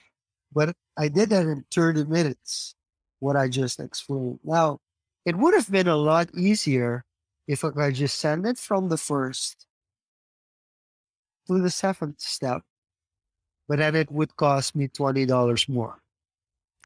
but 0.52 0.76
I 0.98 1.08
did 1.08 1.30
that 1.30 1.46
in 1.46 1.66
30 1.72 2.06
minutes, 2.06 2.76
what 3.20 3.36
I 3.36 3.48
just 3.48 3.80
explained. 3.80 4.40
Now, 4.44 4.80
it 5.26 5.36
would 5.38 5.54
have 5.54 5.72
been 5.72 5.88
a 5.88 5.96
lot 5.96 6.30
easier 6.36 7.06
if 7.48 7.64
I 7.64 7.72
could 7.72 7.96
just 7.96 8.20
send 8.20 8.46
it 8.46 8.58
from 8.58 8.90
the 8.90 8.98
first 8.98 9.68
to 11.48 11.60
the 11.62 11.70
seventh 11.70 12.20
step, 12.22 12.62
but 13.68 13.80
then 13.80 13.96
it 13.96 14.12
would 14.12 14.36
cost 14.36 14.76
me 14.76 14.88
$20 14.88 15.70
more. 15.70 16.00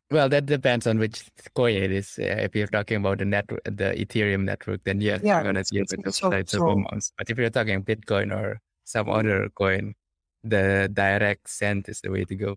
Well, 0.10 0.30
that 0.30 0.46
depends 0.46 0.88
on 0.88 1.00
which 1.00 1.30
coin 1.54 1.76
it 1.76 1.92
is. 1.92 2.18
Uh, 2.18 2.24
if 2.48 2.56
you're 2.56 2.68
talking 2.68 2.98
about 2.98 3.18
the 3.18 3.26
network, 3.26 3.62
the 3.66 3.94
Ethereum 3.98 4.46
network, 4.46 4.82
then 4.86 5.02
yes, 5.02 5.20
Yeah, 5.22 5.36
you're 5.36 5.44
gonna 5.52 5.66
see 5.66 5.80
a 5.80 5.82
it's- 5.82 5.96
bit 5.98 6.08
of 6.08 6.16
so- 6.16 6.32
of 6.32 6.50
so- 6.50 6.70
amounts. 6.70 7.12
But 7.18 7.30
if 7.30 7.38
you're 7.38 7.50
talking 7.50 7.84
Bitcoin 7.84 8.32
or 8.34 8.62
some 8.86 9.10
other 9.10 9.50
coin, 9.50 9.96
the 10.44 10.90
direct 10.94 11.50
send 11.50 11.90
is 11.90 12.00
the 12.00 12.10
way 12.10 12.24
to 12.24 12.36
go. 12.36 12.56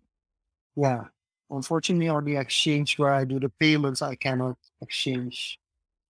Yeah. 0.77 1.07
Unfortunately, 1.51 2.07
on 2.09 2.25
the 2.25 2.37
exchange 2.37 2.97
where 3.01 3.13
I 3.13 3.25
do 3.25 3.41
the 3.41 3.49
payments, 3.49 4.01
I 4.01 4.15
cannot 4.15 4.57
exchange 4.81 5.59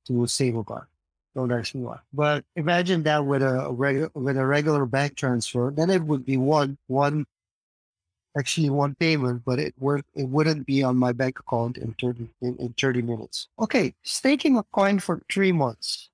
to 0.08 0.24
a 0.24 0.26
stablecoin. 0.26 0.84
That's 1.34 1.74
why. 1.74 1.98
But 2.12 2.44
imagine 2.56 3.04
that 3.04 3.24
with 3.24 3.42
a 3.42 3.70
regular 3.70 4.10
with 4.14 4.36
a 4.36 4.44
regular 4.44 4.84
bank 4.86 5.16
transfer, 5.16 5.72
then 5.74 5.90
it 5.90 6.02
would 6.02 6.26
be 6.26 6.36
one 6.36 6.76
one 6.88 7.26
actually 8.36 8.70
one 8.70 8.94
payment, 8.94 9.42
but 9.44 9.58
it 9.58 9.74
would 9.78 10.04
it 10.14 10.28
wouldn't 10.28 10.66
be 10.66 10.82
on 10.82 10.96
my 10.96 11.12
bank 11.12 11.38
account 11.38 11.78
in 11.78 11.94
thirty 12.00 12.28
in, 12.42 12.56
in 12.56 12.74
thirty 12.78 13.02
minutes. 13.02 13.48
Okay, 13.58 13.94
staking 14.02 14.56
a 14.56 14.64
coin 14.72 14.98
for 14.98 15.22
three 15.30 15.52
months. 15.52 16.10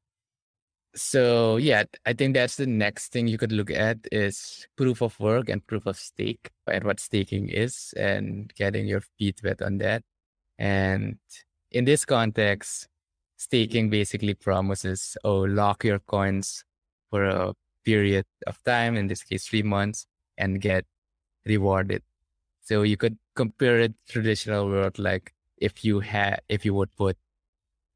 So 0.95 1.57
yeah, 1.57 1.85
I 2.07 2.12
think 2.14 2.35
that's 2.35 2.57
the 2.57 2.67
next 2.67 3.12
thing 3.12 3.29
you 3.29 3.37
could 3.39 3.53
look 3.53 3.71
at 3.71 3.99
is 4.11 4.67
proof 4.77 5.03
of 5.03 5.19
work 5.21 5.49
and 5.49 5.67
proof 5.67 5.87
of 5.87 5.99
stake 5.99 6.51
and 6.67 6.85
what 6.85 7.01
staking 7.01 7.49
is 7.51 7.93
and 7.97 8.53
getting 8.55 8.87
your 8.87 9.03
feet 9.19 9.41
wet 9.45 9.61
on 9.61 9.79
that. 9.79 10.03
And 10.59 11.19
in 11.71 11.85
this 11.85 12.07
context, 12.07 12.89
staking 13.47 13.90
basically 13.90 14.34
promises, 14.34 15.16
oh, 15.24 15.40
lock 15.40 15.84
your 15.84 16.01
coins 16.01 16.64
for 17.11 17.24
a 17.24 17.55
period 17.84 18.26
of 18.47 18.62
time, 18.64 18.97
in 18.97 19.07
this 19.07 19.22
case, 19.22 19.47
three 19.47 19.62
months, 19.62 20.07
and 20.36 20.61
get 20.61 20.84
rewarded. 21.44 22.03
So 22.62 22.82
you 22.82 22.97
could 22.97 23.16
compare 23.34 23.78
it 23.80 23.94
traditional 24.09 24.68
world, 24.68 24.99
like 24.99 25.32
if 25.59 25.84
you 25.84 26.01
had, 26.01 26.40
if 26.49 26.64
you 26.64 26.74
would 26.74 26.94
put 26.97 27.16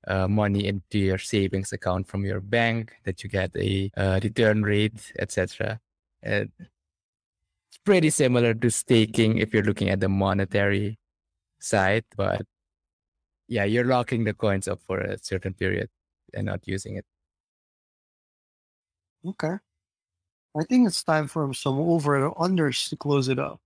uh, 0.07 0.28
money 0.28 0.66
into 0.66 0.98
your 0.98 1.18
savings 1.18 1.72
account 1.72 2.07
from 2.07 2.24
your 2.24 2.40
bank 2.40 2.92
that 3.05 3.22
you 3.22 3.28
get 3.28 3.51
a 3.57 3.90
uh, 3.96 4.18
return 4.22 4.62
rate 4.62 5.12
etc 5.18 5.78
it's 6.22 7.78
pretty 7.84 8.11
similar 8.11 8.55
to 8.55 8.70
staking 8.70 9.38
if 9.38 9.53
you're 9.53 9.62
looking 9.62 9.90
at 9.90 10.01
the 10.01 10.09
monetary 10.09 10.98
side 11.59 12.05
but 12.16 12.42
yeah 13.51 13.64
you're 13.64 13.84
locking 13.84 14.24
the 14.24 14.34
coins 14.34 14.68
up 14.68 14.80
for 14.88 15.01
a 15.01 15.18
certain 15.18 15.55
period 15.55 15.90
and 16.34 16.46
not 16.46 16.66
using 16.68 16.96
it 16.96 17.07
Okay. 19.24 19.59
I 20.57 20.64
think 20.64 20.86
it's 20.86 21.03
time 21.03 21.26
for 21.28 21.53
some 21.55 21.78
over 21.80 22.14
and 22.16 22.34
unders 22.36 22.88
to 22.90 22.96
close 22.96 23.28
it 23.28 23.38
up. 23.40 23.61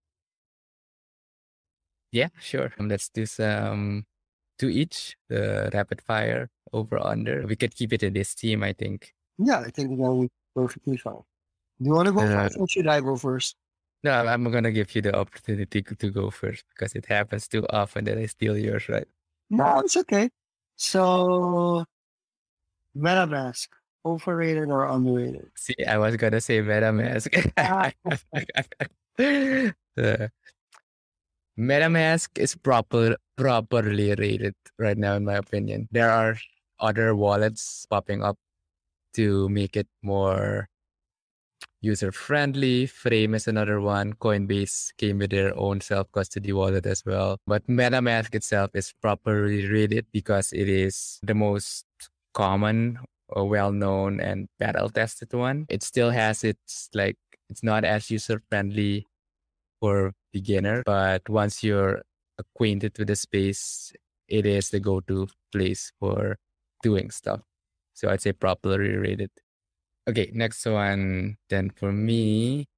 yeah 2.12 2.28
sure 2.40 2.72
Um, 2.78 2.88
let's 2.88 3.08
do 3.08 3.26
some 3.26 4.06
two 4.58 4.68
each 4.68 5.16
the 5.28 5.70
rapid 5.74 6.00
fire 6.02 6.50
over 6.72 6.98
under 6.98 7.46
we 7.46 7.56
could 7.56 7.74
keep 7.74 7.92
it 7.92 8.02
in 8.02 8.12
this 8.12 8.34
team 8.34 8.62
i 8.62 8.72
think 8.72 9.14
Yeah, 9.38 9.60
I 9.60 9.70
think 9.70 9.90
that 9.98 10.12
would 10.14 10.28
be 10.30 10.34
perfectly 10.54 10.96
fine. 10.96 11.24
Do 11.80 11.86
you 11.90 11.94
want 11.94 12.06
to 12.06 12.12
go 12.14 12.22
Uh, 12.24 12.26
first 12.26 12.56
or 12.58 12.68
should 12.68 12.86
I 12.86 13.00
go 13.00 13.16
first? 13.16 13.56
no 14.04 14.12
i'm 14.26 14.44
gonna 14.50 14.70
give 14.72 14.94
you 14.94 15.02
the 15.02 15.14
opportunity 15.16 15.82
to 15.82 16.10
go 16.10 16.30
first 16.30 16.64
because 16.70 16.94
it 16.94 17.06
happens 17.06 17.48
too 17.48 17.66
often 17.70 18.04
that 18.04 18.18
i 18.18 18.26
steal 18.26 18.56
yours 18.56 18.88
right 18.88 19.08
No, 19.50 19.80
it's 19.80 19.96
okay. 19.96 20.30
So, 20.76 21.84
MetaMask, 22.96 23.68
overrated 24.04 24.70
or 24.70 24.86
underrated? 24.86 25.50
See, 25.56 25.76
I 25.86 25.98
was 25.98 26.16
gonna 26.16 26.40
say 26.40 26.60
MetaMask. 26.60 27.30
Uh, 29.96 30.26
MetaMask 31.56 32.36
is 32.36 32.56
proper 32.56 33.14
properly 33.36 34.12
rated 34.18 34.56
right 34.76 34.98
now, 34.98 35.14
in 35.14 35.24
my 35.24 35.34
opinion. 35.34 35.86
There 35.92 36.10
are 36.10 36.36
other 36.80 37.14
wallets 37.14 37.86
popping 37.88 38.24
up 38.24 38.36
to 39.14 39.48
make 39.48 39.76
it 39.76 39.86
more 40.02 40.68
user 41.84 42.10
friendly. 42.10 42.86
Frame 42.86 43.34
is 43.34 43.46
another 43.46 43.80
one. 43.80 44.14
Coinbase 44.14 44.96
came 44.96 45.18
with 45.18 45.30
their 45.30 45.56
own 45.56 45.80
self 45.80 46.10
custody 46.12 46.52
wallet 46.52 46.86
as 46.86 47.04
well. 47.04 47.38
But 47.46 47.66
MetaMask 47.66 48.34
itself 48.34 48.70
is 48.74 48.94
properly 49.02 49.66
rated 49.68 50.06
because 50.12 50.52
it 50.52 50.68
is 50.68 51.20
the 51.22 51.34
most 51.34 51.84
common 52.32 52.98
or 53.28 53.46
well-known 53.46 54.20
and 54.20 54.48
battle-tested 54.58 55.32
one. 55.32 55.66
It 55.68 55.82
still 55.82 56.10
has 56.10 56.44
its 56.44 56.88
like 56.94 57.16
it's 57.50 57.62
not 57.62 57.84
as 57.84 58.10
user-friendly 58.10 59.06
for 59.80 60.12
beginner, 60.32 60.82
but 60.86 61.28
once 61.28 61.62
you're 61.62 62.02
acquainted 62.38 62.98
with 62.98 63.08
the 63.08 63.16
space, 63.16 63.92
it 64.28 64.46
is 64.46 64.70
the 64.70 64.80
go-to 64.80 65.28
place 65.52 65.92
for 66.00 66.36
doing 66.82 67.10
stuff. 67.10 67.40
So 67.92 68.08
I'd 68.08 68.22
say 68.22 68.32
properly 68.32 68.96
rated. 68.96 69.30
Okay, 70.06 70.30
next 70.34 70.66
one 70.66 71.36
then 71.48 71.70
for 71.70 71.90
me. 71.92 72.68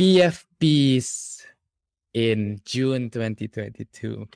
PFPs 0.00 1.42
in 2.14 2.60
June 2.64 3.10
2022. 3.10 4.28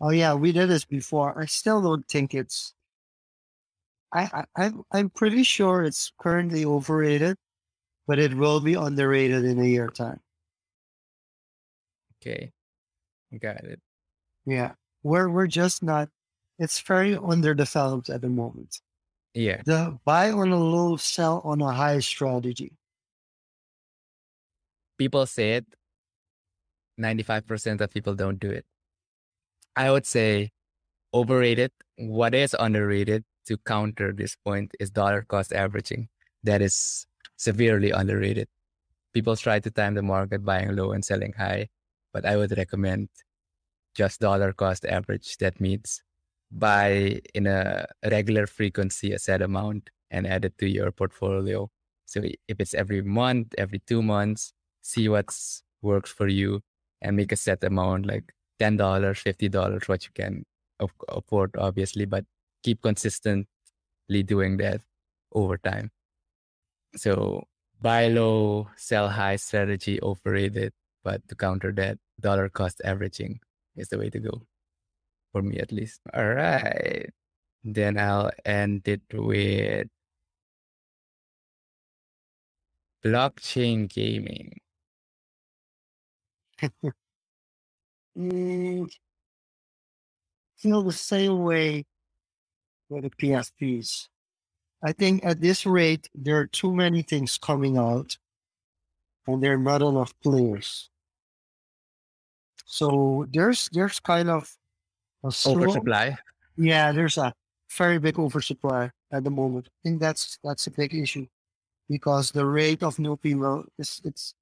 Oh 0.00 0.10
yeah, 0.10 0.34
we 0.34 0.52
did 0.52 0.68
this 0.68 0.84
before. 0.84 1.38
I 1.40 1.46
still 1.46 1.80
don't 1.80 2.06
think 2.06 2.34
it's. 2.34 2.74
I, 4.12 4.44
I 4.56 4.64
I'm 4.64 4.82
I'm 4.92 5.10
pretty 5.10 5.42
sure 5.44 5.82
it's 5.82 6.12
currently 6.18 6.64
overrated, 6.64 7.36
but 8.06 8.18
it 8.18 8.34
will 8.34 8.60
be 8.60 8.74
underrated 8.74 9.44
in 9.44 9.58
a 9.60 9.64
year 9.64 9.88
time. 9.88 10.20
Okay. 12.20 12.52
Got 13.40 13.64
it. 13.64 13.80
Yeah, 14.44 14.72
we're 15.02 15.28
we're 15.30 15.46
just 15.46 15.82
not. 15.82 16.10
It's 16.58 16.80
very 16.80 17.16
underdeveloped 17.16 18.10
at 18.10 18.20
the 18.20 18.28
moment. 18.28 18.80
Yeah. 19.34 19.62
The 19.64 19.98
buy 20.04 20.30
on 20.30 20.52
a 20.52 20.58
low, 20.58 20.96
sell 20.96 21.40
on 21.44 21.60
a 21.60 21.72
high 21.72 22.00
strategy. 22.00 22.72
people 25.02 25.26
say 25.26 25.54
it 25.54 25.66
95% 27.00 27.80
of 27.80 27.90
people 27.90 28.14
don't 28.14 28.38
do 28.38 28.50
it 28.50 28.64
i 29.74 29.90
would 29.90 30.06
say 30.06 30.50
overrated 31.12 31.72
what 31.96 32.34
is 32.34 32.54
underrated 32.58 33.24
to 33.46 33.56
counter 33.66 34.12
this 34.12 34.36
point 34.44 34.70
is 34.78 34.90
dollar 34.90 35.22
cost 35.22 35.52
averaging 35.52 36.08
that 36.44 36.62
is 36.62 37.06
severely 37.36 37.90
underrated 37.90 38.46
people 39.12 39.34
try 39.34 39.58
to 39.58 39.70
time 39.70 39.94
the 39.94 40.02
market 40.02 40.44
buying 40.44 40.76
low 40.76 40.92
and 40.92 41.04
selling 41.04 41.32
high 41.32 41.66
but 42.12 42.24
i 42.24 42.36
would 42.36 42.56
recommend 42.56 43.08
just 43.96 44.20
dollar 44.20 44.52
cost 44.52 44.84
average 44.84 45.36
that 45.38 45.60
means 45.60 46.00
buy 46.52 47.20
in 47.34 47.46
a 47.46 47.86
regular 48.10 48.46
frequency 48.46 49.12
a 49.12 49.18
set 49.18 49.40
amount 49.42 49.90
and 50.10 50.26
add 50.26 50.44
it 50.44 50.56
to 50.58 50.68
your 50.68 50.92
portfolio. 50.92 51.70
So 52.06 52.20
if 52.22 52.60
it's 52.60 52.74
every 52.74 53.02
month 53.02 53.54
every 53.56 53.80
two 53.80 54.02
months 54.02 54.52
see 54.82 55.08
what's 55.08 55.62
works 55.80 56.10
for 56.10 56.28
you 56.28 56.60
and 57.00 57.16
make 57.16 57.32
a 57.32 57.36
set 57.36 57.64
amount 57.64 58.06
like 58.06 58.32
$10 58.60 58.76
$50 58.78 59.88
what 59.88 60.04
you 60.04 60.10
can 60.14 60.44
afford 61.08 61.56
obviously 61.58 62.04
but 62.04 62.24
keep 62.62 62.82
consistently 62.82 63.46
doing 64.24 64.58
that 64.58 64.82
over 65.32 65.56
time. 65.56 65.90
So 66.96 67.44
buy 67.80 68.08
low 68.08 68.68
sell 68.76 69.08
high 69.08 69.36
strategy 69.36 69.98
overrated 70.02 70.72
but 71.02 71.26
to 71.28 71.34
counter 71.34 71.72
that 71.72 71.98
dollar 72.20 72.48
cost 72.50 72.82
averaging 72.84 73.40
is 73.74 73.88
the 73.88 73.98
way 73.98 74.10
to 74.10 74.20
go 74.20 74.42
for 75.32 75.42
me 75.42 75.58
at 75.58 75.72
least 75.72 76.00
all 76.14 76.28
right 76.34 77.10
then 77.64 77.98
i'll 77.98 78.30
end 78.44 78.86
it 78.86 79.02
with 79.12 79.88
blockchain 83.04 83.88
gaming 83.88 84.60
Mm, 88.16 88.90
feel 90.56 90.82
the 90.82 90.92
same 90.92 91.42
way 91.42 91.84
with 92.88 93.04
the 93.04 93.10
PFPs. 93.10 94.08
I 94.84 94.92
think 94.92 95.24
at 95.24 95.40
this 95.40 95.64
rate, 95.64 96.08
there 96.14 96.38
are 96.38 96.46
too 96.46 96.74
many 96.74 97.02
things 97.02 97.38
coming 97.38 97.78
out 97.78 98.18
and 99.26 99.42
there 99.42 99.54
are 99.54 99.58
not 99.58 99.82
enough 99.82 100.12
players. 100.22 100.90
So 102.66 103.26
there's 103.32 103.68
there's 103.72 104.00
kind 104.00 104.28
of 104.28 104.56
slow, 105.30 105.54
Oversupply. 105.56 106.16
yeah, 106.56 106.92
there's 106.92 107.18
a 107.18 107.32
very 107.76 107.98
big 107.98 108.18
oversupply 108.18 108.90
at 109.12 109.24
the 109.24 109.30
moment. 109.30 109.68
I 109.68 109.88
think 109.88 110.00
that's 110.00 110.38
that's 110.42 110.66
a 110.66 110.70
big 110.70 110.94
issue 110.94 111.26
because 111.88 112.30
the 112.32 112.46
rate 112.46 112.82
of 112.82 112.98
new 112.98 113.16
people 113.16 113.64
is 113.78 114.00
it's 114.04 114.34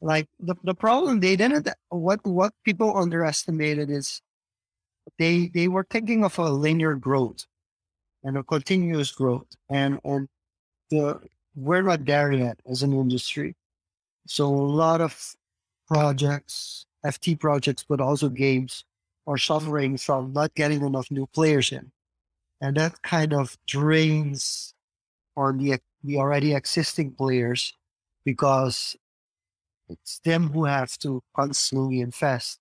like 0.00 0.28
the, 0.40 0.54
the 0.64 0.74
problem 0.74 1.20
they 1.20 1.36
didn't 1.36 1.68
what 1.88 2.24
what 2.26 2.52
people 2.64 2.96
underestimated 2.96 3.90
is 3.90 4.20
they 5.18 5.48
they 5.48 5.68
were 5.68 5.86
thinking 5.88 6.24
of 6.24 6.38
a 6.38 6.48
linear 6.50 6.94
growth 6.94 7.46
and 8.22 8.36
a 8.36 8.42
continuous 8.42 9.12
growth 9.12 9.46
and 9.70 10.00
and 10.04 10.28
the 10.90 11.20
we're 11.56 11.82
not 11.82 12.04
there 12.04 12.32
yet 12.32 12.58
as 12.68 12.82
an 12.82 12.92
industry 12.92 13.54
so 14.26 14.46
a 14.46 14.70
lot 14.82 15.00
of 15.00 15.34
projects 15.88 16.86
NFT 17.04 17.38
projects 17.38 17.84
but 17.88 18.00
also 18.00 18.28
games 18.28 18.84
are 19.26 19.38
suffering 19.38 19.96
from 19.96 20.32
not 20.32 20.54
getting 20.54 20.84
enough 20.84 21.10
new 21.10 21.26
players 21.26 21.72
in. 21.72 21.92
And 22.60 22.76
that 22.76 23.02
kind 23.02 23.32
of 23.32 23.56
drains 23.66 24.74
on 25.36 25.58
the 25.58 25.78
the 26.02 26.18
already 26.18 26.54
existing 26.54 27.12
players 27.12 27.72
because 28.24 28.96
it's 29.88 30.18
them 30.20 30.50
who 30.50 30.64
have 30.64 30.96
to 30.98 31.22
constantly 31.34 32.00
invest 32.00 32.58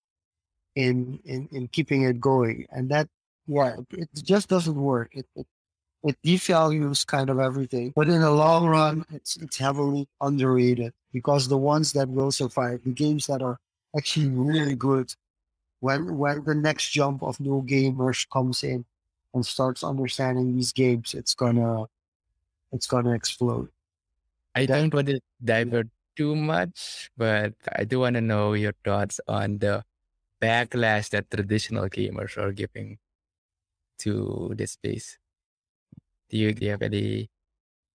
in 0.75 1.19
in, 1.25 1.47
in 1.51 1.67
keeping 1.67 2.03
it 2.03 2.19
going. 2.19 2.65
And 2.71 2.89
that 2.89 3.07
yeah 3.47 3.75
it 3.91 4.09
just 4.15 4.49
doesn't 4.49 4.75
work. 4.75 5.11
It, 5.13 5.25
it 5.35 5.47
it 6.03 6.17
devalues 6.25 7.05
kind 7.05 7.29
of 7.29 7.39
everything. 7.39 7.93
But 7.95 8.09
in 8.09 8.21
the 8.21 8.31
long 8.31 8.65
run 8.65 9.05
it's 9.11 9.37
it's 9.37 9.57
heavily 9.57 10.07
underrated 10.21 10.93
because 11.11 11.47
the 11.47 11.57
ones 11.57 11.93
that 11.93 12.09
will 12.09 12.31
survive 12.31 12.83
the 12.83 12.91
games 12.91 13.27
that 13.27 13.41
are 13.41 13.59
actually 13.95 14.29
really 14.29 14.75
good 14.75 15.13
when 15.83 16.15
when 16.17 16.43
the 16.47 16.55
next 16.55 16.91
jump 16.95 17.19
of 17.23 17.39
new 17.43 17.59
gamers 17.67 18.23
comes 18.31 18.63
in 18.63 18.85
and 19.35 19.43
starts 19.45 19.83
understanding 19.83 20.55
these 20.55 20.71
games 20.71 21.11
it's 21.13 21.35
gonna 21.35 21.85
it's 22.71 22.87
gonna 22.87 23.13
explode 23.13 23.67
I 24.55 24.65
That- 24.65 24.77
don't 24.79 24.93
want 24.93 25.07
to 25.09 25.19
divert 25.43 25.89
too 26.15 26.35
much, 26.37 27.09
but 27.17 27.57
I 27.73 27.83
do 27.89 28.05
want 28.05 28.13
to 28.15 28.21
know 28.21 28.53
your 28.53 28.77
thoughts 28.85 29.17
on 29.27 29.57
the 29.57 29.81
backlash 30.37 31.09
that 31.09 31.25
traditional 31.33 31.89
gamers 31.89 32.37
are 32.37 32.53
giving 32.53 33.01
to 34.05 34.53
this 34.53 34.73
space. 34.77 35.17
Do 36.29 36.37
you, 36.37 36.53
do 36.53 36.65
you 36.65 36.71
have 36.71 36.81
any 36.85 37.29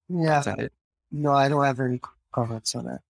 yeah 0.08 0.42
it? 0.58 0.72
no 1.12 1.32
i 1.32 1.48
don't 1.48 1.64
have 1.64 1.80
any 1.80 2.00
comments 2.32 2.74
on 2.74 2.86
that 2.86 3.02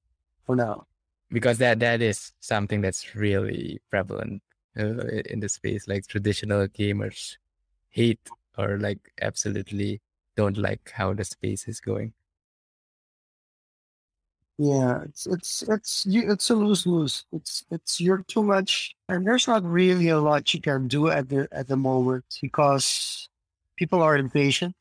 for 0.45 0.57
now 0.57 0.87
Because 1.31 1.59
that 1.59 1.79
that 1.81 2.01
is 2.03 2.33
something 2.41 2.81
that's 2.81 3.15
really 3.15 3.81
prevalent 3.91 4.43
uh, 4.77 5.07
in 5.27 5.41
the 5.41 5.49
space. 5.49 5.87
Like 5.89 6.07
traditional 6.07 6.67
gamers 6.69 7.37
hate 7.91 8.21
or 8.57 8.79
like 8.79 8.99
absolutely 9.21 10.01
don't 10.37 10.59
like 10.59 10.91
how 10.95 11.15
the 11.15 11.25
space 11.25 11.69
is 11.69 11.81
going. 11.81 12.13
Yeah, 14.59 15.03
it's 15.05 15.27
it's 15.27 15.63
it's 15.69 16.05
it's 16.09 16.51
a 16.51 16.55
lose 16.57 16.85
lose. 16.87 17.25
It's 17.33 17.65
it's 17.71 18.01
you're 18.01 18.25
too 18.27 18.43
much, 18.43 18.97
and 19.09 19.25
there's 19.25 19.47
not 19.47 19.63
really 19.63 20.09
a 20.09 20.19
lot 20.19 20.53
you 20.53 20.61
can 20.61 20.89
do 20.89 21.09
at 21.09 21.29
the 21.29 21.49
at 21.53 21.69
the 21.69 21.77
moment 21.77 22.25
because 22.43 23.29
people 23.77 24.03
are 24.03 24.17
impatient. 24.17 24.75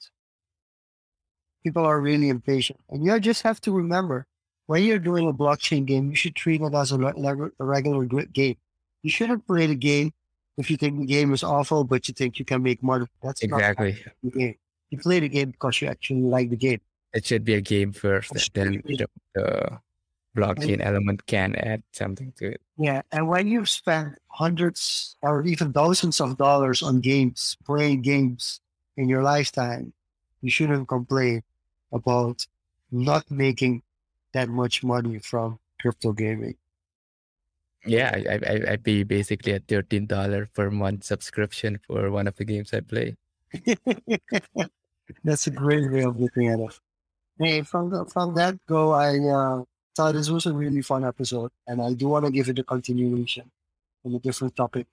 People 1.64 1.86
are 1.86 2.00
really 2.02 2.30
impatient, 2.30 2.80
and 2.90 3.06
you 3.06 3.20
just 3.20 3.44
have 3.44 3.62
to 3.62 3.72
remember 3.72 4.26
when 4.68 4.84
you're 4.84 5.00
doing 5.00 5.28
a 5.28 5.34
blockchain 5.34 5.86
game, 5.86 6.10
you 6.10 6.16
should 6.16 6.36
treat 6.36 6.62
it 6.62 6.74
as 6.74 6.92
a 6.92 6.98
regular 7.60 8.06
game. 8.06 8.58
You 9.08 9.12
shouldn't 9.12 9.48
play 9.48 9.68
the 9.68 9.76
game 9.76 10.12
if 10.58 10.70
you 10.70 10.76
think 10.76 11.00
the 11.00 11.06
game 11.06 11.32
is 11.32 11.42
awful, 11.42 11.86
but 11.86 12.10
you 12.10 12.14
think 12.14 12.40
you 12.40 12.44
can 12.44 12.62
make 12.62 12.84
money. 12.84 13.06
That's 13.24 13.42
Exactly. 13.42 13.94
not 13.94 14.14
the 14.22 14.32
game. 14.38 14.56
You 14.90 14.98
play 15.00 15.22
the 15.22 15.30
game 15.30 15.52
because 15.52 15.80
you 15.80 15.88
actually 15.88 16.24
like 16.24 16.50
the 16.50 16.58
game. 16.58 16.82
It 17.14 17.26
should 17.26 17.46
be 17.46 17.54
a 17.54 17.62
game 17.62 17.94
first, 17.94 18.34
and 18.36 18.52
then 18.52 18.84
the, 18.84 19.08
the 19.34 19.80
blockchain 20.36 20.84
element 20.84 21.26
can 21.26 21.56
add 21.56 21.84
something 21.94 22.34
to 22.40 22.52
it. 22.52 22.62
Yeah, 22.78 23.02
and 23.14 23.30
when 23.30 23.48
you 23.48 23.64
spend 23.64 24.18
hundreds 24.28 25.16
or 25.22 25.46
even 25.46 25.72
thousands 25.72 26.20
of 26.20 26.36
dollars 26.36 26.84
on 26.84 27.00
games, 27.00 27.56
playing 27.64 28.02
games 28.02 28.60
in 28.98 29.08
your 29.08 29.24
lifetime, 29.24 29.94
you 30.42 30.52
shouldn't 30.52 30.90
complain 30.90 31.44
about 31.94 32.46
not 32.92 33.24
making 33.32 33.84
that 34.34 34.50
much 34.50 34.84
money 34.84 35.20
from 35.20 35.60
crypto 35.80 36.12
gaming. 36.12 36.58
Yeah, 37.88 38.12
I, 38.14 38.40
I, 38.46 38.74
I- 38.74 38.78
pay 38.78 39.04
basically 39.04 39.54
a 39.54 39.60
thirteen 39.60 40.06
dollar 40.06 40.50
per 40.54 40.70
month 40.70 41.04
subscription 41.04 41.80
for 41.86 42.12
one 42.12 42.28
of 42.28 42.36
the 42.36 42.46
games 42.46 42.74
I 42.74 42.82
play. 42.82 43.16
That's 45.24 45.48
a 45.48 45.52
great 45.52 45.90
way 45.92 46.04
of 46.04 46.20
looking 46.20 46.48
at 46.50 46.60
it. 46.60 46.80
Hey, 47.40 47.62
from 47.62 47.90
the, 47.90 48.06
from 48.06 48.34
that 48.36 48.58
go, 48.68 48.92
I 48.92 49.20
uh, 49.20 49.64
thought 49.96 50.16
this 50.16 50.30
was 50.30 50.46
a 50.46 50.54
really 50.54 50.82
fun 50.82 51.06
episode, 51.06 51.52
and 51.68 51.82
I 51.82 51.94
do 51.94 52.08
want 52.10 52.26
to 52.26 52.32
give 52.32 52.50
it 52.50 52.60
a 52.60 52.64
continuation 52.64 53.50
on 54.06 54.16
a 54.16 54.20
different 54.20 54.56
topic. 54.56 54.88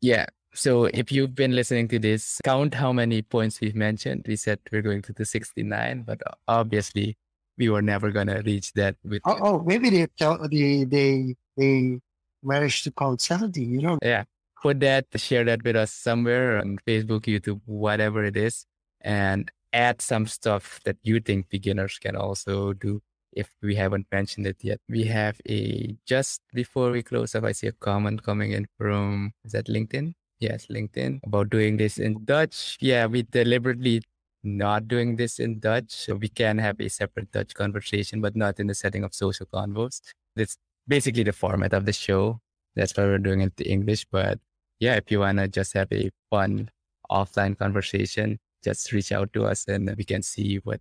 Yeah. 0.00 0.26
So 0.52 0.84
if 0.86 1.12
you've 1.12 1.34
been 1.34 1.54
listening 1.54 1.88
to 1.88 1.98
this, 1.98 2.40
count 2.44 2.74
how 2.74 2.92
many 2.92 3.22
points 3.22 3.60
we've 3.60 3.74
mentioned. 3.74 4.24
We 4.26 4.36
said 4.36 4.58
we're 4.70 4.82
going 4.82 5.02
to 5.02 5.12
the 5.12 5.24
69, 5.24 6.02
but 6.02 6.20
obviously 6.48 7.16
we 7.56 7.68
were 7.68 7.82
never 7.82 8.10
gonna 8.10 8.42
reach 8.42 8.72
that 8.72 8.96
with 9.04 9.22
Oh, 9.26 9.38
oh 9.42 9.58
maybe 9.60 9.90
they 9.90 10.06
tell 10.18 10.38
they 10.48 10.84
they 10.84 11.36
they 11.56 12.00
managed 12.42 12.84
to 12.84 12.92
count 12.92 13.20
seventy. 13.20 13.62
You 13.64 13.82
know, 13.82 13.98
yeah. 14.02 14.24
Put 14.62 14.80
that, 14.80 15.06
share 15.16 15.44
that 15.44 15.64
with 15.64 15.74
us 15.74 15.90
somewhere 15.90 16.58
on 16.58 16.78
Facebook, 16.86 17.22
YouTube, 17.22 17.62
whatever 17.64 18.22
it 18.24 18.36
is, 18.36 18.66
and 19.00 19.50
add 19.72 20.02
some 20.02 20.26
stuff 20.26 20.80
that 20.84 20.96
you 21.02 21.18
think 21.20 21.48
beginners 21.48 21.98
can 21.98 22.14
also 22.14 22.74
do 22.74 23.00
if 23.32 23.48
we 23.62 23.74
haven't 23.74 24.06
mentioned 24.12 24.46
it 24.46 24.58
yet. 24.60 24.78
We 24.88 25.04
have 25.04 25.40
a 25.48 25.96
just 26.06 26.42
before 26.52 26.90
we 26.90 27.02
close 27.02 27.34
up, 27.34 27.44
I 27.44 27.52
see 27.52 27.68
a 27.68 27.72
comment 27.72 28.22
coming 28.22 28.52
in 28.52 28.66
from 28.76 29.32
is 29.44 29.52
that 29.52 29.66
LinkedIn? 29.66 30.14
Yes, 30.40 30.66
LinkedIn 30.66 31.20
about 31.24 31.50
doing 31.50 31.76
this 31.76 31.98
in 31.98 32.24
Dutch. 32.24 32.76
Yeah, 32.80 33.06
we 33.06 33.22
deliberately 33.22 34.02
not 34.42 34.88
doing 34.88 35.16
this 35.16 35.38
in 35.38 35.60
Dutch. 35.60 35.90
So 35.90 36.14
we 36.14 36.28
can 36.28 36.58
have 36.58 36.80
a 36.80 36.88
separate 36.88 37.30
Dutch 37.30 37.54
conversation, 37.54 38.20
but 38.20 38.34
not 38.34 38.58
in 38.58 38.66
the 38.66 38.74
setting 38.74 39.04
of 39.04 39.14
Social 39.14 39.46
Confoes. 39.46 40.00
That's 40.34 40.56
basically 40.90 41.22
the 41.22 41.32
format 41.32 41.72
of 41.72 41.86
the 41.86 41.92
show. 41.94 42.40
That's 42.74 42.96
why 42.96 43.04
we're 43.04 43.18
doing 43.22 43.40
it 43.42 43.54
in 43.60 43.66
English. 43.80 44.06
But 44.10 44.38
yeah, 44.80 44.96
if 44.96 45.10
you 45.10 45.20
wanna 45.20 45.46
just 45.48 45.72
have 45.74 45.88
a 45.92 46.10
fun 46.30 46.70
offline 47.10 47.56
conversation, 47.56 48.38
just 48.62 48.92
reach 48.92 49.12
out 49.12 49.32
to 49.32 49.46
us 49.46 49.66
and 49.68 49.94
we 49.96 50.04
can 50.04 50.22
see 50.22 50.56
what 50.64 50.80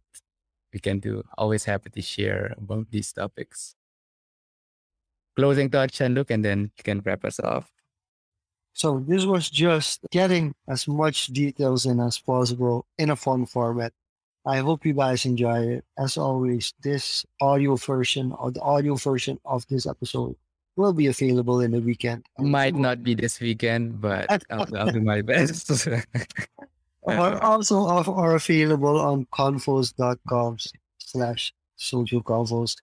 we 0.73 0.79
can 0.79 0.99
do. 0.99 1.23
Always 1.37 1.63
happy 1.63 1.89
to 1.91 2.01
share 2.01 2.55
about 2.57 2.89
these 2.91 3.13
topics. 3.13 3.75
Closing 5.35 5.69
thoughts, 5.69 6.01
look, 6.01 6.31
and 6.31 6.43
then 6.43 6.71
you 6.75 6.83
can 6.83 7.01
wrap 7.05 7.23
us 7.23 7.39
off. 7.39 7.71
So 8.73 9.03
this 9.07 9.25
was 9.25 9.49
just 9.49 10.01
getting 10.11 10.53
as 10.67 10.87
much 10.87 11.27
details 11.27 11.85
in 11.85 11.99
as 11.99 12.19
possible 12.19 12.85
in 12.97 13.09
a 13.09 13.15
fun 13.15 13.45
format. 13.45 13.93
I 14.45 14.57
hope 14.57 14.85
you 14.85 14.93
guys 14.93 15.25
enjoy 15.25 15.79
it. 15.79 15.85
As 15.97 16.17
always, 16.17 16.73
this 16.81 17.25
audio 17.41 17.75
version 17.75 18.31
or 18.33 18.51
the 18.51 18.61
audio 18.61 18.95
version 18.95 19.39
of 19.45 19.67
this 19.67 19.85
episode 19.85 20.35
will 20.75 20.93
be 20.93 21.07
available 21.07 21.59
in 21.59 21.71
the 21.71 21.81
weekend. 21.81 22.25
Might 22.37 22.75
not 22.75 23.03
be 23.03 23.13
this 23.13 23.39
weekend, 23.39 23.99
but 23.99 24.25
I'll, 24.49 24.65
I'll 24.75 24.91
do 24.91 25.01
my 25.01 25.21
best. 25.21 25.87
Are 27.07 27.41
also 27.41 27.87
are, 27.87 28.35
available 28.35 28.99
on 28.99 29.25
confoes.com 29.33 30.57
slash 30.99 31.53
Social 31.75 32.21
Confoes. 32.21 32.75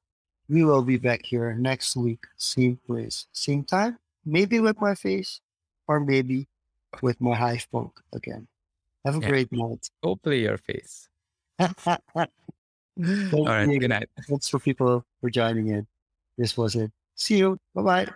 We 0.48 0.64
will 0.64 0.82
be 0.82 0.96
back 0.96 1.24
here 1.24 1.54
next 1.54 1.96
week, 1.96 2.24
same 2.36 2.78
place, 2.86 3.26
same 3.32 3.62
time, 3.62 3.98
maybe 4.24 4.58
with 4.58 4.80
my 4.80 4.94
face 4.94 5.40
or 5.86 6.00
maybe 6.00 6.48
with 7.02 7.20
my 7.20 7.36
hive 7.36 7.68
punk 7.70 7.92
again. 8.12 8.48
Have 9.04 9.16
a 9.16 9.20
Yeah. 9.20 9.28
great 9.28 9.52
night. 9.52 9.90
Hopefully 10.02 10.42
your 10.42 10.58
face. 10.58 11.08
All 11.58 13.46
right. 13.46 13.78
Good 13.80 13.88
night. 13.88 14.08
Thanks 14.28 14.48
for 14.48 14.58
people 14.58 15.04
for 15.20 15.30
joining 15.30 15.68
in. 15.68 15.86
This 16.38 16.56
was 16.56 16.74
it. 16.76 16.90
See 17.14 17.38
you. 17.38 17.58
Bye 17.74 17.82
bye. 17.82 18.06